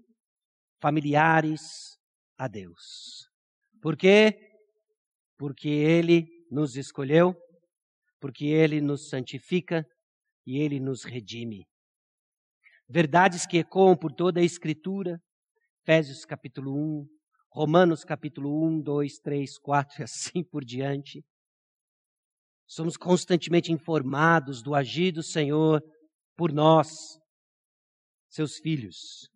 familiares 0.81 1.97
a 2.37 2.47
Deus. 2.47 3.29
Por 3.81 3.95
quê? 3.95 4.37
Porque 5.37 5.69
Ele 5.69 6.27
nos 6.49 6.75
escolheu, 6.77 7.35
porque 8.19 8.45
Ele 8.45 8.81
nos 8.81 9.09
santifica 9.09 9.85
e 10.45 10.59
Ele 10.59 10.79
nos 10.79 11.03
redime. 11.03 11.65
Verdades 12.87 13.45
que 13.45 13.57
ecoam 13.57 13.95
por 13.95 14.11
toda 14.11 14.39
a 14.39 14.43
Escritura, 14.43 15.21
Efésios 15.81 16.25
capítulo 16.25 16.75
1, 16.75 17.07
Romanos 17.49 18.03
capítulo 18.03 18.65
1, 18.67 18.81
2, 18.81 19.19
3, 19.19 19.57
4 19.59 20.01
e 20.01 20.03
assim 20.03 20.43
por 20.43 20.63
diante. 20.63 21.23
Somos 22.73 22.97
constantemente 22.97 23.71
informados 23.71 24.63
do 24.63 24.73
agir 24.73 25.11
do 25.11 25.21
Senhor 25.21 25.79
por 26.35 26.51
nós, 26.51 27.19
seus 28.27 28.57
filhos. 28.57 29.29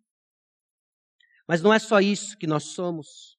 Mas 1.46 1.62
não 1.62 1.72
é 1.72 1.78
só 1.78 2.00
isso 2.00 2.36
que 2.36 2.48
nós 2.48 2.64
somos. 2.74 3.38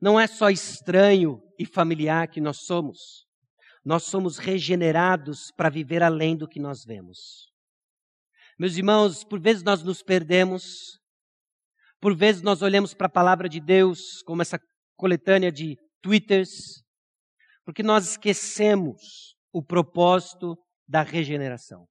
Não 0.00 0.18
é 0.18 0.26
só 0.26 0.48
estranho 0.48 1.42
e 1.58 1.66
familiar 1.66 2.26
que 2.26 2.40
nós 2.40 2.64
somos. 2.64 3.26
Nós 3.84 4.04
somos 4.04 4.38
regenerados 4.38 5.50
para 5.54 5.68
viver 5.68 6.02
além 6.02 6.34
do 6.34 6.48
que 6.48 6.58
nós 6.58 6.86
vemos. 6.86 7.52
Meus 8.58 8.78
irmãos, 8.78 9.24
por 9.24 9.38
vezes 9.38 9.62
nós 9.62 9.82
nos 9.82 10.02
perdemos, 10.02 10.98
por 12.00 12.16
vezes 12.16 12.40
nós 12.40 12.62
olhamos 12.62 12.94
para 12.94 13.08
a 13.08 13.12
palavra 13.12 13.46
de 13.46 13.60
Deus 13.60 14.22
como 14.22 14.40
essa 14.40 14.58
coletânea 14.96 15.52
de 15.52 15.76
twitters, 16.00 16.82
porque 17.64 17.82
nós 17.82 18.10
esquecemos 18.10 19.36
o 19.52 19.62
propósito 19.62 20.56
da 20.86 21.02
regeneração. 21.02 21.86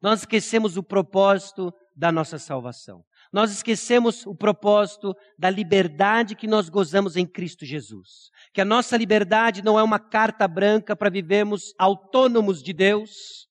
Nós 0.00 0.20
esquecemos 0.20 0.76
o 0.76 0.82
propósito 0.82 1.72
da 1.94 2.10
nossa 2.10 2.38
salvação. 2.38 3.04
Nós 3.32 3.52
esquecemos 3.52 4.26
o 4.26 4.34
propósito 4.34 5.14
da 5.38 5.48
liberdade 5.48 6.34
que 6.34 6.46
nós 6.46 6.68
gozamos 6.68 7.16
em 7.16 7.26
Cristo 7.26 7.64
Jesus. 7.64 8.30
Que 8.52 8.60
a 8.60 8.64
nossa 8.64 8.96
liberdade 8.96 9.62
não 9.62 9.78
é 9.78 9.82
uma 9.82 9.98
carta 9.98 10.48
branca 10.48 10.96
para 10.96 11.10
vivermos 11.10 11.72
autônomos 11.78 12.62
de 12.62 12.72
Deus, 12.72 13.48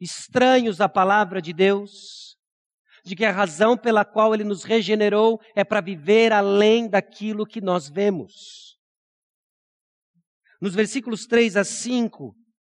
estranhos 0.00 0.80
à 0.80 0.88
palavra 0.88 1.40
de 1.40 1.52
Deus, 1.52 2.36
de 3.04 3.16
que 3.16 3.24
a 3.24 3.32
razão 3.32 3.76
pela 3.76 4.04
qual 4.04 4.34
Ele 4.34 4.44
nos 4.44 4.64
regenerou 4.64 5.40
é 5.54 5.64
para 5.64 5.80
viver 5.80 6.32
além 6.32 6.88
daquilo 6.88 7.46
que 7.46 7.60
nós 7.60 7.88
vemos. 7.88 8.67
Nos 10.60 10.74
versículos 10.74 11.26
3 11.26 11.56
a 11.56 11.64
5, 11.64 12.34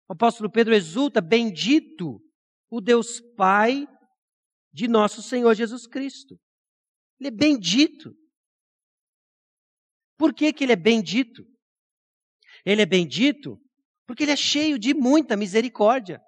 o 0.09 0.13
apóstolo 0.13 0.51
Pedro 0.51 0.75
exulta: 0.75 1.21
Bendito 1.21 2.21
o 2.71 2.81
Deus 2.81 3.21
Pai 3.37 3.87
de 4.73 4.89
nosso 4.89 5.23
Senhor 5.23 5.55
Jesus 5.55 5.87
Cristo. 5.87 6.39
Ele 7.19 7.29
é 7.29 7.31
bendito. 7.31 8.15
Por 10.17 10.33
que, 10.33 10.53
que 10.53 10.65
ele 10.65 10.73
é 10.73 10.77
bendito? 10.77 11.45
Ele 12.65 12.83
é 12.83 12.87
bendito 12.87 13.59
porque 14.07 14.25
ele 14.25 14.33
é 14.33 14.37
cheio 14.37 14.79
de 14.79 14.95
muita 14.95 15.37
misericórdia. 15.37 16.21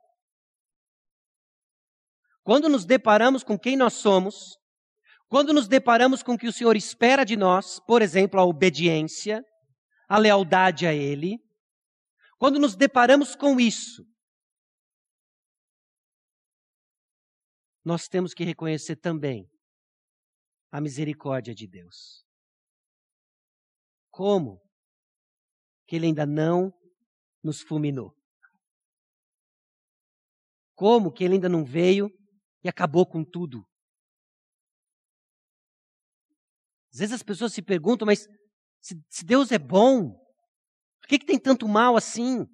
Quando 2.42 2.68
nos 2.68 2.84
deparamos 2.84 3.42
com 3.42 3.58
quem 3.58 3.76
nós 3.76 3.94
somos, 3.94 4.56
quando 5.28 5.52
nos 5.52 5.66
deparamos 5.66 6.22
com 6.22 6.34
o 6.34 6.38
que 6.38 6.46
o 6.46 6.52
Senhor 6.52 6.76
espera 6.76 7.24
de 7.24 7.36
nós, 7.36 7.80
por 7.86 8.02
exemplo, 8.02 8.38
a 8.38 8.44
obediência, 8.44 9.44
a 10.08 10.18
lealdade 10.18 10.86
a 10.86 10.94
Ele, 10.94 11.38
quando 12.38 12.58
nos 12.58 12.76
deparamos 12.76 13.34
com 13.34 13.58
isso, 13.58 14.04
nós 17.84 18.08
temos 18.08 18.32
que 18.32 18.44
reconhecer 18.44 18.96
também 18.96 19.48
a 20.70 20.80
misericórdia 20.80 21.54
de 21.54 21.66
Deus. 21.66 22.24
Como 24.10 24.60
que 25.86 25.96
Ele 25.96 26.06
ainda 26.06 26.24
não 26.24 26.72
nos 27.42 27.60
fulminou? 27.60 28.14
Como 30.74 31.12
que 31.12 31.24
Ele 31.24 31.34
ainda 31.34 31.48
não 31.48 31.64
veio 31.64 32.10
e 32.62 32.68
acabou 32.68 33.06
com 33.06 33.24
tudo? 33.24 33.64
Às 36.92 37.00
vezes 37.00 37.14
as 37.14 37.22
pessoas 37.22 37.52
se 37.52 37.60
perguntam, 37.60 38.06
mas 38.06 38.26
se, 38.84 39.02
se 39.08 39.24
Deus 39.24 39.50
é 39.50 39.58
bom, 39.58 40.12
por 41.00 41.08
que, 41.08 41.18
que 41.18 41.24
tem 41.24 41.38
tanto 41.38 41.66
mal 41.66 41.96
assim? 41.96 42.46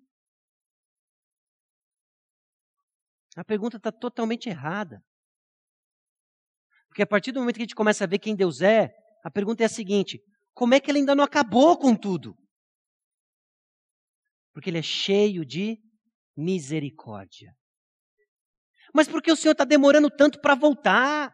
A 3.36 3.44
pergunta 3.44 3.78
está 3.78 3.90
totalmente 3.90 4.48
errada. 4.48 5.02
Porque 6.88 7.02
a 7.02 7.06
partir 7.06 7.32
do 7.32 7.40
momento 7.40 7.56
que 7.56 7.62
a 7.62 7.64
gente 7.64 7.74
começa 7.74 8.04
a 8.04 8.06
ver 8.06 8.20
quem 8.20 8.36
Deus 8.36 8.60
é, 8.60 8.92
a 9.24 9.30
pergunta 9.30 9.64
é 9.64 9.66
a 9.66 9.68
seguinte: 9.68 10.20
como 10.54 10.72
é 10.72 10.80
que 10.80 10.88
ele 10.88 11.00
ainda 11.00 11.16
não 11.16 11.24
acabou 11.24 11.76
com 11.76 11.96
tudo? 11.96 12.36
Porque 14.52 14.70
ele 14.70 14.78
é 14.78 14.82
cheio 14.82 15.44
de 15.44 15.78
misericórdia. 16.36 17.52
Mas 18.94 19.08
por 19.08 19.20
que 19.20 19.32
o 19.32 19.36
Senhor 19.36 19.52
está 19.52 19.64
demorando 19.64 20.08
tanto 20.08 20.40
para 20.40 20.54
voltar? 20.54 21.32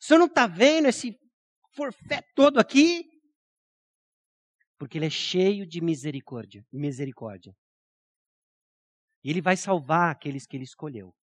O 0.00 0.04
Senhor 0.04 0.18
não 0.18 0.26
está 0.26 0.48
vendo 0.48 0.88
esse 0.88 1.16
forfé 1.74 2.22
todo 2.34 2.58
aqui? 2.58 3.09
Porque 4.80 4.96
ele 4.96 5.04
é 5.04 5.10
cheio 5.10 5.66
de 5.66 5.78
misericórdia, 5.78 6.64
misericórdia. 6.72 7.54
E 9.22 9.28
ele 9.28 9.42
vai 9.42 9.54
salvar 9.54 10.10
aqueles 10.10 10.46
que 10.46 10.56
ele 10.56 10.64
escolheu. 10.64 11.14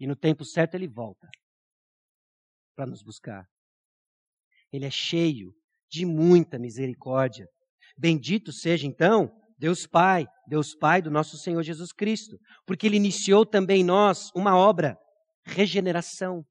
E 0.00 0.06
no 0.06 0.16
tempo 0.16 0.42
certo 0.42 0.74
ele 0.74 0.88
volta 0.88 1.28
para 2.74 2.86
nos 2.86 3.02
buscar. 3.02 3.46
Ele 4.72 4.86
é 4.86 4.90
cheio 4.90 5.54
de 5.90 6.06
muita 6.06 6.58
misericórdia. 6.58 7.46
Bendito 7.94 8.52
seja 8.52 8.86
então 8.86 9.30
Deus 9.58 9.86
Pai, 9.86 10.26
Deus 10.48 10.74
Pai 10.74 11.02
do 11.02 11.10
nosso 11.10 11.36
Senhor 11.36 11.62
Jesus 11.62 11.92
Cristo, 11.92 12.38
porque 12.66 12.86
ele 12.86 12.96
iniciou 12.96 13.44
também 13.44 13.82
em 13.82 13.84
nós 13.84 14.30
uma 14.34 14.56
obra, 14.56 14.96
regeneração. 15.44 16.42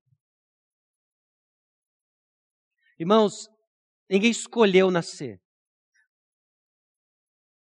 Irmãos, 2.99 3.49
ninguém 4.07 4.29
escolheu 4.29 4.91
nascer. 4.91 5.42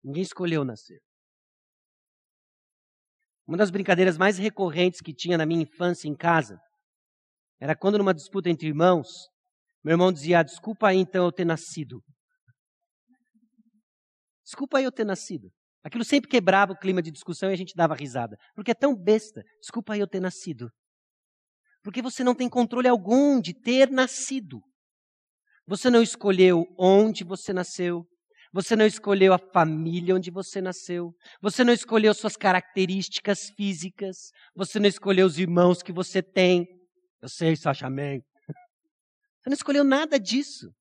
Ninguém 0.06 0.22
escolheu 0.22 0.64
nascer. 0.64 1.00
Uma 3.48 3.58
das 3.58 3.72
brincadeiras 3.72 4.20
mais 4.20 4.38
recorrentes 4.38 5.02
que 5.02 5.12
tinha 5.12 5.36
na 5.36 5.48
minha 5.48 5.64
infância 5.64 6.08
em 6.08 6.16
casa 6.16 6.60
era 7.60 7.76
quando, 7.76 7.98
numa 7.98 8.14
disputa 8.14 8.48
entre 8.48 8.68
irmãos, 8.68 9.08
meu 9.84 9.94
irmão 9.94 10.14
dizia: 10.14 10.40
ah, 10.40 10.44
Desculpa 10.44 10.90
aí 10.90 10.98
então 10.98 11.26
eu 11.26 11.32
ter 11.32 11.44
nascido. 11.44 12.04
Desculpa 14.44 14.78
aí 14.78 14.84
eu 14.84 14.92
ter 14.92 15.06
nascido. 15.06 15.52
Aquilo 15.84 16.04
sempre 16.04 16.30
quebrava 16.30 16.74
o 16.74 16.78
clima 16.78 17.02
de 17.02 17.10
discussão 17.10 17.50
e 17.50 17.54
a 17.54 17.58
gente 17.58 17.74
dava 17.76 17.96
risada. 17.96 18.38
Porque 18.54 18.72
é 18.72 18.76
tão 18.76 18.96
besta. 18.96 19.42
Desculpa 19.60 19.94
aí 19.94 20.00
eu 20.00 20.08
ter 20.08 20.20
nascido. 20.20 20.70
Porque 21.84 22.02
você 22.02 22.24
não 22.24 22.36
tem 22.36 22.48
controle 22.48 22.88
algum 22.88 23.42
de 23.42 23.60
ter 23.60 23.90
nascido. 23.90 24.62
Você 25.68 25.90
não 25.90 26.04
escolheu 26.04 26.64
onde 26.78 27.24
você 27.24 27.52
nasceu, 27.52 28.06
você 28.56 28.74
não 28.74 28.86
escolheu 28.86 29.34
a 29.34 29.38
família 29.38 30.16
onde 30.16 30.32
você 30.32 30.62
nasceu. 30.62 31.14
Você 31.42 31.62
não 31.62 31.74
escolheu 31.74 32.14
suas 32.14 32.38
características 32.38 33.50
físicas. 33.50 34.32
Você 34.56 34.80
não 34.80 34.88
escolheu 34.88 35.28
os 35.28 35.38
irmãos 35.38 35.84
que 35.84 35.92
você 35.92 36.24
tem. 36.24 36.66
Eu 37.22 37.28
sei, 37.28 37.58
Sacha 37.58 37.88
amém. 37.88 38.24
Você 39.42 39.50
não 39.50 39.56
escolheu 39.56 39.84
nada 39.84 40.18
disso. 40.18 40.74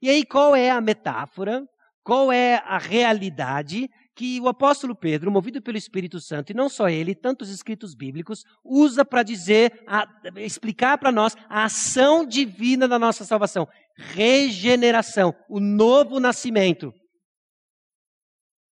E 0.00 0.08
aí, 0.08 0.24
qual 0.24 0.56
é 0.56 0.70
a 0.70 0.80
metáfora? 0.80 1.62
Qual 2.02 2.32
é 2.32 2.54
a 2.64 2.78
realidade 2.78 3.86
que 4.14 4.40
o 4.40 4.48
apóstolo 4.48 4.94
Pedro, 4.94 5.30
movido 5.30 5.62
pelo 5.62 5.78
Espírito 5.78 6.20
Santo, 6.20 6.50
e 6.50 6.54
não 6.54 6.68
só 6.68 6.88
ele, 6.88 7.14
tantos 7.14 7.48
escritos 7.48 7.94
bíblicos, 7.94 8.44
usa 8.62 9.04
para 9.04 9.22
dizer, 9.22 9.82
a, 9.86 10.06
explicar 10.36 10.98
para 10.98 11.10
nós 11.10 11.34
a 11.48 11.64
ação 11.64 12.26
divina 12.26 12.86
da 12.86 12.98
nossa 12.98 13.24
salvação. 13.24 13.66
Regeneração, 13.96 15.34
o 15.48 15.58
novo 15.60 16.20
nascimento. 16.20 16.92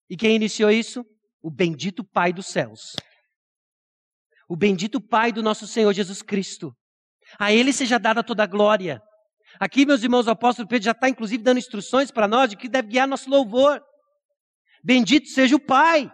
E 0.08 0.16
quem 0.16 0.36
iniciou 0.36 0.70
isso? 0.70 1.04
O 1.42 1.50
bendito 1.50 2.04
Pai 2.04 2.32
dos 2.32 2.46
céus. 2.46 2.94
o 4.48 4.56
bendito 4.56 5.00
Pai 5.00 5.32
do 5.32 5.42
nosso 5.42 5.66
Senhor 5.66 5.92
Jesus 5.94 6.20
Cristo. 6.20 6.74
A 7.38 7.50
Ele 7.50 7.72
seja 7.72 7.98
dada 7.98 8.22
toda 8.22 8.42
a 8.42 8.46
glória. 8.46 9.00
Aqui, 9.58 9.86
meus 9.86 10.02
irmãos, 10.02 10.26
o 10.26 10.30
apóstolo 10.30 10.68
Pedro 10.68 10.84
já 10.84 10.90
está, 10.90 11.08
inclusive, 11.08 11.42
dando 11.42 11.58
instruções 11.58 12.10
para 12.10 12.28
nós 12.28 12.50
de 12.50 12.56
que 12.56 12.68
deve 12.68 12.88
guiar 12.88 13.08
nosso 13.08 13.30
louvor. 13.30 13.82
Bendito 14.82 15.28
seja 15.28 15.56
o 15.56 15.60
Pai. 15.60 16.10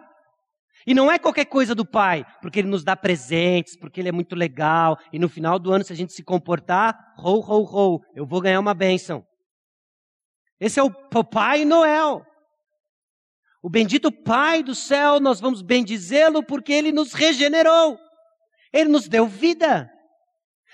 E 0.85 0.93
não 0.93 1.11
é 1.11 1.19
qualquer 1.19 1.45
coisa 1.45 1.75
do 1.75 1.85
Pai, 1.85 2.25
porque 2.41 2.59
Ele 2.59 2.67
nos 2.67 2.83
dá 2.83 2.95
presentes, 2.95 3.75
porque 3.77 3.99
Ele 3.99 4.09
é 4.09 4.13
muito 4.13 4.35
legal, 4.35 4.97
e 5.11 5.19
no 5.19 5.29
final 5.29 5.59
do 5.59 5.71
ano, 5.71 5.83
se 5.83 5.93
a 5.93 5.95
gente 5.95 6.13
se 6.13 6.23
comportar, 6.23 6.97
ho, 7.17 7.39
ho, 7.39 7.63
ho, 7.63 8.01
eu 8.15 8.25
vou 8.25 8.41
ganhar 8.41 8.59
uma 8.59 8.73
bênção. 8.73 9.25
Esse 10.59 10.79
é 10.79 10.83
o 10.83 10.91
Papai 10.91 11.65
Noel. 11.65 12.25
O 13.61 13.69
bendito 13.69 14.11
Pai 14.11 14.63
do 14.63 14.73
céu, 14.73 15.19
nós 15.19 15.39
vamos 15.39 15.61
bendizê-lo 15.61 16.43
porque 16.43 16.71
Ele 16.71 16.91
nos 16.91 17.13
regenerou. 17.13 17.99
Ele 18.71 18.89
nos 18.89 19.07
deu 19.07 19.27
vida. 19.27 19.89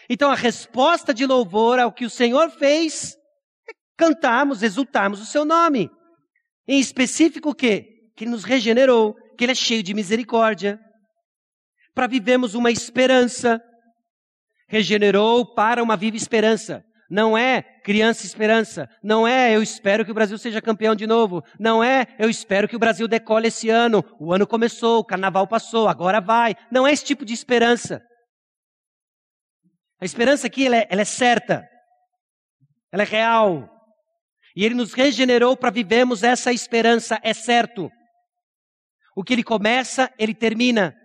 Então 0.09 0.29
a 0.29 0.35
resposta 0.35 1.13
de 1.13 1.25
louvor 1.25 1.79
ao 1.79 1.91
que 1.91 2.05
o 2.05 2.09
Senhor 2.09 2.49
fez 2.51 3.15
é 3.67 3.73
cantarmos, 3.97 4.61
exultarmos 4.61 5.19
o 5.19 5.25
seu 5.25 5.43
nome. 5.43 5.89
Em 6.67 6.79
específico 6.79 7.49
o 7.49 7.55
quê? 7.55 7.85
Que 8.15 8.23
Ele 8.23 8.31
nos 8.31 8.43
regenerou, 8.43 9.15
que 9.37 9.43
Ele 9.43 9.51
é 9.51 9.55
cheio 9.55 9.83
de 9.83 9.93
misericórdia. 9.93 10.79
Para 11.93 12.07
vivermos 12.07 12.55
uma 12.55 12.71
esperança. 12.71 13.61
Regenerou 14.67 15.53
para 15.53 15.83
uma 15.83 15.95
viva 15.95 16.17
esperança. 16.17 16.83
Não 17.09 17.37
é 17.37 17.61
criança 17.83 18.25
esperança. 18.25 18.89
Não 19.03 19.27
é 19.27 19.55
eu 19.55 19.61
espero 19.61 20.03
que 20.03 20.11
o 20.11 20.13
Brasil 20.13 20.37
seja 20.37 20.61
campeão 20.61 20.95
de 20.95 21.05
novo. 21.05 21.43
Não 21.59 21.83
é 21.83 22.07
eu 22.17 22.29
espero 22.29 22.67
que 22.67 22.75
o 22.75 22.79
Brasil 22.79 23.07
decole 23.07 23.47
esse 23.47 23.69
ano. 23.69 24.03
O 24.19 24.33
ano 24.33 24.47
começou, 24.47 24.99
o 24.99 25.05
carnaval 25.05 25.47
passou, 25.47 25.87
agora 25.87 26.19
vai. 26.19 26.55
Não 26.71 26.87
é 26.87 26.91
esse 26.91 27.05
tipo 27.05 27.23
de 27.23 27.33
esperança. 27.33 28.01
A 30.01 30.05
esperança 30.05 30.47
aqui 30.47 30.65
ela 30.65 30.77
é, 30.77 30.87
ela 30.89 31.01
é 31.01 31.05
certa. 31.05 31.67
Ela 32.91 33.03
é 33.03 33.05
real. 33.05 33.69
E 34.55 34.63
Ele 34.63 34.75
nos 34.75 34.93
regenerou 34.93 35.57
para 35.57 35.69
vivermos 35.69 36.23
essa 36.23 36.53
esperança, 36.53 37.19
é 37.21 37.33
certo. 37.33 37.91
O 39.15 39.23
que 39.23 39.33
Ele 39.33 39.43
começa, 39.43 40.11
Ele 40.17 40.33
termina. 40.33 40.95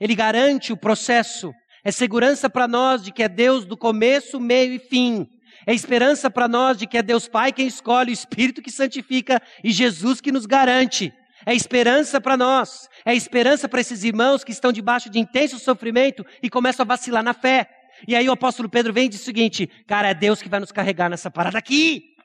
Ele 0.00 0.14
garante 0.14 0.72
o 0.72 0.76
processo. 0.76 1.52
É 1.84 1.90
segurança 1.90 2.48
para 2.48 2.66
nós 2.66 3.02
de 3.02 3.12
que 3.12 3.22
é 3.22 3.28
Deus 3.28 3.64
do 3.64 3.76
começo, 3.76 4.40
meio 4.40 4.72
e 4.72 4.78
fim. 4.78 5.26
É 5.66 5.74
esperança 5.74 6.30
para 6.30 6.48
nós 6.48 6.76
de 6.76 6.86
que 6.86 6.98
é 6.98 7.02
Deus 7.02 7.28
Pai 7.28 7.52
quem 7.52 7.66
escolhe, 7.66 8.10
o 8.10 8.12
Espírito 8.12 8.62
que 8.62 8.70
santifica 8.70 9.40
e 9.62 9.70
Jesus 9.70 10.20
que 10.20 10.32
nos 10.32 10.46
garante. 10.46 11.12
É 11.44 11.54
esperança 11.54 12.20
para 12.20 12.36
nós. 12.36 12.88
É 13.04 13.14
esperança 13.14 13.68
para 13.68 13.80
esses 13.80 14.04
irmãos 14.04 14.42
que 14.42 14.52
estão 14.52 14.72
debaixo 14.72 15.10
de 15.10 15.18
intenso 15.18 15.58
sofrimento 15.58 16.24
e 16.42 16.50
começam 16.50 16.82
a 16.82 16.86
vacilar 16.86 17.22
na 17.22 17.34
fé. 17.34 17.68
E 18.06 18.16
aí 18.16 18.28
o 18.28 18.32
apóstolo 18.32 18.68
Pedro 18.68 18.92
vem 18.92 19.06
e 19.06 19.08
diz 19.08 19.20
o 19.20 19.24
seguinte: 19.24 19.66
cara, 19.86 20.08
é 20.08 20.14
Deus 20.14 20.42
que 20.42 20.48
vai 20.48 20.60
nos 20.60 20.72
carregar 20.72 21.08
nessa 21.08 21.30
parada 21.30 21.58
aqui. 21.58 22.15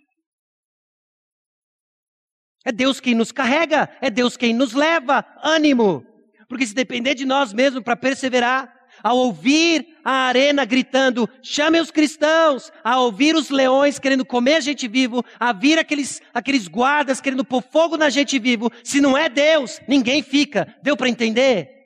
É 2.63 2.71
Deus 2.71 2.99
quem 2.99 3.15
nos 3.15 3.31
carrega, 3.31 3.89
é 4.01 4.09
Deus 4.09 4.37
quem 4.37 4.53
nos 4.53 4.73
leva. 4.73 5.25
Ânimo. 5.43 6.05
Porque 6.47 6.65
se 6.65 6.75
depender 6.75 7.15
de 7.15 7.25
nós 7.25 7.53
mesmos 7.53 7.83
para 7.83 7.95
perseverar, 7.95 8.81
ao 9.03 9.17
ouvir 9.17 9.97
a 10.03 10.27
arena 10.27 10.65
gritando, 10.65 11.27
chamem 11.41 11.81
os 11.81 11.91
cristãos, 11.91 12.71
a 12.83 12.99
ouvir 12.99 13.35
os 13.35 13.49
leões 13.49 13.97
querendo 13.97 14.25
comer 14.25 14.55
a 14.55 14.59
gente 14.59 14.87
vivo, 14.87 15.23
a 15.39 15.53
vir 15.53 15.79
aqueles, 15.79 16.21
aqueles 16.33 16.67
guardas 16.67 17.21
querendo 17.21 17.45
pôr 17.45 17.63
fogo 17.63 17.97
na 17.97 18.09
gente 18.09 18.37
vivo, 18.37 18.71
se 18.83 19.01
não 19.01 19.17
é 19.17 19.29
Deus, 19.29 19.79
ninguém 19.87 20.21
fica. 20.21 20.75
Deu 20.83 20.95
para 20.95 21.09
entender? 21.09 21.80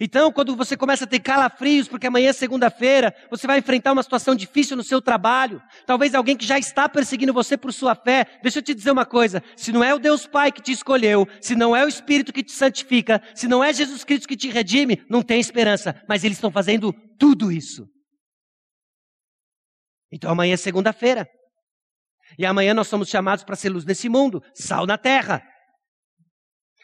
Então, 0.00 0.32
quando 0.32 0.56
você 0.56 0.76
começa 0.76 1.04
a 1.04 1.06
ter 1.06 1.20
calafrios, 1.20 1.86
porque 1.86 2.06
amanhã 2.06 2.30
é 2.30 2.32
segunda-feira, 2.32 3.14
você 3.30 3.46
vai 3.46 3.58
enfrentar 3.58 3.92
uma 3.92 4.02
situação 4.02 4.34
difícil 4.34 4.76
no 4.76 4.82
seu 4.82 5.00
trabalho, 5.00 5.62
talvez 5.86 6.14
alguém 6.14 6.36
que 6.36 6.44
já 6.44 6.58
está 6.58 6.88
perseguindo 6.88 7.32
você 7.32 7.56
por 7.56 7.72
sua 7.72 7.94
fé, 7.94 8.26
deixa 8.42 8.58
eu 8.58 8.62
te 8.62 8.74
dizer 8.74 8.90
uma 8.90 9.06
coisa: 9.06 9.42
se 9.56 9.72
não 9.72 9.84
é 9.84 9.94
o 9.94 9.98
Deus 9.98 10.26
Pai 10.26 10.50
que 10.50 10.62
te 10.62 10.72
escolheu, 10.72 11.28
se 11.40 11.54
não 11.54 11.76
é 11.76 11.84
o 11.84 11.88
Espírito 11.88 12.32
que 12.32 12.42
te 12.42 12.52
santifica, 12.52 13.22
se 13.34 13.46
não 13.46 13.62
é 13.62 13.72
Jesus 13.72 14.02
Cristo 14.04 14.26
que 14.26 14.36
te 14.36 14.48
redime, 14.48 15.04
não 15.08 15.22
tem 15.22 15.38
esperança, 15.38 16.02
mas 16.08 16.24
eles 16.24 16.36
estão 16.36 16.50
fazendo 16.50 16.92
tudo 17.18 17.52
isso. 17.52 17.86
Então 20.10 20.30
amanhã 20.30 20.54
é 20.54 20.56
segunda-feira. 20.56 21.28
E 22.38 22.46
amanhã 22.46 22.74
nós 22.74 22.88
somos 22.88 23.08
chamados 23.08 23.44
para 23.44 23.56
ser 23.56 23.68
luz 23.68 23.84
nesse 23.84 24.08
mundo, 24.08 24.42
sal 24.54 24.86
na 24.86 24.98
terra. 24.98 25.42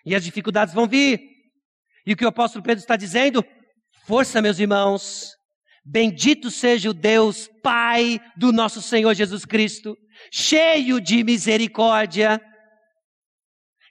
E 0.04 0.14
as 0.14 0.24
dificuldades 0.24 0.74
vão 0.74 0.86
vir, 0.86 1.20
e 2.06 2.12
o 2.12 2.16
que 2.16 2.24
o 2.24 2.28
apóstolo 2.28 2.62
Pedro 2.62 2.80
está 2.80 2.96
dizendo? 2.96 3.44
Força, 4.06 4.40
meus 4.40 4.58
irmãos. 4.58 5.36
Bendito 5.84 6.50
seja 6.50 6.90
o 6.90 6.94
Deus 6.94 7.48
Pai 7.62 8.20
do 8.36 8.52
nosso 8.52 8.82
Senhor 8.82 9.14
Jesus 9.14 9.44
Cristo, 9.44 9.96
cheio 10.30 11.00
de 11.00 11.24
misericórdia, 11.24 12.40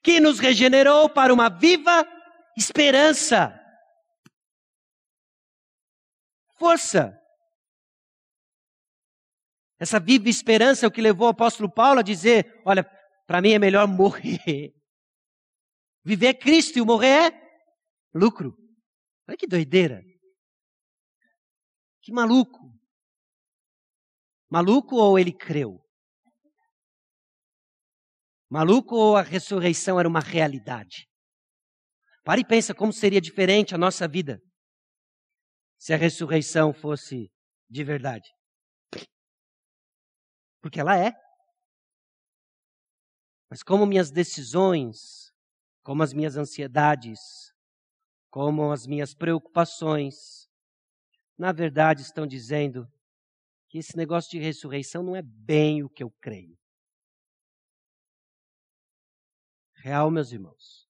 que 0.03 0.19
nos 0.19 0.39
regenerou 0.39 1.09
para 1.09 1.33
uma 1.33 1.49
viva 1.49 2.07
esperança. 2.57 3.55
Força. 6.57 7.15
Essa 9.79 9.99
viva 9.99 10.29
esperança 10.29 10.85
é 10.85 10.87
o 10.87 10.91
que 10.91 11.01
levou 11.01 11.27
o 11.27 11.31
apóstolo 11.31 11.71
Paulo 11.71 11.99
a 11.99 12.03
dizer: 12.03 12.61
olha, 12.65 12.83
para 13.25 13.41
mim 13.41 13.53
é 13.53 13.59
melhor 13.59 13.87
morrer. 13.87 14.73
Viver 16.03 16.27
é 16.27 16.33
Cristo 16.33 16.77
e 16.77 16.81
o 16.81 16.85
morrer 16.85 17.31
é 17.33 17.48
lucro. 18.13 18.57
Olha 19.27 19.37
que 19.37 19.47
doideira. 19.47 20.03
Que 22.01 22.11
maluco. 22.11 22.59
Maluco 24.49 24.95
ou 24.95 25.19
ele 25.19 25.31
creu? 25.31 25.79
Maluco 28.49 28.95
ou 28.95 29.15
a 29.15 29.21
ressurreição 29.21 29.99
era 29.99 30.09
uma 30.09 30.19
realidade? 30.19 31.07
Pare 32.23 32.41
e 32.41 32.45
pensa 32.45 32.73
como 32.73 32.91
seria 32.91 33.21
diferente 33.21 33.75
a 33.75 33.77
nossa 33.77 34.07
vida 34.07 34.41
se 35.77 35.93
a 35.93 35.97
ressurreição 35.97 36.73
fosse 36.73 37.31
de 37.69 37.83
verdade. 37.83 38.29
Porque 40.61 40.79
ela 40.79 40.97
é. 40.97 41.13
Mas 43.49 43.63
como 43.63 43.85
minhas 43.85 44.11
decisões, 44.11 45.31
como 45.81 46.03
as 46.03 46.13
minhas 46.13 46.35
ansiedades, 46.35 47.19
como 48.29 48.71
as 48.71 48.85
minhas 48.85 49.13
preocupações, 49.13 50.47
na 51.37 51.51
verdade 51.51 52.01
estão 52.01 52.27
dizendo 52.27 52.87
que 53.69 53.77
esse 53.77 53.95
negócio 53.95 54.31
de 54.31 54.39
ressurreição 54.39 55.03
não 55.03 55.15
é 55.15 55.21
bem 55.21 55.83
o 55.83 55.89
que 55.89 56.03
eu 56.03 56.11
creio. 56.19 56.57
Real, 59.75 60.11
meus 60.11 60.31
irmãos, 60.31 60.87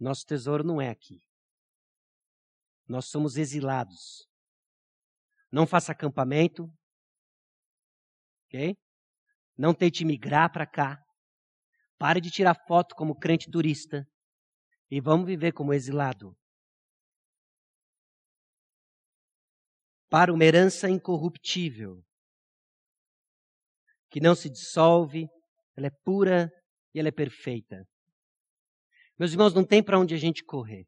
nosso 0.00 0.24
tesouro 0.24 0.64
não 0.64 0.80
é 0.80 0.88
aqui. 0.88 1.20
Nós 2.86 3.06
somos 3.06 3.36
exilados. 3.36 4.26
Não 5.52 5.66
faça 5.66 5.92
acampamento, 5.92 6.72
ok? 8.46 8.74
Não 9.56 9.74
tente 9.74 10.04
migrar 10.04 10.50
para 10.50 10.66
cá. 10.66 10.98
Pare 11.98 12.20
de 12.20 12.30
tirar 12.30 12.54
foto 12.66 12.94
como 12.94 13.18
crente 13.18 13.50
turista 13.50 14.08
e 14.90 15.00
vamos 15.00 15.26
viver 15.26 15.52
como 15.52 15.74
exilado. 15.74 16.36
Para 20.08 20.32
uma 20.32 20.44
herança 20.44 20.88
incorruptível, 20.88 22.02
que 24.10 24.20
não 24.20 24.34
se 24.34 24.48
dissolve, 24.48 25.28
ela 25.76 25.86
é 25.86 25.90
pura 26.04 26.50
e 26.94 26.98
ela 26.98 27.08
é 27.08 27.12
perfeita. 27.12 27.84
Meus 29.18 29.32
irmãos, 29.32 29.52
não 29.52 29.64
tem 29.64 29.82
para 29.82 29.98
onde 29.98 30.14
a 30.14 30.18
gente 30.18 30.44
correr. 30.44 30.86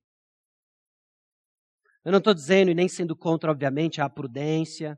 Eu 2.05 2.13
não 2.13 2.19
estou 2.19 2.33
dizendo, 2.33 2.71
e 2.71 2.75
nem 2.75 2.89
sendo 2.89 3.15
contra, 3.15 3.51
obviamente, 3.51 4.01
a 4.01 4.09
prudência. 4.09 4.97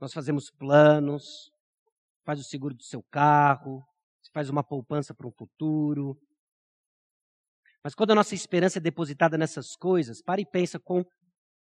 Nós 0.00 0.12
fazemos 0.12 0.50
planos, 0.50 1.50
faz 2.24 2.40
o 2.40 2.44
seguro 2.44 2.74
do 2.74 2.82
seu 2.82 3.02
carro, 3.04 3.86
faz 4.36 4.50
uma 4.50 4.62
poupança 4.62 5.14
para 5.14 5.26
um 5.26 5.32
futuro. 5.32 6.20
Mas 7.82 7.94
quando 7.94 8.10
a 8.10 8.14
nossa 8.14 8.34
esperança 8.34 8.78
é 8.78 8.82
depositada 8.82 9.38
nessas 9.38 9.76
coisas, 9.76 10.20
para 10.20 10.42
e 10.42 10.44
pensa 10.44 10.78
com, 10.78 11.02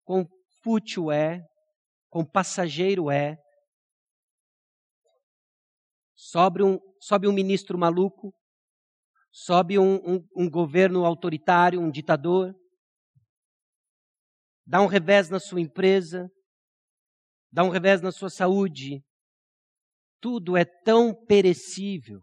com 0.04 0.24
fútil 0.62 1.10
é, 1.10 1.44
com 2.08 2.24
passageiro 2.24 3.10
é. 3.10 3.36
Sobe 6.14 6.62
um, 6.62 6.78
sobe 7.00 7.26
um 7.26 7.32
ministro 7.32 7.76
maluco, 7.76 8.32
sobe 9.32 9.78
um, 9.78 9.96
um, 9.96 10.28
um 10.36 10.50
governo 10.50 11.04
autoritário, 11.04 11.80
um 11.80 11.90
ditador, 11.90 12.54
dá 14.66 14.80
um 14.80 14.86
revés 14.86 15.28
na 15.28 15.40
sua 15.40 15.60
empresa, 15.60 16.30
dá 17.50 17.64
um 17.64 17.70
revés 17.70 18.00
na 18.00 18.12
sua 18.12 18.30
saúde. 18.30 19.02
Tudo 20.20 20.56
é 20.56 20.64
tão 20.64 21.12
perecível, 21.26 22.20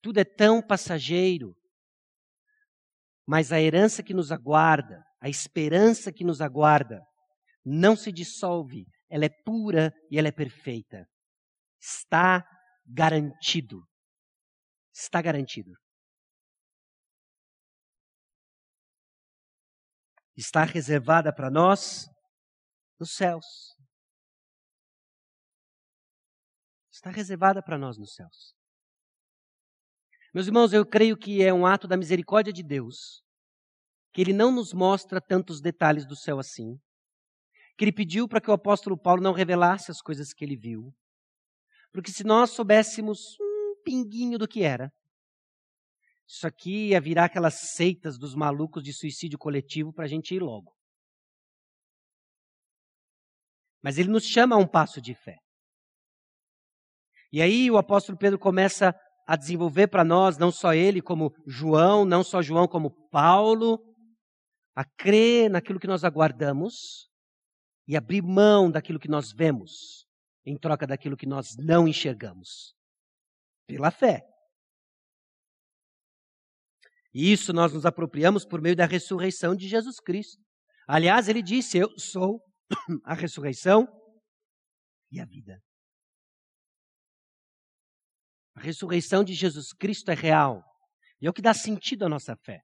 tudo 0.00 0.18
é 0.18 0.24
tão 0.24 0.62
passageiro. 0.62 1.54
Mas 3.26 3.52
a 3.52 3.60
herança 3.60 4.02
que 4.02 4.14
nos 4.14 4.32
aguarda, 4.32 5.04
a 5.20 5.28
esperança 5.28 6.10
que 6.10 6.24
nos 6.24 6.40
aguarda, 6.40 7.02
não 7.68 7.94
se 7.94 8.10
dissolve, 8.10 8.86
ela 9.10 9.24
é 9.24 9.28
pura 9.28 9.92
e 10.10 10.18
ela 10.18 10.28
é 10.28 10.32
perfeita. 10.32 11.06
Está 11.80 12.44
garantido. 12.86 13.86
Está 14.92 15.20
garantido. 15.20 15.72
Está 20.36 20.64
reservada 20.64 21.32
para 21.34 21.50
nós 21.50 22.06
nos 22.98 23.10
céus. 23.14 23.44
Está 26.90 27.10
reservada 27.10 27.62
para 27.62 27.76
nós 27.78 27.98
nos 27.98 28.14
céus. 28.14 28.54
Meus 30.34 30.46
irmãos, 30.46 30.72
eu 30.72 30.86
creio 30.86 31.16
que 31.16 31.42
é 31.42 31.52
um 31.52 31.66
ato 31.66 31.86
da 31.88 31.96
misericórdia 31.96 32.52
de 32.52 32.62
Deus 32.62 33.22
que 34.12 34.22
ele 34.22 34.32
não 34.32 34.50
nos 34.50 34.72
mostra 34.72 35.20
tantos 35.20 35.60
detalhes 35.60 36.06
do 36.06 36.16
céu 36.16 36.38
assim, 36.38 36.76
que 37.78 37.84
ele 37.84 37.92
pediu 37.92 38.26
para 38.26 38.40
que 38.40 38.50
o 38.50 38.52
apóstolo 38.52 38.98
Paulo 38.98 39.22
não 39.22 39.32
revelasse 39.32 39.88
as 39.88 40.02
coisas 40.02 40.32
que 40.32 40.44
ele 40.44 40.56
viu, 40.56 40.92
porque 41.92 42.10
se 42.10 42.24
nós 42.24 42.50
soubéssemos 42.50 43.20
um 43.40 43.80
pinguinho 43.84 44.36
do 44.36 44.48
que 44.48 44.64
era, 44.64 44.90
isso 46.26 46.44
aqui 46.44 46.88
ia 46.88 47.00
virar 47.00 47.26
aquelas 47.26 47.54
seitas 47.76 48.18
dos 48.18 48.34
malucos 48.34 48.82
de 48.82 48.92
suicídio 48.92 49.38
coletivo 49.38 49.92
para 49.92 50.04
a 50.04 50.08
gente 50.08 50.34
ir 50.34 50.40
logo. 50.40 50.74
Mas 53.80 53.96
ele 53.96 54.10
nos 54.10 54.24
chama 54.24 54.56
a 54.56 54.58
um 54.58 54.66
passo 54.66 55.00
de 55.00 55.14
fé. 55.14 55.36
E 57.32 57.40
aí 57.40 57.70
o 57.70 57.78
apóstolo 57.78 58.18
Pedro 58.18 58.38
começa 58.38 58.92
a 59.24 59.36
desenvolver 59.36 59.86
para 59.86 60.02
nós, 60.04 60.36
não 60.36 60.50
só 60.50 60.74
ele, 60.74 61.00
como 61.00 61.32
João, 61.46 62.04
não 62.04 62.24
só 62.24 62.42
João, 62.42 62.66
como 62.66 62.90
Paulo, 63.08 63.78
a 64.74 64.84
crer 64.84 65.48
naquilo 65.48 65.78
que 65.78 65.86
nós 65.86 66.02
aguardamos 66.02 67.08
e 67.88 67.96
abrir 67.96 68.22
mão 68.22 68.70
daquilo 68.70 69.00
que 69.00 69.08
nós 69.08 69.32
vemos 69.32 70.06
em 70.44 70.56
troca 70.56 70.86
daquilo 70.86 71.16
que 71.16 71.26
nós 71.26 71.56
não 71.56 71.88
enxergamos. 71.88 72.74
Pela 73.66 73.90
fé. 73.90 74.22
E 77.12 77.32
isso 77.32 77.52
nós 77.52 77.72
nos 77.72 77.84
apropriamos 77.84 78.44
por 78.44 78.60
meio 78.60 78.76
da 78.76 78.86
ressurreição 78.86 79.54
de 79.54 79.68
Jesus 79.68 80.00
Cristo. 80.00 80.42
Aliás, 80.86 81.28
ele 81.28 81.42
disse: 81.42 81.78
Eu 81.78 81.90
sou 81.98 82.40
a 83.04 83.14
ressurreição 83.14 83.86
e 85.10 85.20
a 85.20 85.26
vida. 85.26 85.60
A 88.54 88.60
ressurreição 88.60 89.22
de 89.22 89.34
Jesus 89.34 89.72
Cristo 89.72 90.10
é 90.10 90.14
real. 90.14 90.62
E 91.20 91.26
é 91.26 91.30
o 91.30 91.32
que 91.32 91.42
dá 91.42 91.52
sentido 91.52 92.04
à 92.04 92.08
nossa 92.08 92.36
fé. 92.36 92.60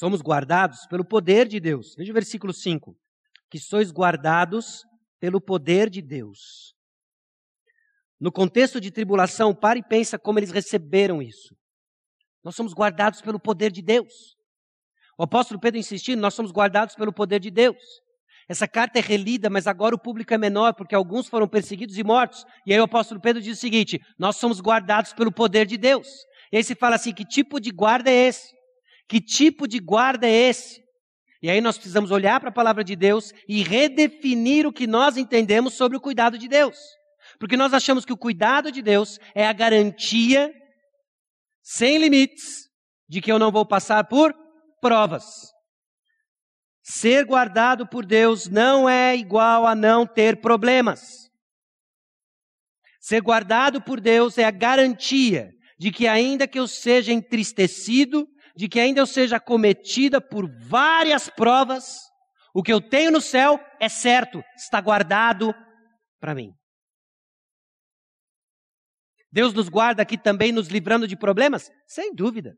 Somos 0.00 0.22
guardados 0.22 0.86
pelo 0.86 1.04
poder 1.04 1.46
de 1.46 1.60
Deus. 1.60 1.94
Veja 1.94 2.10
o 2.10 2.14
versículo 2.14 2.54
5. 2.54 2.96
Que 3.50 3.58
sois 3.58 3.92
guardados 3.92 4.82
pelo 5.20 5.42
poder 5.42 5.90
de 5.90 6.00
Deus. 6.00 6.74
No 8.18 8.32
contexto 8.32 8.80
de 8.80 8.90
tribulação, 8.90 9.54
pare 9.54 9.80
e 9.80 9.86
pensa 9.86 10.18
como 10.18 10.38
eles 10.38 10.52
receberam 10.52 11.20
isso. 11.20 11.54
Nós 12.42 12.56
somos 12.56 12.72
guardados 12.72 13.20
pelo 13.20 13.38
poder 13.38 13.70
de 13.70 13.82
Deus. 13.82 14.38
O 15.18 15.24
apóstolo 15.24 15.60
Pedro 15.60 15.78
insistindo, 15.78 16.22
nós 16.22 16.32
somos 16.32 16.50
guardados 16.50 16.94
pelo 16.94 17.12
poder 17.12 17.38
de 17.38 17.50
Deus. 17.50 17.76
Essa 18.48 18.66
carta 18.66 18.98
é 18.98 19.02
relida, 19.02 19.50
mas 19.50 19.66
agora 19.66 19.94
o 19.94 20.00
público 20.00 20.32
é 20.32 20.38
menor, 20.38 20.72
porque 20.72 20.94
alguns 20.94 21.28
foram 21.28 21.46
perseguidos 21.46 21.98
e 21.98 22.02
mortos. 22.02 22.46
E 22.64 22.72
aí 22.72 22.80
o 22.80 22.84
apóstolo 22.84 23.20
Pedro 23.20 23.42
diz 23.42 23.58
o 23.58 23.60
seguinte: 23.60 24.00
nós 24.18 24.36
somos 24.36 24.62
guardados 24.62 25.12
pelo 25.12 25.30
poder 25.30 25.66
de 25.66 25.76
Deus. 25.76 26.08
E 26.50 26.56
aí 26.56 26.64
se 26.64 26.74
fala 26.74 26.96
assim: 26.96 27.12
que 27.12 27.26
tipo 27.26 27.60
de 27.60 27.70
guarda 27.70 28.10
é 28.10 28.28
esse? 28.28 28.58
Que 29.10 29.20
tipo 29.20 29.66
de 29.66 29.80
guarda 29.80 30.28
é 30.28 30.30
esse? 30.30 30.80
E 31.42 31.50
aí 31.50 31.60
nós 31.60 31.76
precisamos 31.76 32.12
olhar 32.12 32.38
para 32.38 32.50
a 32.50 32.52
palavra 32.52 32.84
de 32.84 32.94
Deus 32.94 33.34
e 33.48 33.60
redefinir 33.60 34.68
o 34.68 34.72
que 34.72 34.86
nós 34.86 35.16
entendemos 35.16 35.74
sobre 35.74 35.96
o 35.96 36.00
cuidado 36.00 36.38
de 36.38 36.46
Deus. 36.46 36.78
Porque 37.36 37.56
nós 37.56 37.74
achamos 37.74 38.04
que 38.04 38.12
o 38.12 38.16
cuidado 38.16 38.70
de 38.70 38.80
Deus 38.80 39.18
é 39.34 39.44
a 39.44 39.52
garantia, 39.52 40.54
sem 41.60 41.98
limites, 41.98 42.68
de 43.08 43.20
que 43.20 43.32
eu 43.32 43.38
não 43.40 43.50
vou 43.50 43.66
passar 43.66 44.04
por 44.04 44.32
provas. 44.80 45.24
Ser 46.80 47.24
guardado 47.24 47.88
por 47.88 48.06
Deus 48.06 48.46
não 48.46 48.88
é 48.88 49.16
igual 49.16 49.66
a 49.66 49.74
não 49.74 50.06
ter 50.06 50.40
problemas. 50.40 51.28
Ser 53.00 53.22
guardado 53.22 53.82
por 53.82 54.00
Deus 54.00 54.38
é 54.38 54.44
a 54.44 54.52
garantia 54.52 55.50
de 55.80 55.90
que, 55.90 56.06
ainda 56.06 56.46
que 56.46 56.60
eu 56.60 56.68
seja 56.68 57.12
entristecido, 57.12 58.28
de 58.56 58.68
que 58.68 58.80
ainda 58.80 59.00
eu 59.00 59.06
seja 59.06 59.38
cometida 59.40 60.20
por 60.20 60.48
várias 60.48 61.28
provas, 61.28 61.98
o 62.54 62.62
que 62.62 62.72
eu 62.72 62.80
tenho 62.80 63.10
no 63.10 63.20
céu 63.20 63.58
é 63.80 63.88
certo, 63.88 64.42
está 64.56 64.80
guardado 64.80 65.54
para 66.18 66.34
mim. 66.34 66.52
Deus 69.32 69.54
nos 69.54 69.68
guarda 69.68 70.02
aqui 70.02 70.18
também 70.18 70.50
nos 70.50 70.68
livrando 70.68 71.06
de 71.06 71.16
problemas? 71.16 71.70
Sem 71.86 72.14
dúvida. 72.14 72.56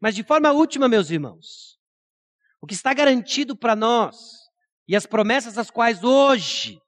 Mas 0.00 0.14
de 0.14 0.22
forma 0.22 0.52
última, 0.52 0.88
meus 0.88 1.10
irmãos, 1.10 1.78
o 2.60 2.66
que 2.66 2.74
está 2.74 2.92
garantido 2.92 3.56
para 3.56 3.74
nós 3.74 4.16
e 4.86 4.94
as 4.94 5.06
promessas 5.06 5.56
às 5.56 5.70
quais 5.70 6.04
hoje 6.04 6.78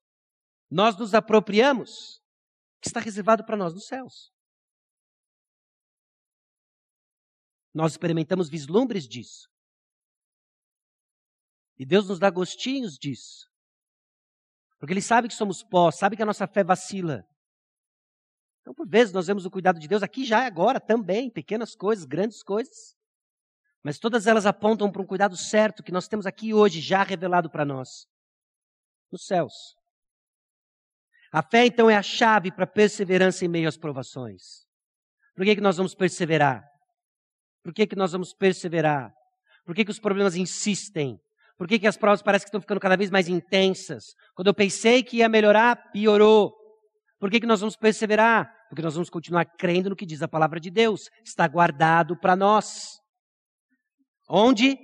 nós 0.70 0.96
nos 0.98 1.14
apropriamos, 1.14 2.20
que 2.82 2.88
está 2.88 3.00
reservado 3.00 3.44
para 3.44 3.56
nós 3.56 3.72
nos 3.72 3.86
céus. 3.86 4.30
Nós 7.76 7.92
experimentamos 7.92 8.48
vislumbres 8.48 9.06
disso. 9.06 9.50
E 11.78 11.84
Deus 11.84 12.08
nos 12.08 12.18
dá 12.18 12.30
gostinhos 12.30 12.96
disso. 12.96 13.50
Porque 14.78 14.94
Ele 14.94 15.02
sabe 15.02 15.28
que 15.28 15.34
somos 15.34 15.62
pó, 15.62 15.90
sabe 15.90 16.16
que 16.16 16.22
a 16.22 16.26
nossa 16.26 16.46
fé 16.46 16.64
vacila. 16.64 17.22
Então, 18.62 18.72
por 18.72 18.88
vezes, 18.88 19.12
nós 19.12 19.26
vemos 19.26 19.44
o 19.44 19.50
cuidado 19.50 19.78
de 19.78 19.86
Deus 19.86 20.02
aqui 20.02 20.24
já 20.24 20.44
e 20.44 20.46
agora 20.46 20.80
também, 20.80 21.30
pequenas 21.30 21.74
coisas, 21.74 22.06
grandes 22.06 22.42
coisas. 22.42 22.96
Mas 23.82 23.98
todas 23.98 24.26
elas 24.26 24.46
apontam 24.46 24.90
para 24.90 25.02
um 25.02 25.06
cuidado 25.06 25.36
certo 25.36 25.82
que 25.82 25.92
nós 25.92 26.08
temos 26.08 26.24
aqui 26.24 26.54
hoje, 26.54 26.80
já 26.80 27.02
revelado 27.02 27.50
para 27.50 27.66
nós, 27.66 28.06
nos 29.12 29.26
céus. 29.26 29.76
A 31.30 31.42
fé, 31.42 31.66
então, 31.66 31.90
é 31.90 31.96
a 31.96 32.02
chave 32.02 32.50
para 32.50 32.64
a 32.64 32.66
perseverança 32.66 33.44
em 33.44 33.48
meio 33.48 33.68
às 33.68 33.76
provações. 33.76 34.64
Por 35.34 35.44
que, 35.44 35.56
que 35.56 35.60
nós 35.60 35.76
vamos 35.76 35.94
perseverar? 35.94 36.64
Por 37.66 37.74
que, 37.74 37.84
que 37.84 37.96
nós 37.96 38.12
vamos 38.12 38.32
perseverar? 38.32 39.12
Por 39.64 39.74
que, 39.74 39.84
que 39.84 39.90
os 39.90 39.98
problemas 39.98 40.36
insistem? 40.36 41.20
Por 41.58 41.66
que, 41.66 41.80
que 41.80 41.86
as 41.88 41.96
provas 41.96 42.22
parecem 42.22 42.44
que 42.44 42.50
estão 42.50 42.60
ficando 42.60 42.78
cada 42.78 42.96
vez 42.96 43.10
mais 43.10 43.26
intensas? 43.26 44.14
Quando 44.36 44.46
eu 44.46 44.54
pensei 44.54 45.02
que 45.02 45.16
ia 45.16 45.28
melhorar, 45.28 45.90
piorou. 45.90 46.54
Por 47.18 47.28
que, 47.28 47.40
que 47.40 47.46
nós 47.46 47.58
vamos 47.58 47.74
perseverar? 47.74 48.48
Porque 48.68 48.82
nós 48.82 48.94
vamos 48.94 49.10
continuar 49.10 49.46
crendo 49.46 49.90
no 49.90 49.96
que 49.96 50.06
diz 50.06 50.22
a 50.22 50.28
palavra 50.28 50.60
de 50.60 50.70
Deus. 50.70 51.10
Está 51.24 51.48
guardado 51.48 52.16
para 52.16 52.36
nós. 52.36 53.00
Onde? 54.28 54.76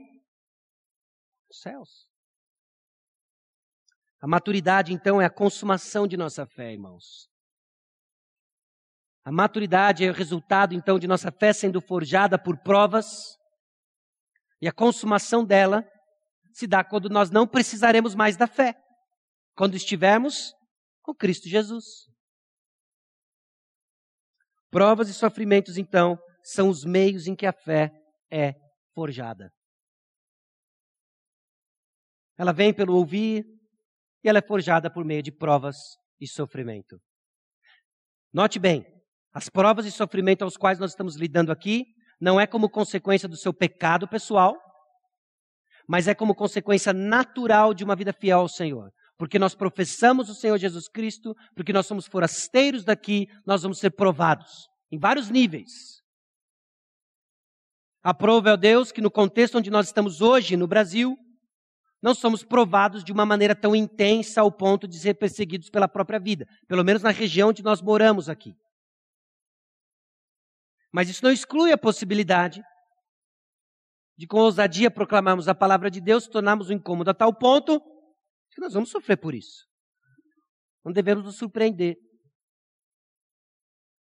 Nos 1.48 1.60
céus. 1.60 2.08
A 4.20 4.26
maturidade, 4.26 4.92
então, 4.92 5.22
é 5.22 5.24
a 5.24 5.30
consumação 5.30 6.08
de 6.08 6.16
nossa 6.16 6.44
fé, 6.46 6.72
irmãos. 6.72 7.31
A 9.24 9.30
maturidade 9.30 10.04
é 10.04 10.10
o 10.10 10.14
resultado, 10.14 10.74
então, 10.74 10.98
de 10.98 11.06
nossa 11.06 11.30
fé 11.30 11.52
sendo 11.52 11.80
forjada 11.80 12.38
por 12.38 12.58
provas. 12.58 13.38
E 14.60 14.66
a 14.66 14.72
consumação 14.72 15.44
dela 15.44 15.84
se 16.52 16.66
dá 16.66 16.82
quando 16.84 17.08
nós 17.08 17.30
não 17.30 17.46
precisaremos 17.46 18.14
mais 18.14 18.36
da 18.36 18.46
fé. 18.46 18.74
Quando 19.54 19.76
estivermos 19.76 20.52
com 21.02 21.14
Cristo 21.14 21.48
Jesus. 21.48 21.84
Provas 24.70 25.08
e 25.08 25.14
sofrimentos, 25.14 25.76
então, 25.76 26.18
são 26.42 26.68
os 26.68 26.84
meios 26.84 27.26
em 27.26 27.36
que 27.36 27.46
a 27.46 27.52
fé 27.52 27.92
é 28.30 28.54
forjada. 28.94 29.52
Ela 32.36 32.52
vem 32.52 32.74
pelo 32.74 32.96
ouvir 32.96 33.44
e 34.24 34.28
ela 34.28 34.38
é 34.38 34.46
forjada 34.46 34.90
por 34.92 35.04
meio 35.04 35.22
de 35.22 35.30
provas 35.30 35.76
e 36.20 36.26
sofrimento. 36.26 36.98
Note 38.32 38.58
bem, 38.58 38.84
as 39.32 39.48
provas 39.48 39.86
e 39.86 39.90
sofrimento 39.90 40.42
aos 40.42 40.56
quais 40.56 40.78
nós 40.78 40.90
estamos 40.90 41.16
lidando 41.16 41.50
aqui 41.50 41.86
não 42.20 42.40
é 42.40 42.46
como 42.46 42.68
consequência 42.68 43.28
do 43.28 43.36
seu 43.36 43.52
pecado 43.52 44.06
pessoal, 44.06 44.56
mas 45.88 46.06
é 46.06 46.14
como 46.14 46.34
consequência 46.34 46.92
natural 46.92 47.74
de 47.74 47.82
uma 47.82 47.96
vida 47.96 48.12
fiel 48.12 48.40
ao 48.40 48.48
Senhor. 48.48 48.90
Porque 49.18 49.38
nós 49.38 49.54
professamos 49.54 50.28
o 50.28 50.34
Senhor 50.34 50.56
Jesus 50.58 50.88
Cristo, 50.88 51.34
porque 51.54 51.72
nós 51.72 51.86
somos 51.86 52.06
forasteiros 52.06 52.84
daqui, 52.84 53.26
nós 53.46 53.62
vamos 53.62 53.78
ser 53.78 53.90
provados 53.90 54.68
em 54.90 54.98
vários 54.98 55.30
níveis. 55.30 56.00
Aprove 58.02 58.50
ao 58.50 58.56
Deus 58.56 58.92
que 58.92 59.00
no 59.00 59.10
contexto 59.10 59.58
onde 59.58 59.70
nós 59.70 59.86
estamos 59.86 60.20
hoje, 60.20 60.56
no 60.56 60.66
Brasil, 60.66 61.16
não 62.02 62.14
somos 62.14 62.42
provados 62.42 63.04
de 63.04 63.12
uma 63.12 63.24
maneira 63.24 63.54
tão 63.54 63.76
intensa 63.76 64.40
ao 64.40 64.50
ponto 64.50 64.88
de 64.88 64.98
ser 64.98 65.14
perseguidos 65.14 65.70
pela 65.70 65.86
própria 65.86 66.18
vida, 66.18 66.46
pelo 66.66 66.84
menos 66.84 67.02
na 67.02 67.10
região 67.10 67.50
onde 67.50 67.62
nós 67.62 67.80
moramos 67.80 68.28
aqui. 68.28 68.54
Mas 70.92 71.08
isso 71.08 71.24
não 71.24 71.32
exclui 71.32 71.72
a 71.72 71.78
possibilidade 71.78 72.62
de, 74.16 74.26
com 74.26 74.38
ousadia, 74.38 74.90
proclamarmos 74.90 75.48
a 75.48 75.54
palavra 75.54 75.90
de 75.90 76.00
Deus, 76.00 76.28
tornarmos 76.28 76.68
o 76.68 76.72
incômodo 76.72 77.10
a 77.10 77.14
tal 77.14 77.34
ponto 77.36 77.80
que 78.50 78.60
nós 78.60 78.74
vamos 78.74 78.90
sofrer 78.90 79.16
por 79.16 79.34
isso. 79.34 79.66
Não 80.84 80.92
devemos 80.92 81.24
nos 81.24 81.36
surpreender 81.36 81.96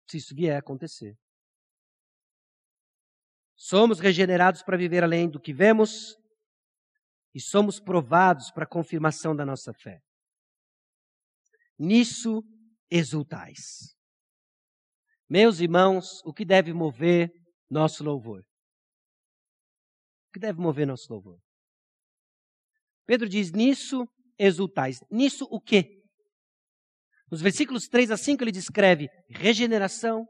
se 0.08 0.18
isso 0.18 0.34
vier 0.34 0.54
a 0.54 0.60
acontecer. 0.60 1.16
Somos 3.56 3.98
regenerados 3.98 4.62
para 4.62 4.76
viver 4.76 5.02
além 5.02 5.28
do 5.28 5.40
que 5.40 5.52
vemos 5.52 6.16
e 7.34 7.40
somos 7.40 7.80
provados 7.80 8.50
para 8.52 8.64
a 8.64 8.68
confirmação 8.68 9.34
da 9.34 9.44
nossa 9.44 9.72
fé. 9.74 10.00
Nisso 11.78 12.42
exultais. 12.90 13.95
Meus 15.28 15.60
irmãos, 15.60 16.20
o 16.24 16.32
que 16.32 16.44
deve 16.44 16.72
mover 16.72 17.30
nosso 17.68 18.04
louvor? 18.04 18.40
O 20.28 20.32
que 20.32 20.40
deve 20.40 20.60
mover 20.60 20.86
nosso 20.86 21.12
louvor? 21.12 21.38
Pedro 23.06 23.28
diz: 23.28 23.50
nisso 23.52 24.06
exultais. 24.38 25.00
Nisso 25.10 25.46
o 25.50 25.60
quê? 25.60 26.02
Nos 27.30 27.40
versículos 27.40 27.88
3 27.88 28.10
a 28.10 28.16
5 28.16 28.44
ele 28.44 28.52
descreve 28.52 29.08
regeneração, 29.28 30.26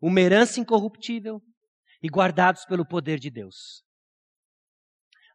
uma 0.00 0.20
herança 0.20 0.58
incorruptível 0.58 1.40
e 2.02 2.08
guardados 2.08 2.64
pelo 2.64 2.86
poder 2.86 3.18
de 3.18 3.30
Deus. 3.30 3.82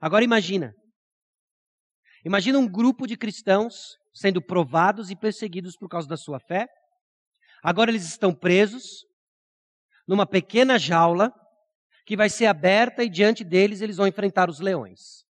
Agora 0.01 0.23
imagina. 0.23 0.73
Imagina 2.25 2.59
um 2.59 2.69
grupo 2.69 3.05
de 3.05 3.15
cristãos 3.15 3.97
sendo 4.13 4.41
provados 4.41 5.11
e 5.11 5.15
perseguidos 5.15 5.77
por 5.77 5.87
causa 5.87 6.07
da 6.07 6.17
sua 6.17 6.39
fé. 6.39 6.67
Agora 7.63 7.91
eles 7.91 8.05
estão 8.05 8.33
presos 8.33 9.05
numa 10.07 10.25
pequena 10.25 10.77
jaula 10.77 11.33
que 12.05 12.15
vai 12.15 12.29
ser 12.29 12.45
aberta 12.45 13.03
e 13.03 13.09
diante 13.09 13.43
deles 13.43 13.81
eles 13.81 13.97
vão 13.97 14.07
enfrentar 14.07 14.49
os 14.49 14.59
leões. 14.59 15.25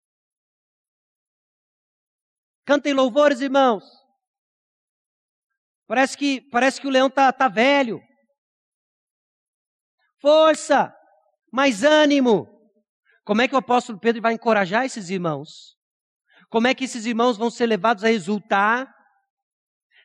Cantem 2.67 2.93
louvores, 2.93 3.41
irmãos. 3.41 3.85
Parece 5.87 6.19
que, 6.19 6.41
parece 6.51 6.81
que 6.81 6.87
o 6.87 6.91
leão 6.91 7.07
está 7.07 7.33
tá 7.33 7.49
velho. 7.49 8.01
Força, 10.21 10.93
mais 11.53 11.85
ânimo. 11.85 12.47
Como 13.25 13.41
é 13.41 13.49
que 13.49 13.55
o 13.55 13.59
apóstolo 13.59 13.99
Pedro 13.99 14.21
vai 14.21 14.35
encorajar 14.35 14.85
esses 14.85 15.11
irmãos? 15.11 15.77
Como 16.49 16.67
é 16.67 16.75
que 16.75 16.85
esses 16.85 17.07
irmãos 17.07 17.37
vão 17.37 17.51
ser 17.51 17.67
levados 17.67 18.05
a 18.05 18.11
exultar? 18.11 18.93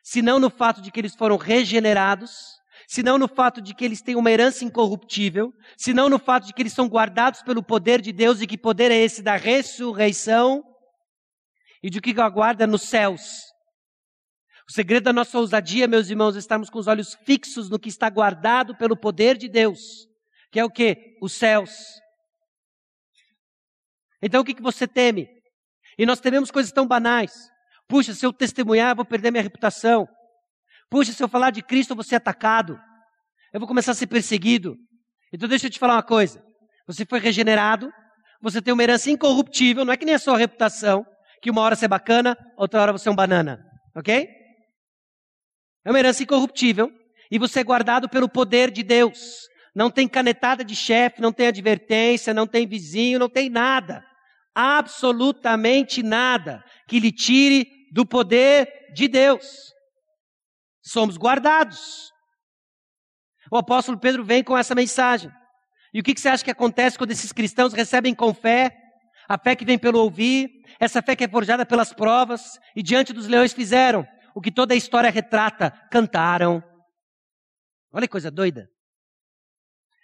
Se 0.02 0.20
não 0.20 0.38
no 0.38 0.50
fato 0.50 0.82
de 0.82 0.90
que 0.90 1.00
eles 1.00 1.14
foram 1.14 1.36
regenerados, 1.36 2.60
se 2.88 3.02
não 3.02 3.16
no 3.16 3.28
fato 3.28 3.62
de 3.62 3.74
que 3.74 3.84
eles 3.84 4.02
têm 4.02 4.16
uma 4.16 4.30
herança 4.30 4.64
incorruptível, 4.64 5.52
se 5.78 5.94
não 5.94 6.08
no 6.08 6.18
fato 6.18 6.46
de 6.46 6.52
que 6.52 6.60
eles 6.60 6.72
são 6.72 6.88
guardados 6.88 7.42
pelo 7.42 7.62
poder 7.62 8.00
de 8.00 8.12
Deus 8.12 8.40
e 8.40 8.46
que 8.46 8.58
poder 8.58 8.90
é 8.90 8.96
esse 8.96 9.22
da 9.22 9.36
ressurreição 9.36 10.62
e 11.82 11.88
de 11.88 12.00
que 12.00 12.18
aguarda 12.20 12.66
nos 12.66 12.82
céus. 12.82 13.52
O 14.68 14.72
segredo 14.72 15.04
da 15.04 15.12
nossa 15.12 15.38
ousadia, 15.38 15.88
meus 15.88 16.08
irmãos, 16.08 16.36
é 16.36 16.38
estarmos 16.38 16.70
com 16.70 16.78
os 16.78 16.86
olhos 16.86 17.14
fixos 17.24 17.68
no 17.68 17.78
que 17.78 17.88
está 17.88 18.08
guardado 18.08 18.76
pelo 18.76 18.96
poder 18.96 19.36
de 19.36 19.48
Deus, 19.48 19.80
que 20.50 20.58
é 20.58 20.64
o 20.64 20.70
que? 20.70 21.16
Os 21.20 21.32
céus. 21.32 21.70
Então 24.20 24.42
o 24.42 24.44
que, 24.44 24.54
que 24.54 24.62
você 24.62 24.86
teme? 24.86 25.28
E 25.98 26.06
nós 26.06 26.20
tememos 26.20 26.50
coisas 26.50 26.72
tão 26.72 26.86
banais. 26.86 27.32
Puxa, 27.92 28.14
se 28.14 28.24
eu 28.24 28.32
testemunhar, 28.32 28.92
eu 28.92 28.96
vou 28.96 29.04
perder 29.04 29.30
minha 29.30 29.42
reputação. 29.42 30.08
Puxa, 30.88 31.12
se 31.12 31.22
eu 31.22 31.28
falar 31.28 31.50
de 31.50 31.60
Cristo, 31.60 31.90
eu 31.90 31.94
vou 31.94 32.02
ser 32.02 32.16
atacado. 32.16 32.80
Eu 33.52 33.60
vou 33.60 33.68
começar 33.68 33.92
a 33.92 33.94
ser 33.94 34.06
perseguido. 34.06 34.78
Então 35.30 35.46
deixa 35.46 35.66
eu 35.66 35.70
te 35.70 35.78
falar 35.78 35.96
uma 35.96 36.02
coisa. 36.02 36.42
Você 36.86 37.04
foi 37.04 37.20
regenerado, 37.20 37.92
você 38.40 38.62
tem 38.62 38.72
uma 38.72 38.82
herança 38.82 39.10
incorruptível, 39.10 39.84
não 39.84 39.92
é 39.92 39.98
que 39.98 40.06
nem 40.06 40.14
a 40.14 40.18
sua 40.18 40.38
reputação, 40.38 41.04
que 41.42 41.50
uma 41.50 41.60
hora 41.60 41.76
você 41.76 41.84
é 41.84 41.88
bacana, 41.88 42.34
outra 42.56 42.80
hora 42.80 42.92
você 42.92 43.10
é 43.10 43.12
um 43.12 43.14
banana. 43.14 43.62
Ok? 43.94 44.26
É 45.84 45.90
uma 45.90 45.98
herança 45.98 46.22
incorruptível 46.22 46.90
e 47.30 47.38
você 47.38 47.60
é 47.60 47.64
guardado 47.64 48.08
pelo 48.08 48.26
poder 48.26 48.70
de 48.70 48.82
Deus. 48.82 49.18
Não 49.74 49.90
tem 49.90 50.08
canetada 50.08 50.64
de 50.64 50.74
chefe, 50.74 51.20
não 51.20 51.30
tem 51.30 51.48
advertência, 51.48 52.32
não 52.32 52.46
tem 52.46 52.66
vizinho, 52.66 53.18
não 53.18 53.28
tem 53.28 53.50
nada. 53.50 54.02
Absolutamente 54.54 56.02
nada 56.02 56.64
que 56.88 56.98
lhe 56.98 57.12
tire 57.12 57.81
do 57.92 58.06
poder 58.06 58.90
de 58.94 59.06
Deus. 59.06 59.70
Somos 60.82 61.18
guardados. 61.18 62.10
O 63.50 63.56
apóstolo 63.58 64.00
Pedro 64.00 64.24
vem 64.24 64.42
com 64.42 64.56
essa 64.56 64.74
mensagem. 64.74 65.30
E 65.92 66.00
o 66.00 66.02
que, 66.02 66.18
você 66.18 66.30
acha 66.30 66.42
que 66.42 66.50
acontece 66.50 66.96
quando 66.96 67.10
esses 67.10 67.32
cristãos 67.32 67.74
recebem 67.74 68.14
com 68.14 68.32
fé? 68.32 68.74
A 69.28 69.38
fé 69.38 69.54
que 69.54 69.64
vem 69.64 69.78
pelo 69.78 69.98
ouvir, 69.98 70.48
essa 70.80 71.02
fé 71.02 71.14
que 71.14 71.24
é 71.24 71.28
forjada 71.28 71.66
pelas 71.66 71.92
provas, 71.92 72.58
e 72.74 72.82
diante 72.82 73.12
dos 73.12 73.28
leões 73.28 73.52
fizeram 73.52 74.06
o 74.34 74.40
que 74.40 74.50
toda 74.50 74.72
a 74.72 74.76
história 74.76 75.10
retrata, 75.10 75.70
cantaram. 75.90 76.64
Olha 77.92 78.08
que 78.08 78.12
coisa 78.12 78.30
doida. 78.30 78.68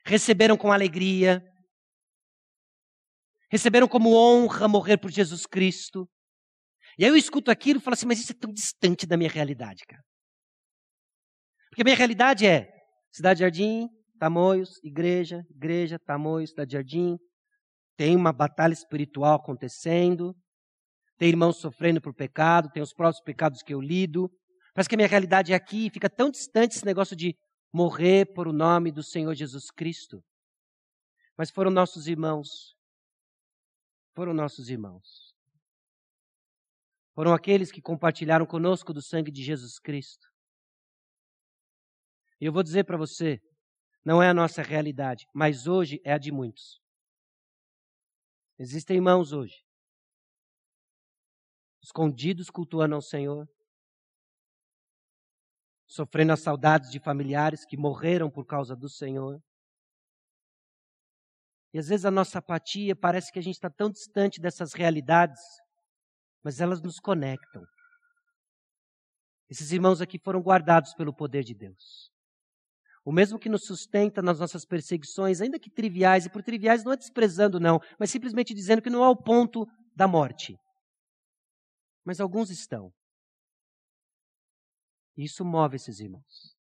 Receberam 0.05 0.59
com 0.59 0.71
alegria. 0.71 1.43
Receberam 3.51 3.89
como 3.89 4.15
honra 4.15 4.69
morrer 4.69 4.99
por 4.99 5.11
Jesus 5.11 5.47
Cristo. 5.47 6.07
E 6.99 7.05
aí 7.05 7.11
eu 7.11 7.17
escuto 7.17 7.51
aquilo 7.51 7.79
e 7.79 7.83
falo 7.83 7.95
assim, 7.95 8.07
mas 8.07 8.19
isso 8.19 8.33
é 8.33 8.35
tão 8.35 8.53
distante 8.53 9.07
da 9.07 9.17
minha 9.17 9.31
realidade, 9.31 9.85
cara. 9.87 10.03
Porque 11.71 11.83
a 11.83 11.85
minha 11.85 11.97
realidade 11.97 12.47
é 12.47 12.69
Cidade 13.13 13.41
Jardim, 13.41 13.89
Tamoios, 14.19 14.83
igreja, 14.83 15.45
igreja, 15.51 15.99
Tamoios, 15.99 16.51
Cidade 16.51 16.73
Jardim. 16.73 17.17
Tem 17.97 18.17
uma 18.17 18.33
batalha 18.33 18.73
espiritual 18.73 19.37
acontecendo 19.37 20.35
tem 21.19 21.31
irmãos 21.31 21.57
sofrendo 21.57 22.01
por 22.01 22.15
pecado, 22.15 22.71
tem 22.71 22.81
os 22.81 22.95
próprios 22.95 23.21
pecados 23.21 23.61
que 23.61 23.75
eu 23.75 23.81
lido. 23.81 24.31
Parece 24.73 24.89
que 24.89 24.95
a 24.95 24.99
minha 24.99 25.09
realidade 25.09 25.53
é 25.53 25.57
aqui 25.57 25.87
e 25.87 25.91
fica 25.91 26.09
tão 26.09 26.31
distante 26.31 26.77
esse 26.77 26.87
negócio 26.87 27.17
de 27.17 27.37
morrer 27.73 28.33
por 28.33 28.47
o 28.47 28.53
nome 28.53 28.93
do 28.93 29.03
Senhor 29.03 29.35
Jesus 29.35 29.69
Cristo. 29.69 30.23
Mas 31.37 31.51
foram 31.51 31.73
nossos 31.73 32.07
irmãos. 32.07 32.77
Foram 34.15 34.33
nossos 34.33 34.71
irmãos. 34.71 35.28
Foram 37.19 37.35
aqueles 37.35 37.73
que 37.73 37.83
compartilharam 37.83 38.47
conosco 38.47 38.93
do 38.93 39.03
sangue 39.03 39.33
de 39.33 39.43
Jesus 39.43 39.81
Cristo. 39.81 40.25
E 42.41 42.45
eu 42.45 42.53
vou 42.53 42.63
dizer 42.63 42.85
para 42.85 42.97
você, 42.97 43.43
não 44.05 44.23
é 44.23 44.29
a 44.29 44.33
nossa 44.33 44.63
realidade, 44.63 45.27
mas 45.35 45.67
hoje 45.67 46.01
é 46.05 46.13
a 46.13 46.19
de 46.19 46.31
muitos. 46.31 46.81
Existem 48.57 48.99
irmãos 48.99 49.33
hoje 49.33 49.67
escondidos 51.83 52.51
cultuando 52.51 52.95
ao 52.95 53.03
Senhor, 53.03 53.49
sofrendo 55.89 56.35
as 56.35 56.41
saudades 56.41 56.89
de 56.89 57.01
familiares 57.01 57.65
que 57.65 57.77
morreram 57.77 58.31
por 58.31 58.47
causa 58.47 58.77
do 58.77 58.89
Senhor. 58.89 59.43
E 61.75 61.81
às 61.81 61.89
vezes 61.89 62.07
a 62.07 62.13
nossa 62.13 62.39
apatia 62.39 62.95
parece 62.95 63.33
que 63.33 63.41
a 63.41 63.43
gente 63.43 63.57
está 63.57 63.69
tão 63.69 63.91
distante 63.91 64.41
dessas 64.41 64.73
realidades, 64.73 65.41
mas 66.43 66.61
elas 66.61 66.81
nos 66.81 66.99
conectam. 66.99 67.63
Esses 69.49 69.73
irmãos 69.73 70.01
aqui 70.01 70.19
foram 70.19 70.41
guardados 70.41 70.95
pelo 70.95 71.15
poder 71.15 71.43
de 71.43 71.55
Deus. 71.55 72.11
O 73.05 73.13
mesmo 73.13 73.39
que 73.39 73.49
nos 73.49 73.65
sustenta 73.65 74.21
nas 74.21 74.39
nossas 74.39 74.67
perseguições, 74.67 75.41
ainda 75.41 75.59
que 75.59 75.71
triviais, 75.71 76.27
e 76.27 76.31
por 76.31 76.43
triviais 76.43 76.85
não 76.85 76.93
é 76.93 76.97
desprezando, 76.97 77.59
não, 77.59 77.81
mas 77.99 78.11
simplesmente 78.11 78.53
dizendo 78.53 78.83
que 78.83 78.91
não 78.91 79.03
é 79.03 79.09
o 79.09 79.17
ponto 79.17 79.67
da 79.97 80.07
morte 80.07 80.59
mas 82.09 82.21
alguns 82.21 82.49
estão. 82.49 82.91
E 85.15 85.25
isso 85.25 85.45
move 85.45 85.77
esses 85.77 86.01
irmãos. 86.01 86.57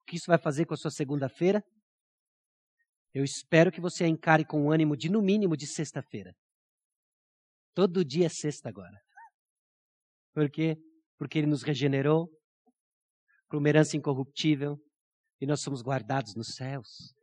O 0.00 0.06
que 0.06 0.16
isso 0.16 0.24
vai 0.26 0.38
fazer 0.38 0.64
com 0.64 0.72
a 0.72 0.76
sua 0.76 0.90
segunda-feira? 0.90 1.62
Eu 3.12 3.24
espero 3.24 3.70
que 3.70 3.78
você 3.78 4.04
a 4.04 4.08
encare 4.08 4.46
com 4.46 4.62
um 4.62 4.72
ânimo 4.72 4.96
de, 4.96 5.10
no 5.10 5.20
mínimo, 5.20 5.54
de 5.54 5.66
sexta-feira. 5.66 6.34
Todo 7.74 8.04
dia 8.04 8.26
é 8.26 8.28
sexta 8.28 8.68
agora. 8.68 9.00
Por 10.34 10.50
quê? 10.50 10.76
Porque 11.18 11.38
Ele 11.38 11.46
nos 11.46 11.62
regenerou 11.62 12.28
para 13.48 13.58
uma 13.58 13.68
herança 13.68 13.96
incorruptível 13.96 14.78
e 15.40 15.46
nós 15.46 15.60
somos 15.60 15.82
guardados 15.82 16.34
nos 16.34 16.54
céus. 16.54 17.14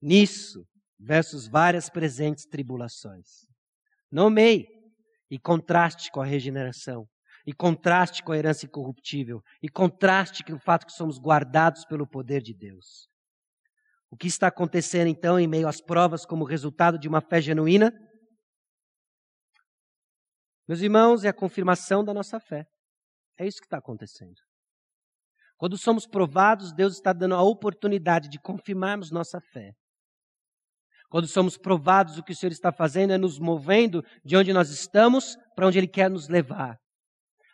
Nisso, 0.00 0.66
versus 0.98 1.46
várias 1.48 1.88
presentes 1.88 2.44
tribulações. 2.46 3.46
Nomeie 4.10 4.66
e 5.30 5.38
contraste 5.38 6.10
com 6.10 6.20
a 6.20 6.26
regeneração, 6.26 7.08
e 7.46 7.52
contraste 7.52 8.22
com 8.22 8.32
a 8.32 8.38
herança 8.38 8.66
incorruptível, 8.66 9.42
e 9.62 9.68
contraste 9.68 10.44
com 10.44 10.54
o 10.54 10.58
fato 10.58 10.86
que 10.86 10.92
somos 10.92 11.18
guardados 11.18 11.84
pelo 11.84 12.06
poder 12.06 12.42
de 12.42 12.52
Deus. 12.52 13.08
O 14.10 14.16
que 14.16 14.26
está 14.26 14.48
acontecendo 14.48 15.06
então 15.08 15.38
em 15.38 15.46
meio 15.46 15.68
às 15.68 15.80
provas 15.80 16.26
como 16.26 16.44
resultado 16.44 16.98
de 16.98 17.08
uma 17.08 17.20
fé 17.20 17.40
genuína? 17.40 17.92
Meus 20.70 20.82
irmãos, 20.82 21.24
é 21.24 21.28
a 21.28 21.32
confirmação 21.32 22.04
da 22.04 22.14
nossa 22.14 22.38
fé. 22.38 22.64
É 23.36 23.44
isso 23.44 23.58
que 23.58 23.66
está 23.66 23.78
acontecendo. 23.78 24.36
Quando 25.56 25.76
somos 25.76 26.06
provados, 26.06 26.72
Deus 26.72 26.92
está 26.92 27.12
dando 27.12 27.34
a 27.34 27.42
oportunidade 27.42 28.28
de 28.28 28.38
confirmarmos 28.38 29.10
nossa 29.10 29.40
fé. 29.40 29.72
Quando 31.08 31.26
somos 31.26 31.58
provados, 31.58 32.18
o 32.18 32.22
que 32.22 32.30
o 32.30 32.36
Senhor 32.36 32.52
está 32.52 32.70
fazendo 32.70 33.12
é 33.12 33.18
nos 33.18 33.36
movendo 33.36 34.00
de 34.24 34.36
onde 34.36 34.52
nós 34.52 34.70
estamos 34.70 35.34
para 35.56 35.66
onde 35.66 35.76
Ele 35.76 35.88
quer 35.88 36.08
nos 36.08 36.28
levar. 36.28 36.76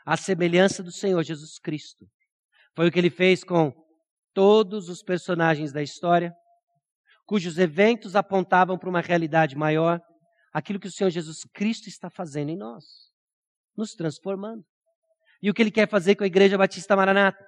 A 0.05 0.19
semelhança 0.19 0.83
do 0.83 0.93
Senhor 0.93 1.23
Jesus 1.23 1.59
Cristo. 1.59 2.05
Foi 2.75 2.87
o 2.87 2.93
que 2.93 2.99
Ele 2.99 3.09
fez 3.09 3.43
com 3.43 3.73
todos 4.35 4.91
os 4.91 5.03
personagens 5.03 5.73
da 5.73 5.83
história, 5.83 6.35
cujos 7.25 7.57
eventos 7.57 8.15
apontavam 8.15 8.77
para 8.77 8.91
uma 8.91 9.01
realidade 9.01 9.57
maior, 9.57 10.03
aquilo 10.57 10.81
que 10.81 10.89
o 10.89 10.91
Senhor 10.91 11.11
Jesus 11.11 11.45
Cristo 11.53 11.87
está 11.87 12.09
fazendo 12.09 12.49
em 12.49 12.57
nós, 12.57 12.83
nos 13.77 13.93
transformando. 13.93 14.65
E 15.43 15.51
o 15.51 15.55
que 15.55 15.61
Ele 15.61 15.71
quer 15.71 15.87
fazer 15.87 16.15
com 16.15 16.25
a 16.25 16.27
Igreja 16.27 16.57
Batista 16.57 16.97
Maranata? 16.97 17.45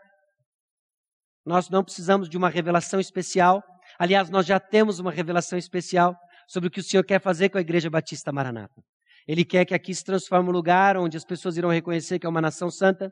Nós 1.43 1.71
não 1.71 1.83
precisamos 1.83 2.29
de 2.29 2.37
uma 2.37 2.51
revelação 2.51 3.01
especial. 3.01 3.63
Aliás, 3.99 4.29
nós 4.29 4.45
já 4.45 4.61
temos 4.61 4.99
uma 4.99 5.11
revelação 5.11 5.59
especial 5.59 6.15
sobre 6.47 6.69
o 6.69 6.71
que 6.71 6.81
o 6.81 6.83
Senhor 6.83 7.03
quer 7.03 7.19
fazer 7.19 7.49
com 7.49 7.57
a 7.57 7.63
Igreja 7.63 7.89
Batista 7.89 8.31
Maranata. 8.31 8.83
Ele 9.27 9.43
quer 9.43 9.65
que 9.65 9.73
aqui 9.73 9.95
se 9.95 10.05
transforme 10.05 10.51
um 10.51 10.53
lugar 10.53 10.99
onde 10.99 11.17
as 11.17 11.25
pessoas 11.25 11.57
irão 11.57 11.71
reconhecer 11.71 12.19
que 12.19 12.27
é 12.27 12.29
uma 12.29 12.43
nação 12.43 12.71
santa. 12.71 13.11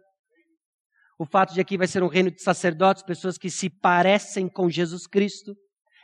O 1.19 1.25
fato 1.25 1.55
de 1.55 1.61
aqui 1.63 1.79
vai 1.79 1.87
ser 1.87 2.03
um 2.03 2.09
reino 2.09 2.31
de 2.31 2.43
sacerdotes, 2.43 3.03
pessoas 3.03 3.39
que 3.39 3.49
se 3.49 3.71
parecem 3.71 4.47
com 4.47 4.69
Jesus 4.69 5.07
Cristo. 5.07 5.57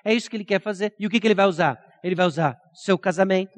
É 0.03 0.15
isso 0.15 0.31
que 0.31 0.37
ele 0.39 0.47
quer 0.47 0.63
fazer. 0.63 0.95
E 0.99 1.07
o 1.07 1.11
que, 1.11 1.21
que 1.21 1.27
ele 1.27 1.35
vai 1.35 1.45
usar? 1.45 1.79
Ele 2.03 2.15
vai 2.15 2.25
usar 2.25 2.59
seu 2.73 2.99
casamento, 2.99 3.53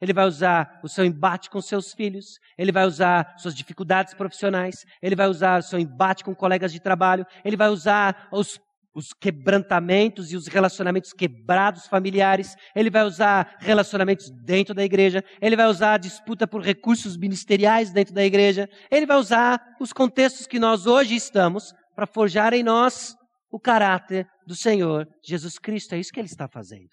ele 0.00 0.12
vai 0.12 0.26
usar 0.26 0.80
o 0.82 0.88
seu 0.88 1.04
embate 1.04 1.50
com 1.50 1.60
seus 1.60 1.92
filhos, 1.92 2.38
ele 2.56 2.72
vai 2.72 2.86
usar 2.86 3.34
suas 3.36 3.54
dificuldades 3.54 4.14
profissionais, 4.14 4.84
ele 5.02 5.14
vai 5.14 5.28
usar 5.28 5.60
o 5.60 5.62
seu 5.62 5.78
embate 5.78 6.24
com 6.24 6.34
colegas 6.34 6.72
de 6.72 6.80
trabalho, 6.80 7.26
ele 7.44 7.56
vai 7.56 7.68
usar 7.68 8.28
os, 8.32 8.58
os 8.94 9.12
quebrantamentos 9.12 10.32
e 10.32 10.36
os 10.36 10.46
relacionamentos 10.46 11.12
quebrados 11.12 11.86
familiares, 11.86 12.56
ele 12.74 12.88
vai 12.90 13.04
usar 13.04 13.56
relacionamentos 13.60 14.30
dentro 14.44 14.74
da 14.74 14.84
igreja, 14.84 15.22
ele 15.40 15.56
vai 15.56 15.66
usar 15.66 15.94
a 15.94 15.98
disputa 15.98 16.46
por 16.46 16.62
recursos 16.62 17.16
ministeriais 17.16 17.92
dentro 17.92 18.14
da 18.14 18.24
igreja, 18.24 18.68
ele 18.90 19.06
vai 19.06 19.18
usar 19.18 19.60
os 19.80 19.92
contextos 19.92 20.46
que 20.46 20.58
nós 20.58 20.86
hoje 20.86 21.14
estamos 21.14 21.72
para 21.94 22.06
forjar 22.06 22.54
em 22.54 22.62
nós 22.62 23.14
o 23.50 23.60
caráter 23.60 24.26
do 24.46 24.54
Senhor 24.54 25.06
Jesus 25.22 25.58
Cristo. 25.58 25.94
É 25.94 25.98
isso 25.98 26.12
que 26.12 26.20
ele 26.20 26.28
está 26.28 26.48
fazendo. 26.48 26.88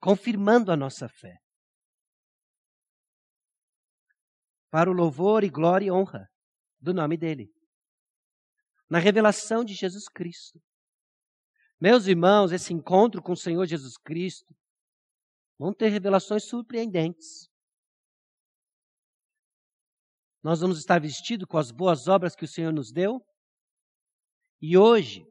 Confirmando 0.00 0.70
a 0.70 0.76
nossa 0.76 1.08
fé. 1.08 1.36
Para 4.70 4.90
o 4.90 4.92
louvor 4.92 5.44
e 5.44 5.50
glória 5.50 5.86
e 5.86 5.90
honra 5.90 6.28
do 6.80 6.92
nome 6.92 7.16
dele. 7.16 7.50
Na 8.88 8.98
revelação 8.98 9.64
de 9.64 9.74
Jesus 9.74 10.08
Cristo. 10.08 10.60
Meus 11.80 12.06
irmãos, 12.06 12.52
esse 12.52 12.72
encontro 12.72 13.22
com 13.22 13.32
o 13.32 13.36
Senhor 13.36 13.66
Jesus 13.66 13.96
Cristo 13.98 14.54
vão 15.58 15.72
ter 15.74 15.88
revelações 15.88 16.44
surpreendentes. 16.44 17.48
Nós 20.42 20.60
vamos 20.60 20.78
estar 20.78 21.00
vestidos 21.00 21.46
com 21.46 21.58
as 21.58 21.70
boas 21.70 22.06
obras 22.06 22.36
que 22.36 22.44
o 22.44 22.48
Senhor 22.48 22.72
nos 22.72 22.92
deu. 22.92 23.20
E 24.60 24.78
hoje, 24.78 25.26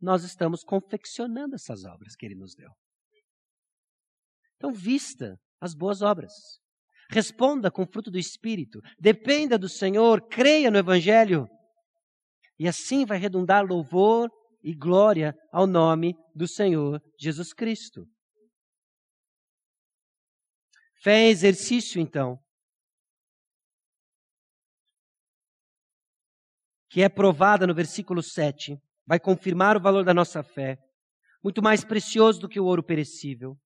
nós 0.00 0.24
estamos 0.24 0.62
confeccionando 0.62 1.54
essas 1.54 1.84
obras 1.84 2.14
que 2.16 2.26
Ele 2.26 2.34
nos 2.34 2.54
deu. 2.54 2.70
Então, 4.56 4.72
vista 4.72 5.40
as 5.60 5.74
boas 5.74 6.02
obras. 6.02 6.32
Responda 7.10 7.70
com 7.70 7.86
fruto 7.86 8.10
do 8.10 8.18
Espírito. 8.18 8.80
Dependa 8.98 9.58
do 9.58 9.68
Senhor, 9.68 10.20
creia 10.28 10.70
no 10.70 10.78
Evangelho. 10.78 11.48
E 12.58 12.66
assim 12.66 13.04
vai 13.04 13.18
redundar 13.18 13.64
louvor 13.64 14.30
e 14.62 14.74
glória 14.74 15.34
ao 15.52 15.66
nome 15.66 16.16
do 16.34 16.48
Senhor 16.48 17.00
Jesus 17.18 17.52
Cristo. 17.52 18.06
Fé 21.02 21.26
é 21.26 21.28
exercício, 21.28 22.00
então, 22.00 22.36
que 26.90 27.02
é 27.02 27.08
provada 27.08 27.66
no 27.66 27.74
versículo 27.74 28.22
7, 28.22 28.76
vai 29.06 29.20
confirmar 29.20 29.76
o 29.76 29.80
valor 29.80 30.04
da 30.04 30.14
nossa 30.14 30.42
fé, 30.42 30.78
muito 31.44 31.62
mais 31.62 31.84
precioso 31.84 32.40
do 32.40 32.48
que 32.48 32.58
o 32.58 32.64
ouro 32.64 32.82
perecível, 32.82 33.56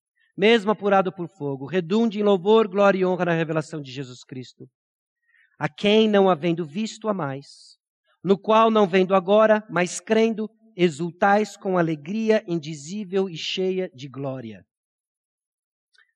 mesmo 0.41 0.71
apurado 0.71 1.13
por 1.13 1.29
fogo, 1.29 1.67
redunde 1.67 2.19
em 2.19 2.23
louvor, 2.23 2.67
glória 2.67 2.99
e 2.99 3.05
honra 3.05 3.27
na 3.27 3.35
revelação 3.35 3.83
de 3.83 3.93
Jesus 3.93 4.25
Cristo. 4.25 4.67
A 5.59 5.69
quem 5.69 6.09
não 6.09 6.31
havendo 6.31 6.65
visto 6.65 7.11
a 7.11 7.13
mais, 7.13 7.77
no 8.25 8.39
qual 8.39 8.71
não 8.71 8.89
vendo 8.89 9.15
agora, 9.15 9.63
mas 9.69 10.01
crendo, 10.01 10.49
exultais 10.75 11.59
com 11.59 11.77
alegria 11.77 12.43
indizível 12.49 13.29
e 13.29 13.37
cheia 13.37 13.91
de 13.95 14.09
glória. 14.09 14.65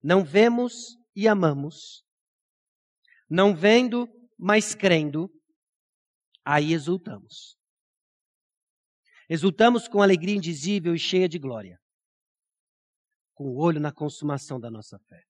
Não 0.03 0.25
vemos 0.25 0.97
e 1.15 1.29
amamos, 1.29 2.03
não 3.29 3.55
vendo, 3.55 4.09
mas 4.39 4.75
crendo, 4.75 5.29
aí 6.43 6.73
exultamos. 6.73 7.59
Exultamos 9.29 9.87
com 9.87 10.01
alegria 10.01 10.37
indizível 10.37 10.95
e 10.95 10.99
cheia 10.99 11.29
de 11.29 11.39
glória 11.39 11.79
com 13.35 13.49
o 13.49 13.57
olho 13.59 13.81
na 13.81 13.93
consumação 13.93 14.59
da 14.61 14.71
nossa 14.71 14.99
fé. 14.99 15.23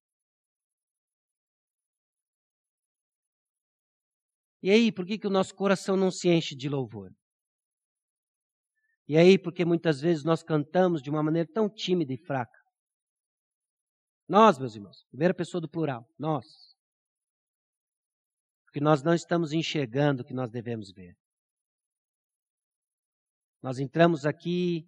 E 4.61 4.69
aí, 4.69 4.91
por 4.91 5.05
que, 5.05 5.17
que 5.17 5.27
o 5.27 5.31
nosso 5.31 5.53
coração 5.53 5.95
não 5.97 6.09
se 6.09 6.29
enche 6.29 6.55
de 6.55 6.69
louvor? 6.69 7.11
E 9.07 9.17
aí, 9.17 9.37
porque 9.37 9.63
muitas 9.63 10.01
vezes 10.01 10.23
nós 10.23 10.41
cantamos 10.41 11.01
de 11.01 11.09
uma 11.09 11.21
maneira 11.21 11.47
tão 11.51 11.69
tímida 11.69 12.13
e 12.13 12.17
fraca. 12.17 12.59
Nós, 14.27 14.57
meus 14.57 14.75
irmãos, 14.75 15.05
primeira 15.09 15.35
pessoa 15.35 15.61
do 15.61 15.69
plural, 15.69 16.07
nós. 16.17 16.45
Porque 18.65 18.79
nós 18.79 19.03
não 19.03 19.13
estamos 19.13 19.53
enxergando 19.53 20.23
o 20.23 20.25
que 20.25 20.33
nós 20.33 20.49
devemos 20.49 20.91
ver. 20.91 21.15
Nós 23.61 23.77
entramos 23.77 24.25
aqui 24.25 24.87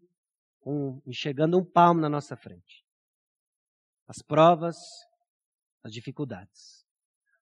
enxergando 1.05 1.57
um 1.57 1.63
palmo 1.63 2.01
na 2.01 2.09
nossa 2.09 2.35
frente 2.35 2.86
as 4.07 4.21
provas, 4.21 4.77
as 5.83 5.91
dificuldades. 5.91 6.85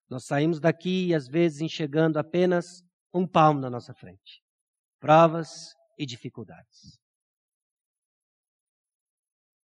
Nós 0.08 0.24
saímos 0.24 0.60
daqui, 0.60 1.14
às 1.14 1.26
vezes, 1.28 1.60
enxergando 1.60 2.18
apenas 2.18 2.82
um 3.12 3.26
palmo 3.26 3.60
na 3.60 3.70
nossa 3.70 3.94
frente. 3.94 4.42
Provas 4.98 5.74
e 5.98 6.04
dificuldades. 6.04 6.98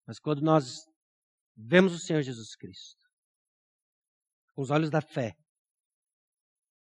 Mas 0.06 0.18
quando 0.18 0.42
nós 0.42 0.84
vemos 1.56 1.92
o 1.94 1.98
Senhor 1.98 2.22
Jesus 2.22 2.54
Cristo, 2.56 3.04
com 4.54 4.62
os 4.62 4.70
olhos 4.70 4.90
da 4.90 5.00
fé, 5.00 5.34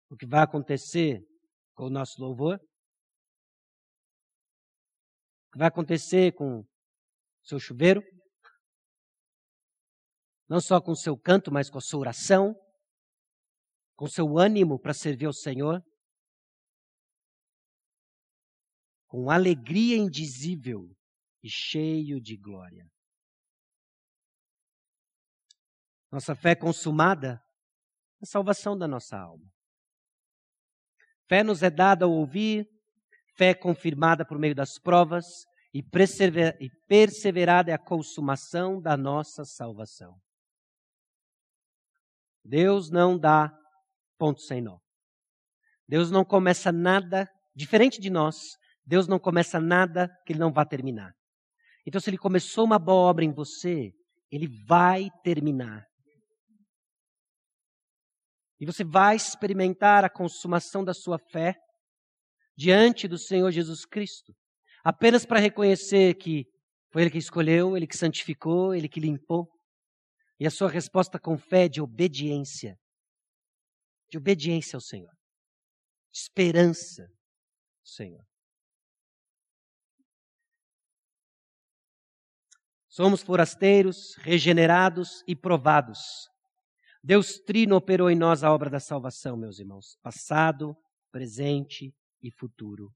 o 0.10 0.16
que 0.16 0.26
vai 0.26 0.44
acontecer 0.44 1.26
com 1.74 1.86
o 1.86 1.90
nosso 1.90 2.22
louvor? 2.22 2.60
O 5.48 5.52
que 5.54 5.58
vai 5.58 5.68
acontecer 5.68 6.34
com 6.34 6.60
o 6.60 6.68
seu 7.44 7.60
chuveiro? 7.60 8.02
Não 10.48 10.60
só 10.60 10.82
com 10.82 10.96
seu 10.96 11.18
canto, 11.18 11.52
mas 11.52 11.70
com 11.70 11.78
a 11.78 11.82
sua 11.82 12.00
oração, 12.00 12.56
com 13.96 14.08
seu 14.08 14.38
ânimo 14.38 14.80
para 14.80 14.94
servir 14.94 15.26
ao 15.26 15.34
Senhor, 15.34 15.84
com 19.08 19.30
alegria 19.30 19.96
indizível 19.96 20.90
e 21.44 21.50
cheio 21.50 22.20
de 22.20 22.36
glória. 22.36 22.86
Nossa 26.12 26.36
fé 26.36 26.56
consumada 26.56 27.42
é 28.22 28.24
a 28.24 28.26
salvação 28.26 28.78
da 28.78 28.88
nossa 28.88 29.18
alma. 29.18 29.52
Fé 31.28 31.44
nos 31.44 31.64
é 31.64 31.70
dada 31.70 32.06
ao 32.06 32.12
ouvir, 32.12 32.68
fé 33.36 33.54
confirmada 33.54 34.26
por 34.26 34.38
meio 34.38 34.54
das 34.54 34.78
provas, 34.78 35.26
e 35.74 35.82
perseverada 36.88 37.72
é 37.72 37.74
a 37.74 37.84
consumação 37.84 38.80
da 38.80 38.96
nossa 38.96 39.44
salvação. 39.44 40.16
Deus 42.44 42.90
não 42.90 43.18
dá 43.18 43.52
ponto 44.18 44.42
sem 44.42 44.62
nó. 44.62 44.78
Deus 45.88 46.12
não 46.12 46.26
começa 46.26 46.72
nada, 46.72 47.30
diferente 47.56 48.00
de 48.00 48.10
nós, 48.10 48.58
Deus 48.86 49.08
não 49.08 49.20
começa 49.20 49.60
nada 49.60 50.10
que 50.26 50.34
ele 50.34 50.40
não 50.40 50.52
vá 50.52 50.66
terminar. 50.66 51.14
Então, 51.86 52.00
se 52.00 52.10
ele 52.10 52.18
começou 52.18 52.66
uma 52.66 52.80
boa 52.80 53.10
obra 53.10 53.26
em 53.26 53.34
você, 53.34 53.92
ele 54.32 54.48
vai 54.66 55.10
terminar. 55.24 55.86
E 58.60 58.66
você 58.66 58.84
vai 58.84 59.16
experimentar 59.16 60.06
a 60.06 60.10
consumação 60.10 60.84
da 60.84 60.94
sua 60.94 61.20
fé 61.20 61.56
diante 62.56 63.08
do 63.08 63.18
Senhor 63.18 63.52
Jesus 63.52 63.86
Cristo, 63.86 64.34
apenas 64.84 65.26
para 65.26 65.40
reconhecer 65.40 66.16
que 66.16 66.46
foi 66.92 67.02
Ele 67.02 67.12
que 67.12 67.18
escolheu, 67.18 67.76
Ele 67.76 67.88
que 67.88 67.98
santificou, 67.98 68.74
Ele 68.74 68.88
que 68.88 69.00
limpou, 69.00 69.50
e 70.40 70.48
a 70.48 70.52
sua 70.52 70.70
resposta 70.70 71.20
com 71.20 71.38
fé 71.38 71.68
de 71.68 71.82
obediência, 71.82 72.80
de 74.10 74.18
obediência 74.18 74.78
ao 74.78 74.82
Senhor, 74.82 75.14
de 76.12 76.20
esperança 76.20 77.04
no 77.04 77.88
Senhor. 77.88 78.26
Somos 82.88 83.24
forasteiros, 83.24 84.16
regenerados 84.18 85.24
e 85.28 85.36
provados. 85.36 86.30
Deus 87.04 87.40
Trino 87.40 87.76
operou 87.76 88.10
em 88.10 88.16
nós 88.16 88.44
a 88.44 88.54
obra 88.54 88.70
da 88.70 88.80
salvação, 88.80 89.36
meus 89.36 89.58
irmãos, 89.58 89.98
passado, 90.04 90.78
presente 91.12 91.92
e 92.22 92.32
futuro. 92.32 92.94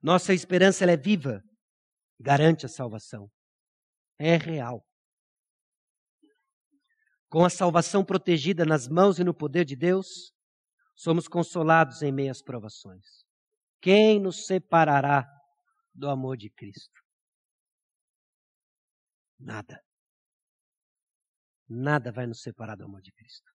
Nossa 0.00 0.32
esperança 0.32 0.84
é 0.84 0.96
viva, 0.96 1.42
garante 2.20 2.66
a 2.66 2.68
salvação. 2.68 3.28
É 4.18 4.36
real. 4.36 4.87
Com 7.28 7.44
a 7.44 7.50
salvação 7.50 8.04
protegida 8.04 8.64
nas 8.64 8.88
mãos 8.88 9.18
e 9.18 9.24
no 9.24 9.34
poder 9.34 9.64
de 9.64 9.76
Deus, 9.76 10.32
somos 10.94 11.28
consolados 11.28 12.02
em 12.02 12.10
meias 12.10 12.42
provações. 12.42 13.24
Quem 13.80 14.18
nos 14.18 14.46
separará 14.46 15.28
do 15.94 16.08
amor 16.08 16.36
de 16.36 16.50
Cristo? 16.50 17.00
Nada. 19.38 19.80
Nada 21.68 22.10
vai 22.10 22.26
nos 22.26 22.40
separar 22.40 22.76
do 22.76 22.84
amor 22.84 23.02
de 23.02 23.12
Cristo. 23.12 23.52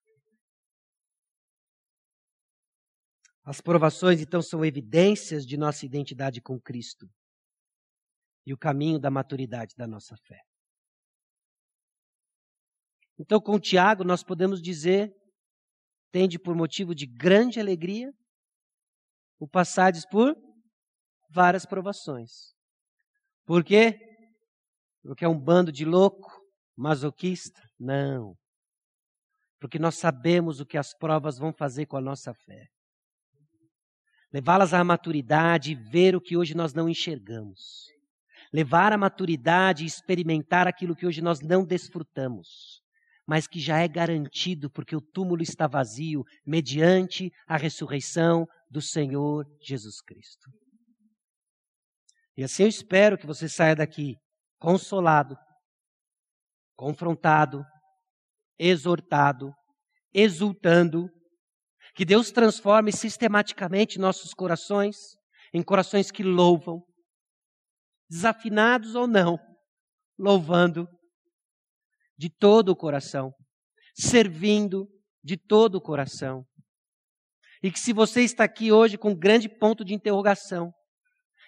As 3.44 3.60
provações, 3.60 4.22
então, 4.22 4.42
são 4.42 4.64
evidências 4.64 5.46
de 5.46 5.58
nossa 5.58 5.86
identidade 5.86 6.40
com 6.40 6.62
Cristo 6.62 7.10
e 8.46 8.54
o 8.54 8.58
caminho 8.58 9.00
da 9.00 9.10
maturidade 9.10 9.76
da 9.76 9.86
nossa 9.86 10.16
fé. 10.16 10.40
Então, 13.20 13.40
com 13.40 13.60
Tiago, 13.60 14.04
nós 14.04 14.24
podemos 14.24 14.62
dizer: 14.62 15.14
tende 16.12 16.40
por 16.40 16.56
motivo 16.56 16.94
de 16.96 17.06
grande 17.06 17.60
alegria 17.60 18.12
o 19.40 19.48
passades 19.48 20.06
por 20.06 20.36
várias 21.30 21.66
provações. 21.66 22.54
Por 23.46 23.64
quê? 23.64 24.00
Porque 25.02 25.26
é 25.26 25.28
um 25.28 25.38
bando 25.38 25.72
de 25.72 25.84
louco, 25.84 26.32
masoquista? 26.78 27.62
Não. 27.78 28.36
Porque 29.60 29.80
nós 29.80 29.96
sabemos 29.96 30.60
o 30.60 30.66
que 30.66 30.78
as 30.78 30.94
provas 30.98 31.38
vão 31.38 31.52
fazer 31.52 31.86
com 31.86 31.98
a 31.98 32.02
nossa 32.02 32.34
fé. 32.34 32.68
Levá-las 34.32 34.74
à 34.74 34.84
maturidade 34.84 35.72
e 35.72 35.76
ver 35.76 36.16
o 36.16 36.22
que 36.22 36.36
hoje 36.36 36.56
nós 36.56 36.74
não 36.74 36.90
enxergamos. 36.90 37.88
Levar 38.52 38.92
à 38.94 38.98
maturidade 38.98 39.84
e 39.84 39.88
experimentar 39.88 40.68
aquilo 40.68 40.96
que 40.96 41.06
hoje 41.06 41.22
nós 41.22 41.40
não 41.42 41.66
desfrutamos, 41.66 42.83
mas 43.26 43.48
que 43.48 43.60
já 43.60 43.80
é 43.80 43.88
garantido 43.88 44.70
porque 44.70 44.96
o 44.96 45.02
túmulo 45.02 45.42
está 45.42 45.68
vazio 45.68 46.24
mediante 46.46 47.32
a 47.48 47.58
ressurreição 47.58 48.46
do 48.70 48.82
Senhor 48.82 49.46
Jesus 49.62 50.02
Cristo. 50.02 50.50
E 52.36 52.44
assim 52.44 52.64
eu 52.64 52.70
espero 52.70 53.18
que 53.18 53.28
você 53.28 53.48
saia 53.48 53.76
daqui 53.76 54.16
consolado, 54.60 55.36
confrontado, 56.76 57.64
exortado, 58.58 59.54
exultando, 60.14 61.10
que 61.96 62.06
Deus 62.06 62.32
transforme 62.32 62.92
sistematicamente 62.92 64.00
nossos 64.00 64.34
corações 64.34 64.96
em 65.54 65.62
corações 65.62 66.10
que 66.10 66.24
louvam, 66.24 66.82
desafinados 68.10 68.96
ou 68.96 69.06
não, 69.06 69.38
louvando 70.18 70.88
de 72.24 72.30
todo 72.30 72.70
o 72.70 72.76
coração, 72.76 73.34
servindo 73.94 74.88
de 75.22 75.36
todo 75.36 75.76
o 75.76 75.82
coração. 75.82 76.46
E 77.62 77.70
que 77.70 77.78
se 77.78 77.92
você 77.92 78.22
está 78.22 78.46
aqui 78.46 78.72
hoje 78.72 78.98
com 78.98 79.10
um 79.10 79.18
grande 79.18 79.50
ponto 79.50 79.84
de 79.84 79.94
interrogação, 79.94 80.72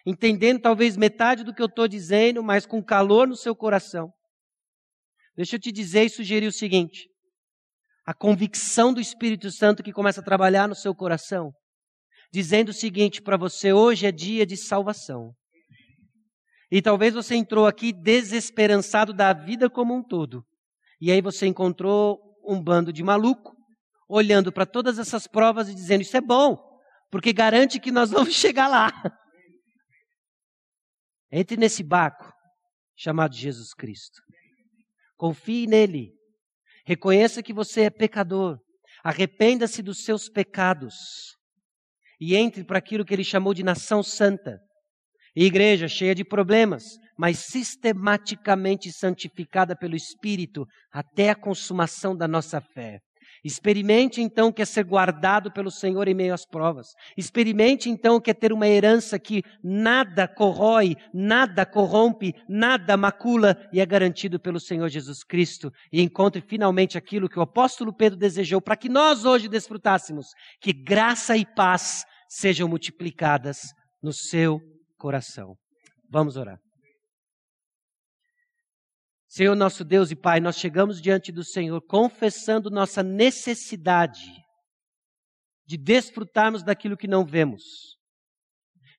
entendendo 0.05 0.59
talvez 0.59 0.97
metade 0.97 1.45
do 1.45 1.53
que 1.53 1.61
eu 1.61 1.67
estou 1.67 1.87
dizendo, 1.87 2.43
mas 2.43 2.65
com 2.65 2.83
calor 2.83 3.25
no 3.25 3.37
seu 3.37 3.55
coração. 3.55 4.11
Deixa 5.37 5.55
eu 5.55 5.59
te 5.61 5.71
dizer 5.71 6.03
e 6.03 6.09
sugerir 6.09 6.47
o 6.47 6.51
seguinte: 6.51 7.07
a 8.05 8.13
convicção 8.13 8.93
do 8.93 8.99
Espírito 8.99 9.49
Santo 9.51 9.81
que 9.81 9.93
começa 9.93 10.19
a 10.19 10.25
trabalhar 10.25 10.67
no 10.67 10.75
seu 10.75 10.93
coração, 10.93 11.53
dizendo 12.33 12.69
o 12.69 12.73
seguinte 12.73 13.21
para 13.21 13.37
você: 13.37 13.71
hoje 13.71 14.05
é 14.05 14.11
dia 14.11 14.45
de 14.45 14.57
salvação. 14.57 15.33
E 16.69 16.81
talvez 16.81 17.13
você 17.13 17.33
entrou 17.35 17.65
aqui 17.65 17.93
desesperançado 17.93 19.13
da 19.13 19.31
vida 19.31 19.69
como 19.69 19.95
um 19.95 20.03
todo. 20.03 20.45
E 20.99 21.11
aí 21.11 21.21
você 21.21 21.45
encontrou 21.47 22.19
um 22.43 22.61
bando 22.61 22.93
de 22.93 23.03
maluco, 23.03 23.55
olhando 24.07 24.51
para 24.51 24.65
todas 24.65 24.99
essas 24.99 25.27
provas 25.27 25.69
e 25.69 25.75
dizendo: 25.75 26.01
Isso 26.01 26.15
é 26.15 26.21
bom, 26.21 26.57
porque 27.11 27.33
garante 27.33 27.79
que 27.79 27.91
nós 27.91 28.11
vamos 28.11 28.33
chegar 28.33 28.67
lá. 28.67 28.91
Entre 31.31 31.57
nesse 31.57 31.83
barco 31.83 32.31
chamado 32.95 33.35
Jesus 33.35 33.73
Cristo. 33.73 34.21
Confie 35.17 35.67
nele. 35.67 36.13
Reconheça 36.85 37.43
que 37.43 37.53
você 37.53 37.81
é 37.81 37.89
pecador. 37.89 38.57
Arrependa-se 39.03 39.81
dos 39.81 40.03
seus 40.03 40.29
pecados. 40.29 40.95
E 42.19 42.35
entre 42.35 42.63
para 42.63 42.77
aquilo 42.77 43.03
que 43.03 43.13
ele 43.13 43.23
chamou 43.23 43.53
de 43.53 43.63
nação 43.63 44.01
santa. 44.01 44.59
igreja 45.35 45.87
cheia 45.87 46.15
de 46.15 46.23
problemas, 46.23 46.83
mas 47.17 47.39
sistematicamente 47.39 48.91
santificada 48.91 49.75
pelo 49.75 49.95
Espírito 49.95 50.65
até 50.91 51.29
a 51.29 51.35
consumação 51.35 52.15
da 52.15 52.27
nossa 52.27 52.59
fé. 52.59 52.99
Experimente 53.43 54.21
então 54.21 54.47
o 54.47 54.53
que 54.53 54.63
é 54.63 54.65
ser 54.65 54.83
guardado 54.83 55.51
pelo 55.51 55.69
Senhor 55.69 56.07
em 56.07 56.15
meio 56.15 56.33
às 56.33 56.45
provas. 56.47 56.87
Experimente 57.15 57.89
então 57.89 58.15
o 58.15 58.21
que 58.21 58.31
é 58.31 58.33
ter 58.33 58.51
uma 58.51 58.67
herança 58.67 59.19
que 59.19 59.43
nada 59.63 60.27
corrói, 60.27 60.95
nada 61.13 61.63
corrompe, 61.63 62.33
nada 62.49 62.97
macula 62.97 63.55
e 63.71 63.79
é 63.79 63.85
garantido 63.85 64.39
pelo 64.39 64.59
Senhor 64.59 64.89
Jesus 64.89 65.23
Cristo. 65.23 65.71
E 65.93 66.01
encontre 66.01 66.41
finalmente 66.41 66.97
aquilo 66.97 67.29
que 67.29 67.37
o 67.37 67.43
apóstolo 67.43 67.95
Pedro 67.95 68.17
desejou 68.17 68.59
para 68.59 68.75
que 68.75 68.89
nós 68.89 69.25
hoje 69.25 69.47
desfrutássemos: 69.47 70.29
que 70.59 70.73
graça 70.73 71.37
e 71.37 71.45
paz 71.45 72.03
sejam 72.27 72.67
multiplicadas 72.67 73.59
no 74.01 74.11
seu 74.11 74.59
coração. 74.97 75.55
Vamos 76.09 76.35
orar. 76.35 76.64
Senhor 79.35 79.53
nosso 79.53 79.83
Deus 79.83 80.11
e 80.11 80.15
Pai, 80.15 80.39
nós 80.39 80.55
chegamos 80.55 81.01
diante 81.01 81.29
do 81.29 81.43
Senhor 81.43 81.81
confessando 81.81 82.69
nossa 82.69 83.03
necessidade 83.03 84.31
de 85.67 85.75
desfrutarmos 85.75 86.63
daquilo 86.63 86.95
que 86.95 87.05
não 87.05 87.25
vemos, 87.25 87.97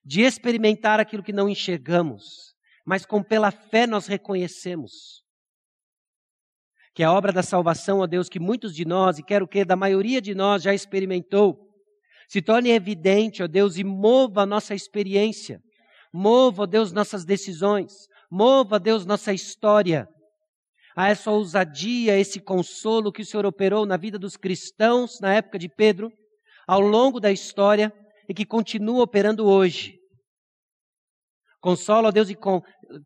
de 0.05 0.21
experimentar 0.21 0.99
aquilo 0.99 1.23
que 1.23 1.33
não 1.33 1.49
enxergamos, 1.49 2.53
mas 2.85 3.03
com 3.03 3.23
pela 3.23 3.49
fé 3.49 3.87
nós 3.87 4.05
reconhecemos 4.05 5.23
que 6.93 7.01
a 7.01 7.11
obra 7.11 7.33
da 7.33 7.41
salvação, 7.41 8.01
ó 8.01 8.05
Deus, 8.05 8.29
que 8.29 8.39
muitos 8.39 8.75
de 8.75 8.85
nós, 8.85 9.17
e 9.17 9.23
quero 9.23 9.47
que 9.47 9.65
da 9.65 9.75
maioria 9.75 10.21
de 10.21 10.35
nós 10.35 10.61
já 10.61 10.71
experimentou, 10.71 11.67
se 12.29 12.43
torne 12.43 12.69
evidente, 12.69 13.41
ó 13.41 13.47
Deus, 13.47 13.75
e 13.79 13.83
mova 13.83 14.43
a 14.43 14.45
nossa 14.45 14.75
experiência, 14.75 15.59
mova, 16.13 16.61
ó 16.61 16.65
Deus, 16.67 16.91
nossas 16.91 17.25
decisões, 17.25 17.91
mova, 18.29 18.79
Deus, 18.79 19.03
nossa 19.03 19.33
história, 19.33 20.07
a 20.97 21.09
essa 21.09 21.29
ousadia, 21.29 22.17
esse 22.17 22.39
consolo 22.39 23.11
que 23.11 23.21
o 23.21 23.25
Senhor 23.25 23.45
operou 23.45 23.85
na 23.85 23.95
vida 23.97 24.17
dos 24.17 24.35
cristãos 24.35 25.19
na 25.21 25.31
época 25.31 25.59
de 25.59 25.69
Pedro, 25.69 26.11
ao 26.67 26.81
longo 26.81 27.19
da 27.19 27.31
história 27.31 27.93
e 28.27 28.33
que 28.33 28.43
continua 28.43 29.03
operando 29.03 29.45
hoje. 29.45 29.99
Consola, 31.61 32.07
ó 32.07 32.11
Deus, 32.11 32.31
e 32.31 32.37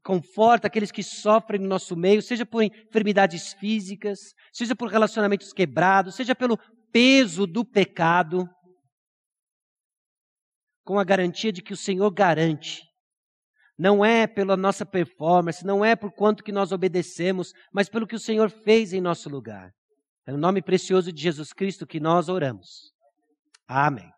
conforta 0.06 0.68
aqueles 0.68 0.90
que 0.90 1.04
sofrem 1.04 1.60
no 1.60 1.68
nosso 1.68 1.98
meio, 1.98 2.22
seja 2.22 2.46
por 2.46 2.64
enfermidades 2.64 3.52
físicas, 3.54 4.20
seja 4.54 4.74
por 4.74 4.90
relacionamentos 4.90 5.52
quebrados, 5.52 6.16
seja 6.16 6.34
pelo 6.34 6.58
peso 6.94 7.46
do 7.46 7.66
pecado, 7.66 8.50
com 10.86 10.98
a 10.98 11.04
garantia 11.04 11.52
de 11.52 11.62
que 11.62 11.74
o 11.74 11.78
Senhor 11.78 12.10
garante 12.10 12.91
não 13.78 14.04
é 14.04 14.28
pela 14.28 14.56
nossa 14.56 14.86
performance, 14.86 15.66
não 15.66 15.84
é 15.84 15.96
por 15.96 16.12
quanto 16.12 16.44
que 16.44 16.52
nós 16.52 16.72
obedecemos, 16.72 17.54
mas 17.72 17.90
pelo 17.90 18.08
que 18.08 18.16
o 18.16 18.20
Senhor 18.20 18.50
fez 18.50 18.94
em 18.94 19.02
nosso 19.02 19.30
lugar. 19.30 19.74
É 20.26 20.32
no 20.32 20.38
nome 20.38 20.62
precioso 20.62 21.12
de 21.12 21.22
Jesus 21.22 21.52
Cristo 21.52 21.88
que 21.88 22.00
nós 22.00 22.30
oramos. 22.30 22.94
Amém. 23.68 24.12